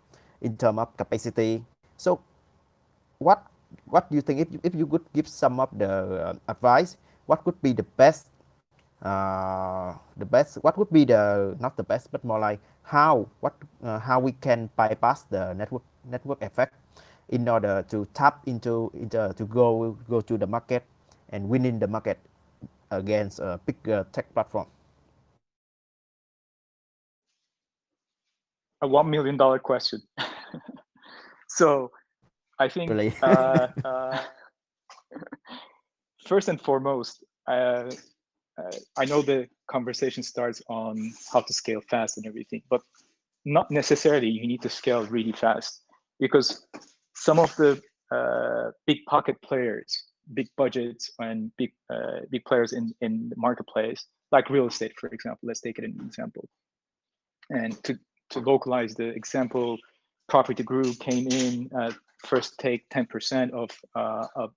in 0.41 0.57
terms 0.57 0.79
of 0.79 0.95
capacity. 0.97 1.63
So, 1.97 2.21
what 3.19 3.45
what 3.85 4.09
do 4.09 4.15
you 4.15 4.21
think 4.21 4.41
if 4.41 4.49
if 4.63 4.73
you 4.75 4.87
could 4.87 5.05
give 5.13 5.27
some 5.27 5.59
of 5.59 5.69
the 5.77 5.89
uh, 5.89 6.33
advice? 6.47 6.97
What 7.25 7.45
would 7.45 7.61
be 7.61 7.73
the 7.73 7.85
best? 7.85 8.31
Uh, 8.97 9.93
the 10.17 10.25
best. 10.25 10.57
What 10.65 10.77
would 10.77 10.89
be 10.89 11.05
the 11.05 11.53
not 11.61 11.77
the 11.77 11.85
best, 11.85 12.09
but 12.11 12.25
more 12.25 12.39
like 12.39 12.59
how 12.81 13.29
what 13.41 13.53
uh, 13.83 13.99
how 13.99 14.17
we 14.19 14.33
can 14.33 14.73
bypass 14.73 15.23
the 15.29 15.53
network 15.53 15.85
network 16.01 16.41
effect 16.41 16.73
in 17.29 17.43
order 17.47 17.83
to 17.91 18.07
tap 18.15 18.39
into, 18.47 18.89
into 18.95 19.35
to 19.35 19.43
go 19.45 19.93
go 20.09 20.21
to 20.21 20.39
the 20.39 20.47
market 20.47 20.87
and 21.29 21.49
winning 21.49 21.79
the 21.79 21.87
market 21.87 22.19
against 22.91 23.39
a 23.39 23.59
bigger 23.65 24.05
tech 24.11 24.33
platform? 24.33 24.67
A 28.81 28.87
one 28.87 29.09
million 29.09 29.37
dollar 29.37 29.59
question. 29.59 30.01
so, 31.49 31.91
I 32.59 32.69
think 32.69 32.91
really? 32.91 33.13
uh, 33.21 33.67
uh, 33.83 34.19
first 36.27 36.47
and 36.47 36.61
foremost, 36.61 37.23
uh, 37.47 37.89
uh, 38.57 38.71
I 38.97 39.05
know 39.05 39.21
the 39.21 39.47
conversation 39.69 40.23
starts 40.23 40.61
on 40.67 41.13
how 41.31 41.41
to 41.41 41.53
scale 41.53 41.81
fast 41.89 42.17
and 42.17 42.25
everything, 42.25 42.61
but 42.69 42.81
not 43.45 43.69
necessarily 43.71 44.27
you 44.27 44.47
need 44.47 44.61
to 44.61 44.69
scale 44.69 45.05
really 45.05 45.31
fast 45.31 45.83
because 46.19 46.67
some 47.15 47.39
of 47.39 47.55
the 47.55 47.81
uh, 48.11 48.71
big 48.85 48.97
pocket 49.07 49.41
players 49.41 50.06
big 50.33 50.47
budgets 50.57 51.11
and 51.19 51.51
big 51.57 51.71
uh, 51.93 52.21
big 52.29 52.43
players 52.45 52.73
in 52.73 52.93
in 53.01 53.29
the 53.29 53.35
marketplace, 53.37 54.05
like 54.31 54.49
real 54.49 54.67
estate, 54.67 54.93
for 54.99 55.07
example. 55.07 55.47
Let's 55.47 55.61
take 55.61 55.79
it 55.79 55.85
an 55.85 55.99
example. 56.05 56.47
And 57.49 57.81
to 57.83 57.97
to 58.31 58.39
localize 58.39 58.95
the 58.95 59.07
example, 59.07 59.77
Property 60.27 60.63
Guru 60.63 60.93
came 60.95 61.27
in 61.27 61.69
uh, 61.77 61.91
first 62.25 62.57
take 62.59 62.87
10% 62.89 63.51
of 63.51 63.69
uh, 63.95 64.27
of 64.35 64.53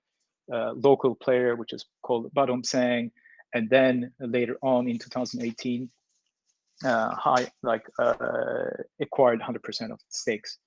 uh, 0.53 0.73
local 0.73 1.15
player, 1.15 1.57
which 1.57 1.73
is 1.73 1.85
called 2.03 2.33
Batdongsan, 2.35 3.11
and 3.55 3.71
then 3.71 4.13
later 4.19 4.57
on 4.63 4.89
in 4.89 4.99
2018, 4.99 5.89
uh, 6.85 7.15
high 7.15 7.51
like 7.63 7.87
uh, 7.99 8.15
acquired 9.01 9.41
100% 9.41 9.93
of 9.93 10.01
stakes 10.09 10.59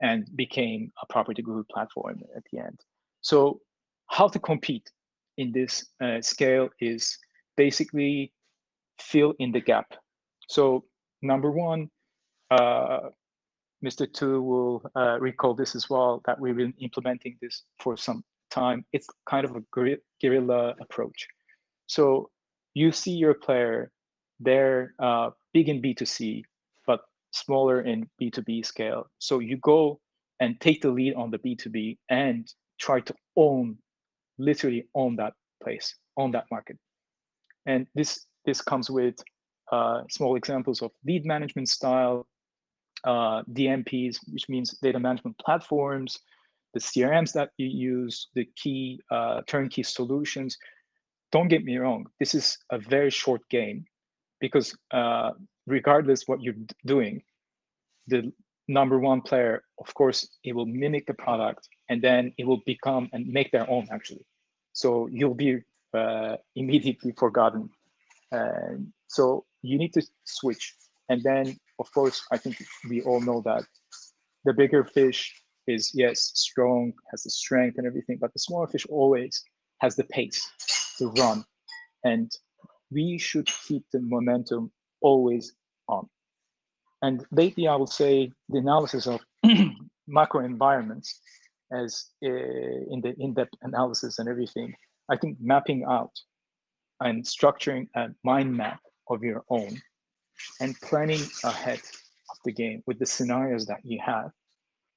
and 0.00 0.28
became 0.36 0.92
a 1.02 1.12
PropertyGuru 1.12 1.64
platform 1.68 2.22
at 2.36 2.42
the 2.52 2.58
end. 2.58 2.78
So 3.20 3.60
how 4.08 4.28
to 4.28 4.38
compete 4.38 4.90
in 5.36 5.52
this 5.52 5.86
uh, 6.02 6.20
scale 6.20 6.68
is 6.80 7.18
basically 7.56 8.32
fill 8.98 9.34
in 9.38 9.52
the 9.52 9.60
gap. 9.60 9.92
So 10.48 10.84
number 11.22 11.50
one, 11.50 11.90
uh, 12.50 13.10
Mr. 13.84 14.10
Tu 14.10 14.42
will 14.42 14.82
uh, 14.96 15.18
recall 15.20 15.54
this 15.54 15.74
as 15.74 15.90
well, 15.90 16.22
that 16.26 16.40
we've 16.40 16.56
been 16.56 16.74
implementing 16.80 17.36
this 17.42 17.64
for 17.78 17.96
some 17.96 18.24
time. 18.50 18.84
It's 18.92 19.06
kind 19.28 19.44
of 19.44 19.56
a 19.56 19.62
guerrilla 20.20 20.74
approach. 20.80 21.26
So 21.86 22.30
you 22.74 22.92
see 22.92 23.12
your 23.12 23.34
player, 23.34 23.90
they're 24.40 24.94
uh, 24.98 25.30
big 25.52 25.68
in 25.68 25.82
B2C, 25.82 26.42
but 26.86 27.00
smaller 27.32 27.82
in 27.82 28.08
B2B 28.20 28.64
scale. 28.64 29.08
So 29.18 29.40
you 29.40 29.58
go 29.58 30.00
and 30.40 30.60
take 30.60 30.82
the 30.82 30.90
lead 30.90 31.14
on 31.14 31.30
the 31.30 31.38
B2B 31.38 31.98
and 32.10 32.46
try 32.78 33.00
to 33.00 33.14
own, 33.36 33.78
literally 34.38 34.86
own 34.94 35.16
that 35.16 35.34
place, 35.62 35.94
own 36.16 36.30
that 36.32 36.46
market. 36.50 36.78
And 37.66 37.86
this 37.94 38.26
this 38.44 38.60
comes 38.60 38.90
with 38.90 39.16
uh, 39.72 40.02
small 40.10 40.36
examples 40.36 40.82
of 40.82 40.92
lead 41.04 41.26
management 41.26 41.68
style, 41.68 42.26
uh, 43.04 43.42
DMPs, 43.52 44.18
which 44.32 44.48
means 44.48 44.78
data 44.82 45.00
management 45.00 45.36
platforms, 45.38 46.18
the 46.74 46.80
CRMs 46.80 47.32
that 47.32 47.50
you 47.56 47.66
use, 47.66 48.28
the 48.34 48.48
key 48.56 49.00
uh, 49.10 49.42
turnkey 49.46 49.82
solutions. 49.82 50.56
Don't 51.32 51.48
get 51.48 51.64
me 51.64 51.76
wrong, 51.78 52.06
this 52.20 52.34
is 52.34 52.56
a 52.70 52.78
very 52.78 53.10
short 53.10 53.42
game 53.50 53.84
because 54.40 54.76
uh, 54.92 55.30
regardless 55.66 56.24
what 56.26 56.40
you're 56.40 56.54
doing, 56.84 57.22
the 58.06 58.32
number 58.68 58.98
one 58.98 59.20
player, 59.20 59.62
of 59.78 59.92
course, 59.94 60.28
it 60.44 60.54
will 60.54 60.66
mimic 60.66 61.06
the 61.06 61.14
product 61.14 61.68
and 61.88 62.02
then 62.02 62.32
it 62.38 62.46
will 62.46 62.62
become 62.66 63.08
and 63.12 63.26
make 63.26 63.52
their 63.52 63.68
own 63.70 63.86
actually. 63.90 64.26
So 64.72 65.08
you'll 65.10 65.34
be 65.34 65.60
uh, 65.94 66.36
immediately 66.54 67.12
forgotten. 67.12 67.70
So 69.08 69.44
you 69.62 69.78
need 69.78 69.92
to 69.94 70.02
switch. 70.24 70.74
And 71.08 71.22
then, 71.22 71.56
of 71.78 71.92
course, 71.92 72.24
I 72.32 72.36
think 72.36 72.56
we 72.88 73.02
all 73.02 73.20
know 73.20 73.40
that 73.42 73.64
the 74.44 74.52
bigger 74.52 74.84
fish 74.84 75.42
is, 75.66 75.92
yes, 75.94 76.32
strong, 76.34 76.92
has 77.10 77.22
the 77.22 77.30
strength 77.30 77.78
and 77.78 77.86
everything, 77.86 78.18
but 78.20 78.32
the 78.32 78.38
smaller 78.38 78.66
fish 78.66 78.86
always 78.88 79.42
has 79.80 79.96
the 79.96 80.04
pace 80.04 80.46
to 80.98 81.08
run. 81.12 81.44
And 82.04 82.30
we 82.90 83.18
should 83.18 83.48
keep 83.66 83.84
the 83.92 84.00
momentum 84.00 84.70
always 85.00 85.54
on. 85.88 86.08
And 87.02 87.24
lately, 87.30 87.68
I 87.68 87.76
would 87.76 87.88
say 87.88 88.32
the 88.48 88.58
analysis 88.58 89.06
of 89.06 89.20
macro 90.06 90.44
environments 90.44 91.20
as 91.72 92.10
uh, 92.24 92.28
in 92.28 93.00
the 93.02 93.14
in-depth 93.18 93.54
analysis 93.62 94.18
and 94.18 94.28
everything, 94.28 94.74
I 95.10 95.16
think 95.16 95.38
mapping 95.40 95.84
out 95.84 96.12
and 97.00 97.24
structuring 97.24 97.88
a 97.94 98.08
mind 98.24 98.56
map 98.56 98.80
of 99.08 99.22
your 99.22 99.44
own 99.50 99.80
and 100.60 100.78
planning 100.80 101.22
ahead 101.44 101.78
of 101.78 102.36
the 102.44 102.52
game 102.52 102.82
with 102.86 102.98
the 102.98 103.06
scenarios 103.06 103.66
that 103.66 103.80
you 103.84 104.00
have 104.04 104.30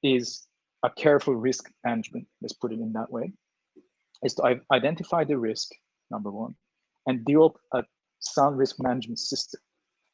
is 0.03 0.47
a 0.83 0.89
careful 0.89 1.35
risk 1.35 1.69
management, 1.83 2.25
let's 2.41 2.53
put 2.53 2.71
it 2.71 2.79
in 2.79 2.93
that 2.93 3.11
way, 3.11 3.31
is 4.23 4.33
to 4.35 4.59
identify 4.71 5.23
the 5.23 5.37
risk, 5.37 5.71
number 6.09 6.31
one, 6.31 6.55
and 7.07 7.25
develop 7.25 7.57
a 7.73 7.83
sound 8.19 8.57
risk 8.57 8.77
management 8.79 9.19
system 9.19 9.59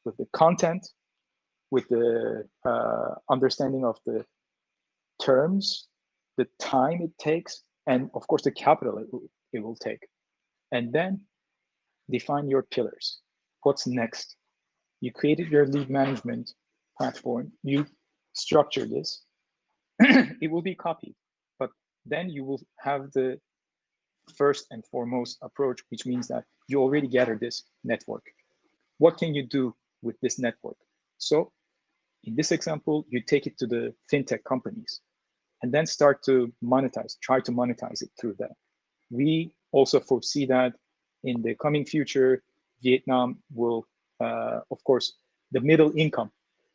with 0.04 0.16
the 0.16 0.26
content, 0.32 0.86
with 1.70 1.88
the 1.88 2.44
uh, 2.64 3.14
understanding 3.30 3.84
of 3.84 3.96
the 4.06 4.24
terms, 5.22 5.88
the 6.36 6.46
time 6.58 7.00
it 7.02 7.16
takes, 7.18 7.62
and 7.86 8.10
of 8.14 8.26
course 8.28 8.42
the 8.42 8.50
capital 8.50 8.98
it 8.98 9.06
will, 9.12 9.22
it 9.52 9.60
will 9.60 9.76
take. 9.76 10.06
And 10.72 10.92
then 10.92 11.20
define 12.10 12.48
your 12.48 12.62
pillars. 12.62 13.20
What's 13.62 13.86
next? 13.86 14.36
You 15.00 15.12
created 15.12 15.48
your 15.48 15.66
lead 15.66 15.90
management 15.90 16.52
platform. 16.98 17.52
You 17.62 17.86
structure 18.32 18.86
this. 18.86 19.22
it 20.00 20.50
will 20.50 20.62
be 20.62 20.74
copied, 20.74 21.14
but 21.58 21.70
then 22.04 22.28
you 22.28 22.44
will 22.44 22.60
have 22.80 23.10
the 23.12 23.38
first 24.36 24.66
and 24.70 24.84
foremost 24.86 25.38
approach, 25.42 25.80
which 25.88 26.04
means 26.06 26.28
that 26.28 26.44
you 26.68 26.80
already 26.80 27.08
gather 27.08 27.36
this 27.36 27.64
network. 27.84 28.24
What 28.98 29.18
can 29.18 29.34
you 29.34 29.46
do 29.46 29.74
with 30.02 30.16
this 30.20 30.38
network? 30.38 30.76
So 31.18 31.52
in 32.24 32.34
this 32.34 32.52
example, 32.52 33.06
you 33.08 33.20
take 33.22 33.46
it 33.46 33.56
to 33.58 33.66
the 33.66 33.94
fintech 34.12 34.44
companies 34.44 35.00
and 35.62 35.72
then 35.72 35.86
start 35.86 36.22
to 36.24 36.52
monetize, 36.62 37.18
try 37.20 37.40
to 37.40 37.52
monetize 37.52 38.02
it 38.02 38.10
through 38.20 38.36
that. 38.38 38.52
We 39.10 39.52
also 39.72 40.00
foresee 40.00 40.46
that 40.46 40.74
in 41.24 41.42
the 41.42 41.54
coming 41.54 41.84
future, 41.84 42.42
Vietnam 42.82 43.38
will, 43.54 43.86
uh, 44.20 44.60
of 44.70 44.82
course, 44.84 45.14
the 45.52 45.60
middle 45.60 45.92
income 45.96 46.30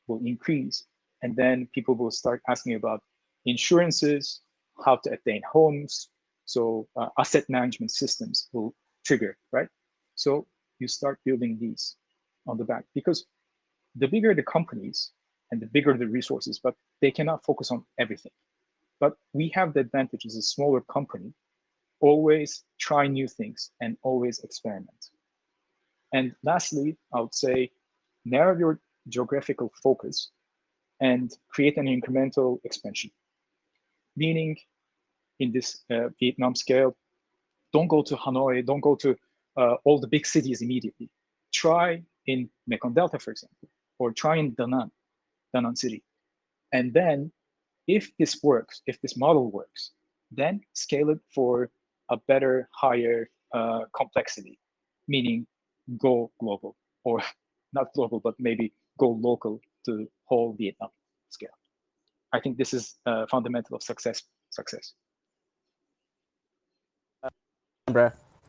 will 0.08 0.22
increase. 0.26 0.86
And 1.22 1.36
then 1.36 1.68
people 1.74 1.96
will 1.96 2.12
start 2.12 2.42
asking 2.48 2.76
about 2.76 3.04
insurances, 3.46 4.42
how 4.84 4.96
to 4.98 5.12
attain 5.12 5.42
homes. 5.50 6.10
So 6.46 6.88
uh, 6.96 7.10
asset 7.18 7.46
management 7.50 7.92
systems 7.92 8.50
will 8.52 8.74
trigger, 9.06 9.38
right? 9.52 9.68
So 10.16 10.48
you 10.80 10.88
start 10.88 11.20
building 11.24 11.58
these 11.60 11.96
on 12.48 12.58
the 12.58 12.66
back 12.66 12.86
because 12.96 13.26
the 13.96 14.08
bigger 14.08 14.34
the 14.34 14.44
companies 14.44 15.12
and 15.52 15.62
the 15.62 15.68
bigger 15.68 15.96
the 15.96 16.08
resources, 16.08 16.60
but 16.60 16.76
they 17.02 17.12
cannot 17.12 17.44
focus 17.44 17.72
on 17.72 17.84
everything. 18.00 18.32
But 19.02 19.18
we 19.34 19.50
have 19.56 19.74
the 19.74 19.82
advantage 19.82 20.26
as 20.26 20.36
a 20.38 20.42
smaller 20.42 20.82
company 20.82 21.34
always 22.00 22.64
try 22.80 23.08
new 23.08 23.28
things 23.28 23.72
and 23.82 23.98
always 24.04 24.40
experiment. 24.40 25.02
And 26.14 26.36
lastly, 26.44 26.98
I 27.14 27.20
would 27.22 27.34
say 27.34 27.72
narrow 28.26 28.58
your 28.58 28.80
geographical 29.08 29.72
focus 29.84 30.30
and 31.00 31.32
create 31.50 31.78
an 31.78 31.88
incremental 31.88 32.60
expansion. 32.64 33.10
Meaning, 34.16 34.58
in 35.40 35.52
this 35.52 35.84
uh, 35.90 36.10
Vietnam 36.20 36.54
scale, 36.54 36.96
don't 37.74 37.88
go 37.88 38.04
to 38.04 38.16
Hanoi, 38.16 38.64
don't 38.64 38.82
go 38.82 38.96
to 38.96 39.16
uh, 39.58 39.76
all 39.84 40.00
the 40.00 40.08
big 40.08 40.28
cities 40.28 40.62
immediately. 40.62 41.10
Try 41.52 42.04
in 42.28 42.50
Mekong 42.68 42.94
Delta, 42.94 43.18
for 43.18 43.32
example, 43.32 43.68
or 43.98 44.12
try 44.12 44.36
in 44.38 44.54
Da 44.54 44.68
Nang, 44.68 44.92
Da 45.54 45.62
Nang 45.62 45.76
City. 45.76 46.04
And 46.72 46.94
then, 46.94 47.32
if 47.96 48.12
this 48.18 48.40
works, 48.42 48.82
if 48.88 49.00
this 49.02 49.18
model 49.18 49.52
works, 49.52 49.92
then 50.32 50.62
scale 50.74 51.10
it 51.10 51.20
for 51.36 51.70
a 52.10 52.18
better, 52.28 52.70
higher 52.74 53.30
uh, 53.54 53.82
complexity, 53.96 54.58
meaning 55.08 55.46
go 55.98 56.32
global 56.40 56.76
or 57.04 57.22
not 57.74 57.88
global, 57.94 58.20
but 58.20 58.36
maybe 58.40 58.74
go 58.98 59.10
local 59.10 59.60
to 59.86 60.08
whole 60.26 60.56
Vietnam 60.58 60.90
scale. 61.30 61.58
I 62.34 62.40
think 62.40 62.58
this 62.58 62.74
is 62.74 62.96
uh, 63.06 63.26
fundamental 63.30 63.76
of 63.76 63.84
success. 63.84 64.24
Success. 64.52 64.94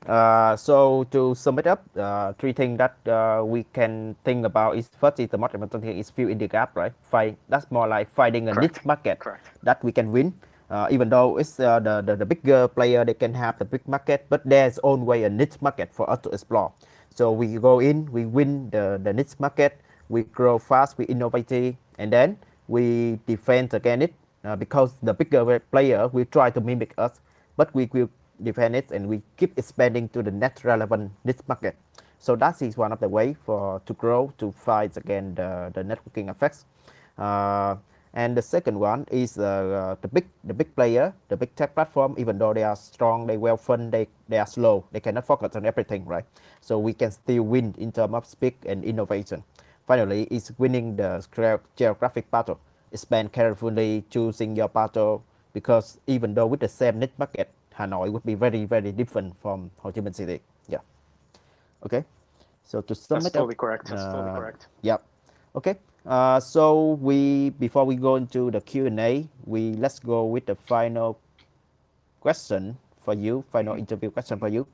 Uh, 0.07 0.57
so 0.57 1.05
to 1.11 1.35
sum 1.35 1.59
it 1.59 1.67
up, 1.67 1.85
uh, 1.97 2.33
three 2.35 2.53
things 2.53 2.79
that 2.79 2.97
uh, 3.07 3.43
we 3.45 3.65
can 3.73 4.17
think 4.25 4.45
about 4.45 4.77
is 4.77 4.89
first 4.99 5.21
is 5.21 5.29
the 5.29 5.39
most 5.39 5.55
important 5.55 5.83
thing 5.83 5.97
is 5.99 6.11
fill 6.11 6.29
in 6.29 6.39
the 6.39 6.49
gap, 6.49 6.75
right? 6.77 6.93
Find 7.03 7.37
that's 7.49 7.71
more 7.71 7.87
like 7.87 8.11
finding 8.11 8.49
a 8.49 8.53
Correct. 8.53 8.77
niche 8.77 8.85
market 8.85 9.19
Correct. 9.21 9.47
that 9.63 9.83
we 9.85 9.93
can 9.93 10.11
win 10.11 10.35
uh, 10.73 10.89
even 10.91 11.11
though 11.11 11.37
it's 11.37 11.61
uh, 11.61 11.79
the, 11.79 12.01
the, 12.01 12.17
the 12.17 12.27
bigger 12.27 12.67
player 12.67 13.05
they 13.05 13.15
can 13.15 13.35
have 13.35 13.59
the 13.59 13.65
big 13.65 13.87
market 13.87 14.27
but 14.31 14.41
there's 14.45 14.81
own 14.83 15.05
way 15.05 15.23
a 15.25 15.31
niche 15.31 15.61
market 15.61 15.93
for 15.93 16.09
us 16.09 16.21
to 16.23 16.31
explore 16.31 16.73
so 17.15 17.31
we 17.31 17.59
go 17.59 17.79
in 17.79 18.11
we 18.11 18.25
win 18.25 18.71
the, 18.71 18.99
the 19.05 19.13
niche 19.13 19.39
market 19.39 19.79
we 20.09 20.23
grow 20.23 20.59
fast 20.59 20.97
we 20.97 21.05
innovate 21.05 21.77
and 21.99 22.13
then 22.13 22.39
we 22.69 23.21
defend 23.27 23.73
against 23.75 24.05
it 24.05 24.15
uh, 24.45 24.57
because 24.57 24.95
the 25.03 25.13
bigger 25.13 25.61
player 25.61 26.09
will 26.09 26.25
try 26.25 26.49
to 26.51 26.61
mimic 26.61 26.95
us 26.97 27.21
but 27.57 27.73
we 27.75 27.89
will 27.93 28.09
defend 28.45 28.77
it 28.77 28.91
and 28.91 29.09
we 29.09 29.23
keep 29.37 29.59
expanding 29.59 30.09
to 30.11 30.23
the 30.23 30.31
next 30.31 30.65
relevant 30.65 31.13
niche 31.25 31.43
market. 31.47 31.77
So 32.19 32.37
that 32.37 32.63
is 32.63 32.77
one 32.77 32.93
of 32.93 33.01
the 33.01 33.09
way 33.09 33.35
for 33.35 33.81
to 33.85 33.93
grow 33.95 34.33
to 34.39 34.53
fight 34.53 34.97
against 34.97 35.37
the, 35.37 35.73
the 35.75 35.83
networking 35.83 36.31
effects. 36.31 36.67
Uh, 37.19 37.77
and 38.15 38.37
the 38.37 38.43
second 38.43 38.79
one 38.79 39.07
is 39.11 39.39
uh, 39.39 39.43
uh, 39.43 39.97
the 40.03 40.09
big 40.09 40.27
the 40.45 40.53
big 40.53 40.77
player 40.77 41.15
the 41.29 41.37
big 41.37 41.57
tech 41.57 41.75
platform 41.75 42.15
even 42.19 42.37
though 42.39 42.53
they 42.53 42.63
are 42.63 42.77
strong 42.77 43.27
they 43.27 43.39
well 43.39 43.57
funded 43.57 43.91
they, 43.91 44.09
they 44.29 44.39
are 44.39 44.47
slow. 44.47 44.85
They 44.93 45.01
cannot 45.01 45.27
focus 45.27 45.57
on 45.57 45.67
everything 45.67 46.05
right? 46.05 46.25
So 46.61 46.79
we 46.79 46.93
can 46.93 47.11
still 47.11 47.43
win 47.43 47.75
in 47.79 47.91
terms 47.91 48.15
of 48.15 48.27
speed 48.27 48.55
and 48.67 48.85
innovation. 48.85 49.45
Finally 49.87 50.29
is 50.31 50.53
winning 50.59 50.97
the 50.97 51.27
geographic 51.77 52.31
battle. 52.31 52.61
Expand 52.93 53.33
carefully 53.33 54.05
choosing 54.11 54.55
your 54.55 54.69
battle 54.69 55.25
because 55.53 55.99
even 56.07 56.35
though 56.35 56.47
with 56.47 56.61
the 56.61 56.69
same 56.69 56.99
niche 56.99 57.17
market 57.19 57.51
Hanoi 57.83 58.11
would 58.13 58.25
be 58.25 58.35
very 58.35 58.65
very 58.65 58.93
different 58.93 59.35
from 59.37 59.71
Ho 59.83 59.91
Chi 59.91 60.01
Minh 60.01 60.15
City. 60.15 60.41
Yeah. 60.69 60.83
Okay. 61.85 62.05
So 62.63 62.81
to 62.81 62.95
sum 62.95 63.19
That's 63.19 63.27
it 63.27 63.35
totally 63.35 63.59
up, 63.59 63.59
correct. 63.59 63.91
That's 63.91 64.07
totally 64.07 64.31
uh, 64.31 64.37
correct. 64.39 64.69
yeah. 64.83 64.99
Okay. 65.59 65.77
Uh, 66.07 66.41
so 66.41 66.99
we 66.99 67.51
before 67.63 67.85
we 67.85 67.95
go 67.95 68.17
into 68.17 68.51
the 68.51 68.61
Q 68.61 68.87
and 68.87 68.99
A, 68.99 69.27
we 69.47 69.75
let's 69.79 69.99
go 69.99 70.25
with 70.25 70.47
the 70.47 70.55
final 70.55 71.19
question 72.21 72.79
for 73.03 73.15
you, 73.15 73.45
final 73.51 73.75
interview 73.75 74.11
question 74.11 74.39
for 74.39 74.49
you. 74.49 74.67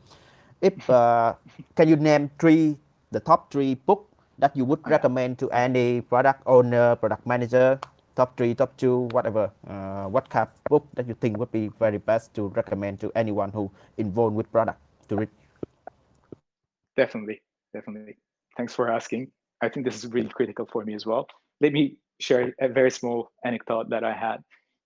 If 0.61 0.88
uh, 0.88 1.34
can 1.76 1.88
you 1.88 1.96
name 1.96 2.30
three 2.38 2.76
the 3.11 3.20
top 3.20 3.50
three 3.52 3.74
book 3.74 4.09
that 4.38 4.56
you 4.56 4.64
would 4.64 4.80
Oh, 4.84 4.90
recommend 4.90 5.38
to 5.40 5.50
any 5.50 6.00
product 6.00 6.42
owner, 6.46 6.96
product 6.96 7.26
manager, 7.26 7.80
top 8.18 8.36
three, 8.36 8.52
top 8.52 8.76
two, 8.76 9.06
whatever. 9.14 9.52
Uh, 9.62 10.06
what 10.10 10.28
kind 10.28 10.48
of 10.48 10.64
book 10.68 10.84
that 10.94 11.06
you 11.06 11.14
think 11.14 11.38
would 11.38 11.52
be 11.52 11.70
very 11.78 11.98
best 11.98 12.34
to 12.34 12.48
recommend 12.48 12.98
to 12.98 13.12
anyone 13.14 13.50
who 13.52 13.70
involved 13.96 14.34
with 14.34 14.50
product 14.50 14.80
to 15.08 15.16
read? 15.22 15.30
Definitely, 16.96 17.40
definitely. 17.72 18.18
Thanks 18.56 18.74
for 18.74 18.90
asking. 18.90 19.30
I 19.62 19.68
think 19.68 19.86
this 19.86 20.02
is 20.02 20.10
really 20.10 20.28
critical 20.28 20.66
for 20.66 20.84
me 20.84 20.94
as 20.94 21.06
well. 21.06 21.28
Let 21.60 21.72
me 21.72 21.96
share 22.18 22.52
a 22.60 22.68
very 22.68 22.90
small 22.90 23.30
anecdote 23.44 23.88
that 23.90 24.02
I 24.02 24.12
had. 24.12 24.38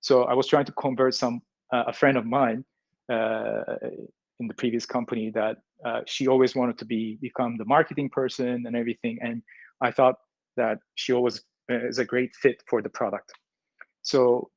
So 0.02 0.24
I 0.24 0.34
was 0.34 0.46
trying 0.46 0.66
to 0.66 0.72
convert 0.72 1.14
some 1.14 1.40
uh, 1.72 1.84
a 1.86 1.92
friend 1.92 2.18
of 2.18 2.26
mine 2.26 2.64
uh, 3.10 3.62
in 4.40 4.46
the 4.46 4.54
previous 4.62 4.84
company 4.84 5.30
that 5.30 5.56
uh, 5.86 6.00
she 6.06 6.28
always 6.28 6.54
wanted 6.54 6.76
to 6.78 6.84
be 6.84 7.18
become 7.22 7.56
the 7.56 7.64
marketing 7.64 8.10
person 8.10 8.66
and 8.66 8.76
everything, 8.76 9.18
and 9.22 9.42
I 9.80 9.90
thought 9.90 10.16
that 10.56 10.78
she 10.96 11.14
always 11.14 11.40
is 11.72 11.98
a 11.98 12.04
great 12.04 12.34
fit 12.34 12.62
for 12.68 12.82
the 12.82 12.90
product. 12.90 13.32
So 14.02 14.50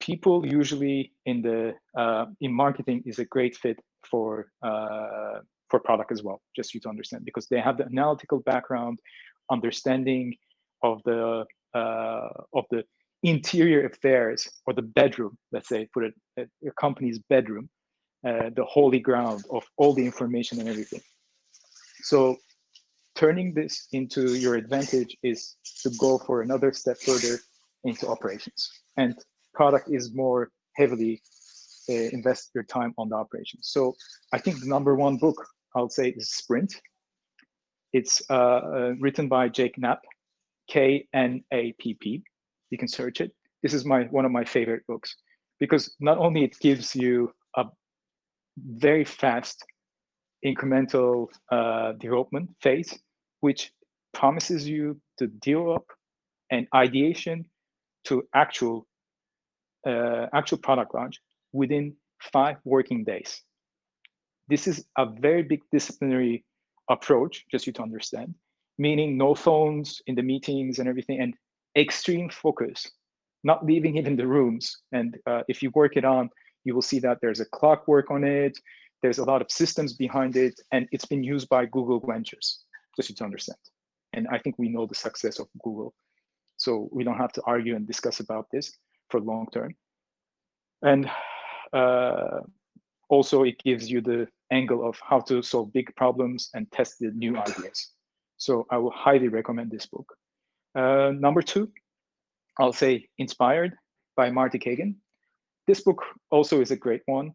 people 0.00 0.46
usually 0.46 1.12
in 1.24 1.42
the 1.42 1.74
uh, 1.98 2.26
in 2.40 2.52
marketing 2.52 3.02
is 3.06 3.18
a 3.18 3.24
great 3.24 3.56
fit 3.56 3.78
for 4.08 4.48
uh, 4.62 5.40
for 5.68 5.80
product 5.80 6.12
as 6.12 6.22
well 6.22 6.40
just 6.54 6.74
you 6.74 6.80
to 6.80 6.88
understand 6.88 7.24
because 7.24 7.46
they 7.48 7.60
have 7.60 7.76
the 7.78 7.84
analytical 7.86 8.40
background 8.40 8.98
understanding 9.50 10.34
of 10.82 11.02
the 11.04 11.44
uh, 11.74 12.28
of 12.54 12.64
the 12.70 12.84
interior 13.22 13.86
affairs 13.86 14.48
or 14.66 14.74
the 14.74 14.82
bedroom 14.82 15.36
let's 15.52 15.68
say 15.68 15.88
put 15.92 16.04
it 16.04 16.14
at 16.38 16.48
your 16.60 16.74
company's 16.74 17.18
bedroom 17.30 17.68
uh, 18.26 18.50
the 18.54 18.64
holy 18.64 19.00
ground 19.00 19.44
of 19.50 19.64
all 19.78 19.92
the 19.92 20.04
information 20.04 20.60
and 20.60 20.68
everything 20.68 21.00
so 22.02 22.36
turning 23.16 23.54
this 23.54 23.88
into 23.92 24.34
your 24.34 24.54
advantage 24.54 25.16
is 25.22 25.56
to 25.82 25.90
go 25.98 26.18
for 26.18 26.42
another 26.42 26.72
step 26.72 26.98
further 26.98 27.38
into 27.84 28.06
operations. 28.06 28.70
And 28.96 29.14
product 29.54 29.90
is 29.90 30.14
more 30.14 30.50
heavily 30.76 31.22
uh, 31.88 31.92
invest 31.92 32.50
your 32.54 32.64
time 32.64 32.92
on 32.98 33.08
the 33.08 33.14
operations 33.14 33.68
so 33.68 33.94
i 34.32 34.38
think 34.38 34.58
the 34.58 34.66
number 34.66 34.96
one 34.96 35.16
book 35.16 35.46
i'll 35.76 35.88
say 35.88 36.08
is 36.08 36.30
sprint. 36.32 36.74
It's 37.92 38.20
uh, 38.28 38.34
uh, 38.34 38.94
written 38.98 39.28
by 39.28 39.48
jake 39.48 39.78
knapp 39.78 40.00
k-n-a-p-p 40.68 42.24
you 42.70 42.78
can 42.78 42.88
search 42.88 43.20
it. 43.20 43.32
This 43.62 43.74
is 43.74 43.84
my 43.84 44.04
one 44.04 44.24
of 44.24 44.32
my 44.32 44.44
favorite 44.44 44.86
books 44.86 45.14
because 45.60 45.94
not 46.00 46.18
only 46.18 46.44
it 46.44 46.58
gives 46.60 46.94
you 46.94 47.32
a 47.56 47.64
very 48.56 49.04
fast 49.04 49.64
incremental 50.44 51.28
uh, 51.50 51.92
development 51.92 52.50
phase, 52.60 52.98
which 53.40 53.72
promises 54.12 54.68
you 54.68 55.00
to 55.18 55.26
develop 55.26 55.84
an 56.50 56.66
ideation 56.74 57.44
to 58.04 58.22
actual 58.34 58.86
uh, 59.86 60.26
actual 60.32 60.58
product 60.58 60.94
launch 60.94 61.20
within 61.52 61.94
five 62.32 62.56
working 62.64 63.04
days. 63.04 63.42
This 64.48 64.66
is 64.66 64.84
a 64.96 65.06
very 65.06 65.42
big 65.42 65.60
disciplinary 65.72 66.44
approach, 66.90 67.44
just 67.50 67.66
you 67.66 67.72
to 67.74 67.82
understand, 67.82 68.34
meaning 68.78 69.16
no 69.16 69.34
phones 69.34 70.00
in 70.06 70.14
the 70.14 70.22
meetings 70.22 70.78
and 70.78 70.88
everything, 70.88 71.20
and 71.20 71.34
extreme 71.76 72.30
focus, 72.30 72.90
not 73.44 73.64
leaving 73.64 73.96
even 73.96 74.16
the 74.16 74.26
rooms. 74.26 74.76
And 74.92 75.18
uh, 75.26 75.42
if 75.48 75.62
you 75.62 75.70
work 75.74 75.96
it 75.96 76.04
on, 76.04 76.30
you 76.64 76.74
will 76.74 76.82
see 76.82 76.98
that 77.00 77.18
there's 77.20 77.40
a 77.40 77.46
clockwork 77.46 78.10
on 78.10 78.24
it, 78.24 78.56
there's 79.02 79.18
a 79.18 79.24
lot 79.24 79.42
of 79.42 79.50
systems 79.50 79.92
behind 79.92 80.36
it, 80.36 80.54
and 80.72 80.88
it's 80.90 81.04
been 81.04 81.22
used 81.22 81.48
by 81.48 81.66
Google 81.66 82.00
Ventures, 82.00 82.64
just 82.96 83.16
to 83.16 83.24
understand. 83.24 83.58
And 84.12 84.26
I 84.28 84.38
think 84.38 84.58
we 84.58 84.68
know 84.68 84.86
the 84.86 84.94
success 84.94 85.38
of 85.38 85.48
Google. 85.62 85.94
So 86.56 86.88
we 86.90 87.04
don't 87.04 87.18
have 87.18 87.32
to 87.32 87.42
argue 87.46 87.76
and 87.76 87.86
discuss 87.86 88.20
about 88.20 88.46
this 88.50 88.72
for 89.10 89.20
long 89.20 89.46
term. 89.52 89.74
And 90.82 91.10
uh, 91.72 92.40
also 93.08 93.42
it 93.42 93.62
gives 93.62 93.90
you 93.90 94.00
the 94.00 94.28
angle 94.50 94.88
of 94.88 94.98
how 95.02 95.20
to 95.20 95.42
solve 95.42 95.72
big 95.72 95.94
problems 95.96 96.50
and 96.54 96.70
test 96.72 96.98
the 96.98 97.10
new 97.10 97.36
ideas. 97.36 97.90
So 98.36 98.66
I 98.70 98.78
will 98.78 98.92
highly 98.92 99.28
recommend 99.28 99.70
this 99.70 99.86
book. 99.86 100.16
Uh, 100.74 101.12
number 101.14 101.42
two, 101.42 101.70
I'll 102.58 102.72
say 102.72 103.08
Inspired 103.18 103.74
by 104.16 104.30
Marty 104.30 104.58
Cagan. 104.58 104.96
This 105.66 105.80
book 105.80 106.02
also 106.30 106.60
is 106.60 106.70
a 106.70 106.76
great 106.76 107.02
one. 107.06 107.32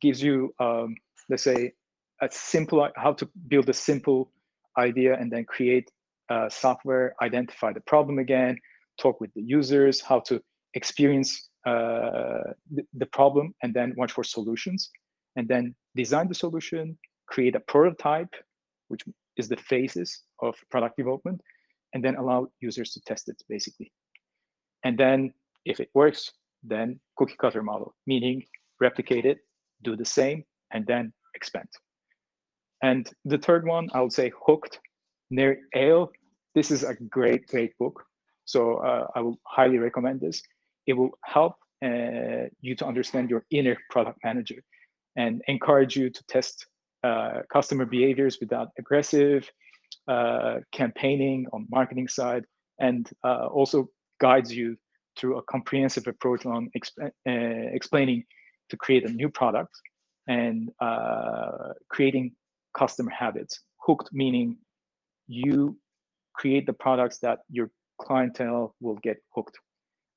Gives 0.00 0.22
you, 0.22 0.54
um, 0.58 0.96
let's 1.28 1.42
say, 1.42 1.72
a 2.20 2.28
simple 2.30 2.88
how 2.96 3.12
to 3.14 3.28
build 3.48 3.68
a 3.68 3.72
simple 3.72 4.30
idea 4.78 5.16
and 5.18 5.30
then 5.30 5.44
create 5.44 5.90
uh, 6.30 6.48
software, 6.48 7.14
identify 7.22 7.72
the 7.72 7.80
problem 7.80 8.18
again, 8.18 8.58
talk 8.98 9.20
with 9.20 9.32
the 9.34 9.42
users, 9.42 10.00
how 10.00 10.20
to 10.20 10.40
experience 10.74 11.50
uh, 11.66 12.52
the, 12.70 12.82
the 12.94 13.06
problem, 13.06 13.54
and 13.62 13.72
then 13.74 13.94
watch 13.96 14.12
for 14.12 14.24
solutions, 14.24 14.90
and 15.36 15.48
then 15.48 15.74
design 15.94 16.28
the 16.28 16.34
solution, 16.34 16.96
create 17.26 17.54
a 17.54 17.60
prototype, 17.60 18.32
which 18.88 19.02
is 19.36 19.48
the 19.48 19.56
phases 19.56 20.22
of 20.40 20.54
product 20.70 20.96
development, 20.96 21.40
and 21.92 22.04
then 22.04 22.16
allow 22.16 22.46
users 22.60 22.92
to 22.92 23.00
test 23.06 23.28
it 23.28 23.40
basically. 23.48 23.90
And 24.84 24.98
then 24.98 25.32
if 25.64 25.80
it 25.80 25.88
works, 25.94 26.30
then 26.62 27.00
cookie 27.16 27.36
cutter 27.40 27.62
model, 27.62 27.94
meaning 28.06 28.44
replicate 28.80 29.24
it, 29.24 29.38
do 29.82 29.96
the 29.96 30.04
same, 30.04 30.44
and 30.72 30.86
then 30.86 31.12
expand. 31.34 31.68
And 32.82 33.08
the 33.24 33.38
third 33.38 33.66
one, 33.66 33.88
I 33.94 34.00
would 34.00 34.12
say 34.12 34.32
Hooked, 34.46 34.78
Nir 35.30 35.58
Eyal. 35.74 36.08
This 36.54 36.70
is 36.70 36.84
a 36.84 36.94
great, 36.94 37.46
great 37.48 37.76
book. 37.78 38.04
So 38.44 38.76
uh, 38.76 39.06
I 39.14 39.20
will 39.20 39.38
highly 39.46 39.78
recommend 39.78 40.20
this. 40.20 40.42
It 40.86 40.92
will 40.92 41.10
help 41.24 41.54
uh, 41.84 42.48
you 42.60 42.74
to 42.76 42.86
understand 42.86 43.30
your 43.30 43.44
inner 43.50 43.76
product 43.90 44.18
manager 44.24 44.62
and 45.16 45.42
encourage 45.48 45.96
you 45.96 46.10
to 46.10 46.24
test 46.28 46.66
uh, 47.02 47.40
customer 47.52 47.84
behaviors 47.84 48.38
without 48.40 48.68
aggressive 48.78 49.50
uh, 50.08 50.60
campaigning 50.72 51.46
on 51.52 51.66
marketing 51.70 52.08
side 52.08 52.44
and 52.80 53.10
uh, 53.24 53.46
also 53.46 53.86
guides 54.20 54.54
you 54.54 54.76
through 55.16 55.36
a 55.36 55.42
comprehensive 55.42 56.06
approach 56.06 56.46
on 56.46 56.70
exp 56.76 56.92
uh, 56.98 57.10
explaining 57.26 58.24
to 58.70 58.76
create 58.76 59.04
a 59.04 59.12
new 59.12 59.28
product 59.28 59.74
and 60.26 60.70
creating 61.90 62.32
customer 62.74 63.10
habits. 63.10 63.60
Hooked 63.86 64.10
meaning 64.12 64.58
you 65.26 65.78
create 66.34 66.66
the 66.66 66.72
products 66.72 67.18
that 67.18 67.40
your 67.48 67.70
clientele 68.00 68.74
will 68.80 68.98
get 69.02 69.18
hooked. 69.34 69.58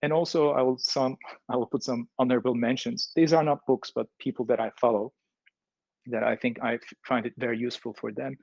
And 0.02 0.14
also, 0.14 0.52
I 0.52 0.62
will 0.62 0.78
some 0.78 1.18
I 1.50 1.56
will 1.56 1.68
put 1.68 1.84
some 1.84 2.08
honorable 2.20 2.56
mentions. 2.56 3.12
These 3.16 3.34
are 3.34 3.44
not 3.44 3.66
books, 3.68 3.92
but 3.94 4.08
people 4.20 4.46
that 4.46 4.60
I 4.60 4.72
follow 4.80 5.14
that 6.08 6.24
I 6.24 6.36
think 6.36 6.60
I 6.64 6.80
find 7.06 7.26
it 7.26 7.34
very 7.38 7.58
useful 7.58 7.94
for 8.00 8.12
them, 8.12 8.38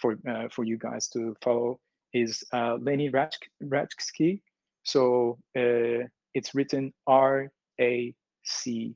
for 0.00 0.18
uh, 0.28 0.48
for 0.50 0.64
you 0.64 0.78
guys 0.78 1.08
to 1.08 1.34
follow 1.42 1.80
is 2.12 2.42
uh, 2.52 2.76
Lenny 2.80 3.10
Rachitsky. 3.10 4.40
So 4.82 5.38
uh, 5.56 6.06
it's 6.34 6.54
written 6.54 6.92
R 7.06 7.48
A 7.80 8.14
C 8.44 8.94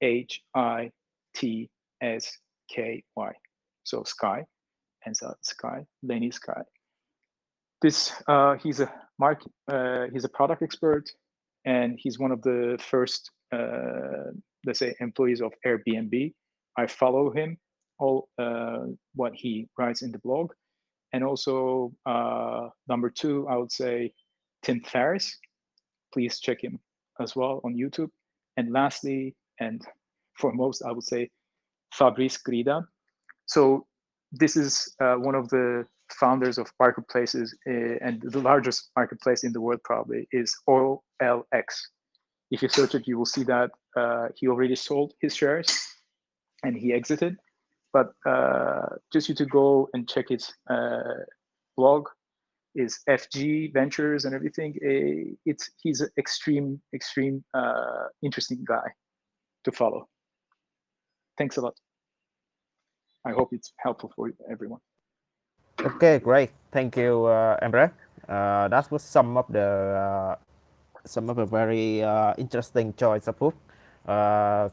H 0.00 0.42
I 0.54 0.90
T 1.34 1.70
S 2.00 2.36
K 2.70 3.02
Y. 3.16 3.32
So 3.90 4.04
Sky, 4.04 4.44
and 5.04 5.16
so 5.16 5.34
Sky, 5.42 5.84
Lenny 6.02 6.30
Sky. 6.30 6.62
This 7.82 8.12
uh, 8.28 8.54
he's 8.62 8.78
a 8.80 8.88
mark. 9.18 9.42
Uh, 9.66 10.06
he's 10.12 10.24
a 10.24 10.28
product 10.28 10.62
expert, 10.62 11.10
and 11.64 11.98
he's 11.98 12.18
one 12.18 12.30
of 12.30 12.40
the 12.42 12.78
first, 12.90 13.30
uh, 13.52 14.30
let's 14.64 14.78
say, 14.78 14.94
employees 15.00 15.40
of 15.42 15.52
Airbnb. 15.66 16.32
I 16.78 16.86
follow 16.86 17.32
him 17.32 17.58
all 17.98 18.28
uh, 18.38 18.86
what 19.14 19.32
he 19.34 19.66
writes 19.76 20.02
in 20.02 20.12
the 20.12 20.20
blog, 20.20 20.52
and 21.12 21.24
also 21.24 21.92
uh, 22.06 22.68
number 22.88 23.10
two, 23.10 23.48
I 23.48 23.56
would 23.56 23.72
say 23.72 24.12
Tim 24.62 24.80
Ferriss. 24.84 25.36
Please 26.14 26.38
check 26.38 26.62
him 26.62 26.78
as 27.18 27.34
well 27.34 27.60
on 27.64 27.74
YouTube. 27.74 28.10
And 28.56 28.72
lastly, 28.72 29.34
and 29.58 29.82
foremost, 30.38 30.82
I 30.86 30.92
would 30.92 31.04
say 31.04 31.30
Fabrice 31.92 32.38
Grinda. 32.38 32.84
So 33.50 33.84
this 34.30 34.56
is 34.56 34.94
uh, 35.00 35.16
one 35.16 35.34
of 35.34 35.48
the 35.48 35.84
founders 36.12 36.56
of 36.56 36.72
marketplaces 36.78 37.52
uh, 37.68 37.96
and 38.00 38.22
the 38.22 38.38
largest 38.38 38.90
marketplace 38.94 39.42
in 39.42 39.52
the 39.52 39.60
world 39.60 39.80
probably 39.82 40.28
is 40.30 40.56
OLX. 40.68 41.66
If 42.52 42.62
you 42.62 42.68
search 42.68 42.94
it, 42.94 43.08
you 43.08 43.18
will 43.18 43.26
see 43.26 43.42
that 43.44 43.70
uh, 43.96 44.28
he 44.36 44.46
already 44.46 44.76
sold 44.76 45.14
his 45.20 45.34
shares 45.34 45.68
and 46.62 46.76
he 46.76 46.92
exited. 46.92 47.36
But 47.92 48.12
uh, 48.24 48.86
just 49.12 49.28
you 49.28 49.34
to 49.34 49.46
go 49.46 49.88
and 49.94 50.08
check 50.08 50.26
his 50.28 50.52
uh, 50.68 51.24
blog, 51.76 52.06
is 52.76 53.00
FG 53.08 53.72
Ventures 53.72 54.26
and 54.26 54.32
everything. 54.32 54.76
eh, 54.84 55.34
it's 55.44 55.70
he's 55.82 56.00
an 56.00 56.10
extreme, 56.16 56.80
extreme, 56.94 57.42
uh, 57.52 58.04
interesting 58.22 58.64
guy 58.64 58.88
to 59.64 59.72
follow. 59.72 60.08
Thanks 61.36 61.56
a 61.56 61.62
lot. 61.62 61.74
I 63.26 63.32
hope 63.32 63.50
it's 63.52 63.72
helpful 63.78 64.12
for 64.16 64.30
everyone. 64.50 64.80
Okay, 65.80 66.18
great. 66.18 66.50
Thank 66.72 66.96
you, 66.96 67.26
uh, 67.26 67.58
Emre. 67.62 67.92
Uh, 68.28 68.68
that 68.68 68.90
was 68.90 69.02
some 69.02 69.36
of 69.36 69.46
the 69.52 69.64
uh, 69.64 70.36
some 71.06 71.30
of 71.30 71.36
the 71.36 71.46
very 71.46 72.02
uh, 72.02 72.34
interesting 72.38 72.94
choice 72.94 73.28
of 73.28 73.38
book. 73.38 73.54
Uh, 74.06 74.68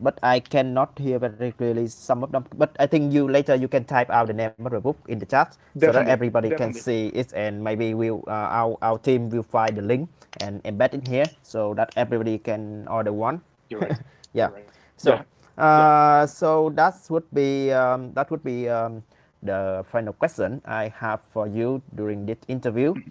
but 0.00 0.18
I 0.22 0.40
cannot 0.40 0.98
hear 0.98 1.18
very 1.18 1.52
clearly 1.52 1.88
some 1.88 2.22
of 2.24 2.32
them. 2.32 2.46
But 2.56 2.76
I 2.78 2.86
think 2.86 3.12
you 3.12 3.28
later 3.28 3.54
you 3.56 3.68
can 3.68 3.84
type 3.84 4.10
out 4.10 4.28
the 4.28 4.34
name 4.34 4.52
of 4.64 4.72
the 4.72 4.80
book 4.80 4.98
in 5.08 5.18
the 5.18 5.26
chat 5.26 5.56
so 5.76 5.92
that 5.92 6.06
Definitely, 6.06 6.12
everybody 6.12 6.50
can 6.52 6.72
see 6.72 7.08
it, 7.08 7.32
and 7.34 7.64
maybe 7.64 7.94
we'll 7.94 8.24
uh, 8.28 8.48
our 8.62 8.78
our 8.82 8.98
team 8.98 9.30
will 9.30 9.42
find 9.44 9.76
the 9.76 9.82
link 9.82 10.08
and 10.40 10.62
embed 10.64 10.94
it 10.94 11.08
here 11.08 11.26
so 11.42 11.74
that 11.74 11.92
everybody 11.96 12.38
can 12.38 12.86
order 12.88 13.12
one. 13.12 13.42
You're 13.70 13.80
right. 13.80 13.98
Yeah. 14.34 14.48
You're 14.48 14.56
right. 14.56 14.68
So, 14.96 15.12
Yeah, 15.12 15.22
uh, 15.58 16.26
so 16.26 16.70
that 16.76 16.94
would 17.10 17.28
be 17.34 17.72
um, 17.72 18.14
that 18.14 18.30
would 18.30 18.44
be 18.44 18.68
um, 18.68 19.02
the 19.42 19.84
final 19.90 20.12
question 20.14 20.62
I 20.64 20.88
have 20.96 21.22
for 21.22 21.46
you 21.48 21.82
during 21.94 22.26
this 22.26 22.38
interview. 22.48 22.94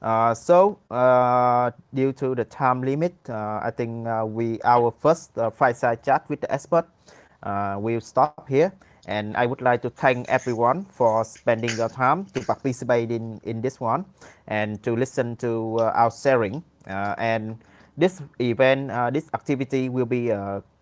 Uh, 0.00 0.32
so, 0.32 0.78
uh, 0.92 1.72
due 1.92 2.12
to 2.12 2.34
the 2.34 2.44
time 2.44 2.82
limit, 2.82 3.14
uh, 3.28 3.60
I 3.62 3.72
think 3.74 4.06
uh, 4.06 4.24
we 4.26 4.60
our 4.62 4.92
first 4.92 5.36
uh, 5.36 5.50
fireside 5.50 6.04
chat 6.04 6.22
with 6.30 6.40
the 6.40 6.52
expert 6.54 6.86
uh, 7.42 7.76
will 7.80 8.00
stop 8.00 8.48
here. 8.48 8.72
And 9.06 9.36
I 9.36 9.46
would 9.46 9.62
like 9.62 9.82
to 9.82 9.90
thank 9.90 10.28
everyone 10.28 10.84
for 10.84 11.24
spending 11.24 11.70
your 11.76 11.88
time 11.88 12.26
to 12.34 12.42
participate 12.42 13.10
in, 13.10 13.40
in 13.42 13.62
this 13.62 13.80
one 13.80 14.04
and 14.46 14.82
to 14.84 14.94
listen 14.94 15.36
to 15.36 15.78
uh, 15.80 15.92
our 15.96 16.10
sharing. 16.12 16.62
Uh, 16.86 17.14
and 17.18 17.58
this 17.96 18.22
event, 18.38 18.90
uh, 18.90 19.10
this 19.10 19.30
activity 19.34 19.88
will 19.88 20.06
be 20.06 20.30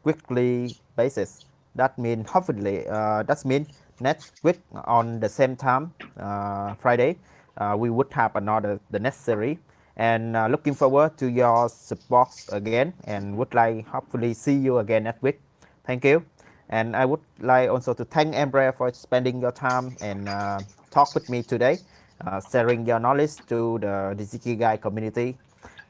weekly 0.06 0.78
basis. 0.96 1.44
That 1.74 1.98
means 1.98 2.30
hopefully, 2.30 2.86
uh, 2.88 3.24
that 3.24 3.44
means 3.44 3.68
next 4.00 4.32
week 4.42 4.60
on 4.72 5.20
the 5.20 5.28
same 5.28 5.56
time, 5.56 5.92
uh, 6.16 6.74
Friday, 6.74 7.18
uh, 7.58 7.74
we 7.78 7.90
would 7.90 8.12
have 8.12 8.36
another 8.36 8.80
the 8.90 9.00
necessary. 9.00 9.58
And 9.96 10.36
uh, 10.36 10.46
looking 10.46 10.74
forward 10.74 11.16
to 11.18 11.26
your 11.26 11.68
support 11.68 12.28
again, 12.52 12.92
and 13.04 13.36
would 13.36 13.54
like 13.54 13.86
hopefully 13.88 14.34
see 14.34 14.54
you 14.54 14.78
again 14.78 15.04
next 15.04 15.22
week. 15.22 15.40
Thank 15.84 16.04
you. 16.04 16.24
And 16.68 16.96
I 16.96 17.04
would 17.04 17.20
like 17.40 17.70
also 17.70 17.94
to 17.94 18.04
thank 18.04 18.34
Emre 18.34 18.74
for 18.76 18.92
spending 18.92 19.40
your 19.40 19.52
time 19.52 19.96
and 20.00 20.28
uh, 20.28 20.60
talk 20.90 21.14
with 21.14 21.30
me 21.30 21.42
today, 21.42 21.78
uh, 22.26 22.40
sharing 22.40 22.84
your 22.86 22.98
knowledge 22.98 23.36
to 23.48 23.78
the 23.80 24.14
Digikigai 24.18 24.80
community. 24.82 25.38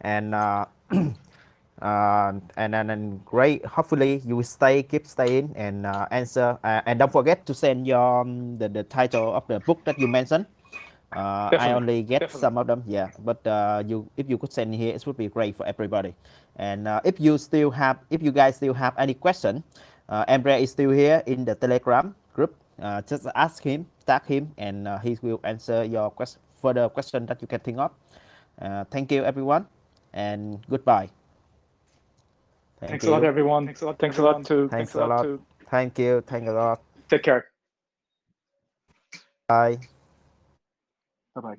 And 0.02 0.34
uh, 1.82 2.32
and, 2.56 2.74
and 2.74 2.90
and 2.90 3.24
great. 3.24 3.64
Hopefully 3.66 4.22
you 4.24 4.36
will 4.36 4.48
stay, 4.48 4.82
keep 4.82 5.06
staying, 5.06 5.52
and 5.56 5.86
uh, 5.86 6.06
answer. 6.10 6.58
Uh, 6.64 6.80
and 6.86 6.98
don't 6.98 7.12
forget 7.12 7.44
to 7.46 7.54
send 7.54 7.86
your 7.86 8.22
um, 8.22 8.56
the, 8.56 8.68
the 8.68 8.82
title 8.82 9.34
of 9.34 9.46
the 9.48 9.60
book 9.60 9.84
that 9.84 9.98
you 9.98 10.08
mentioned. 10.08 10.46
Uh, 11.14 11.48
I 11.54 11.72
only 11.72 12.02
get 12.02 12.20
definitely. 12.20 12.40
some 12.40 12.58
of 12.58 12.66
them, 12.66 12.82
yeah. 12.86 13.08
But 13.18 13.46
uh, 13.46 13.82
you, 13.86 14.10
if 14.16 14.28
you 14.28 14.36
could 14.38 14.52
send 14.52 14.74
here, 14.74 14.94
it 14.94 15.06
would 15.06 15.16
be 15.16 15.28
great 15.28 15.56
for 15.56 15.64
everybody. 15.64 16.14
And 16.56 16.88
uh, 16.88 17.00
if 17.04 17.20
you 17.20 17.38
still 17.38 17.70
have, 17.70 17.98
if 18.10 18.22
you 18.22 18.32
guys 18.32 18.56
still 18.56 18.74
have 18.74 18.92
any 18.98 19.14
question, 19.14 19.62
uh, 20.08 20.24
Emre 20.26 20.60
is 20.60 20.72
still 20.72 20.90
here 20.90 21.22
in 21.26 21.44
the 21.44 21.54
Telegram 21.54 22.14
group. 22.34 22.54
Uh, 22.80 23.00
just 23.02 23.26
ask 23.34 23.62
him, 23.62 23.86
tag 24.04 24.26
him, 24.26 24.52
and 24.58 24.88
uh, 24.88 24.98
he 24.98 25.16
will 25.22 25.40
answer 25.44 25.84
your 25.84 26.10
quest- 26.10 26.38
further 26.60 26.88
question 26.88 27.24
that 27.26 27.40
you 27.40 27.48
can 27.48 27.60
think 27.60 27.78
of. 27.78 27.92
Uh, 28.60 28.84
thank 28.90 29.12
you, 29.12 29.24
everyone, 29.24 29.66
and 30.12 30.60
goodbye. 30.68 31.08
Thank 32.80 32.90
Thanks 32.90 33.04
you. 33.04 33.10
a 33.10 33.12
lot, 33.12 33.24
everyone. 33.24 33.66
Thanks 33.66 33.82
a 33.82 33.86
lot. 33.86 33.98
Thanks 33.98 34.18
a 34.18 34.22
lot 34.22 34.44
to. 34.46 34.68
Thanks 34.68 34.94
a 34.94 35.06
lot. 35.06 35.22
to. 35.22 35.40
Thank 35.70 35.98
you. 35.98 36.20
Thank 36.26 36.48
a 36.48 36.52
lot. 36.52 36.82
Take 37.08 37.22
care. 37.22 37.46
Bye. 39.48 39.78
Bye 41.34 41.40
bye. 41.40 41.56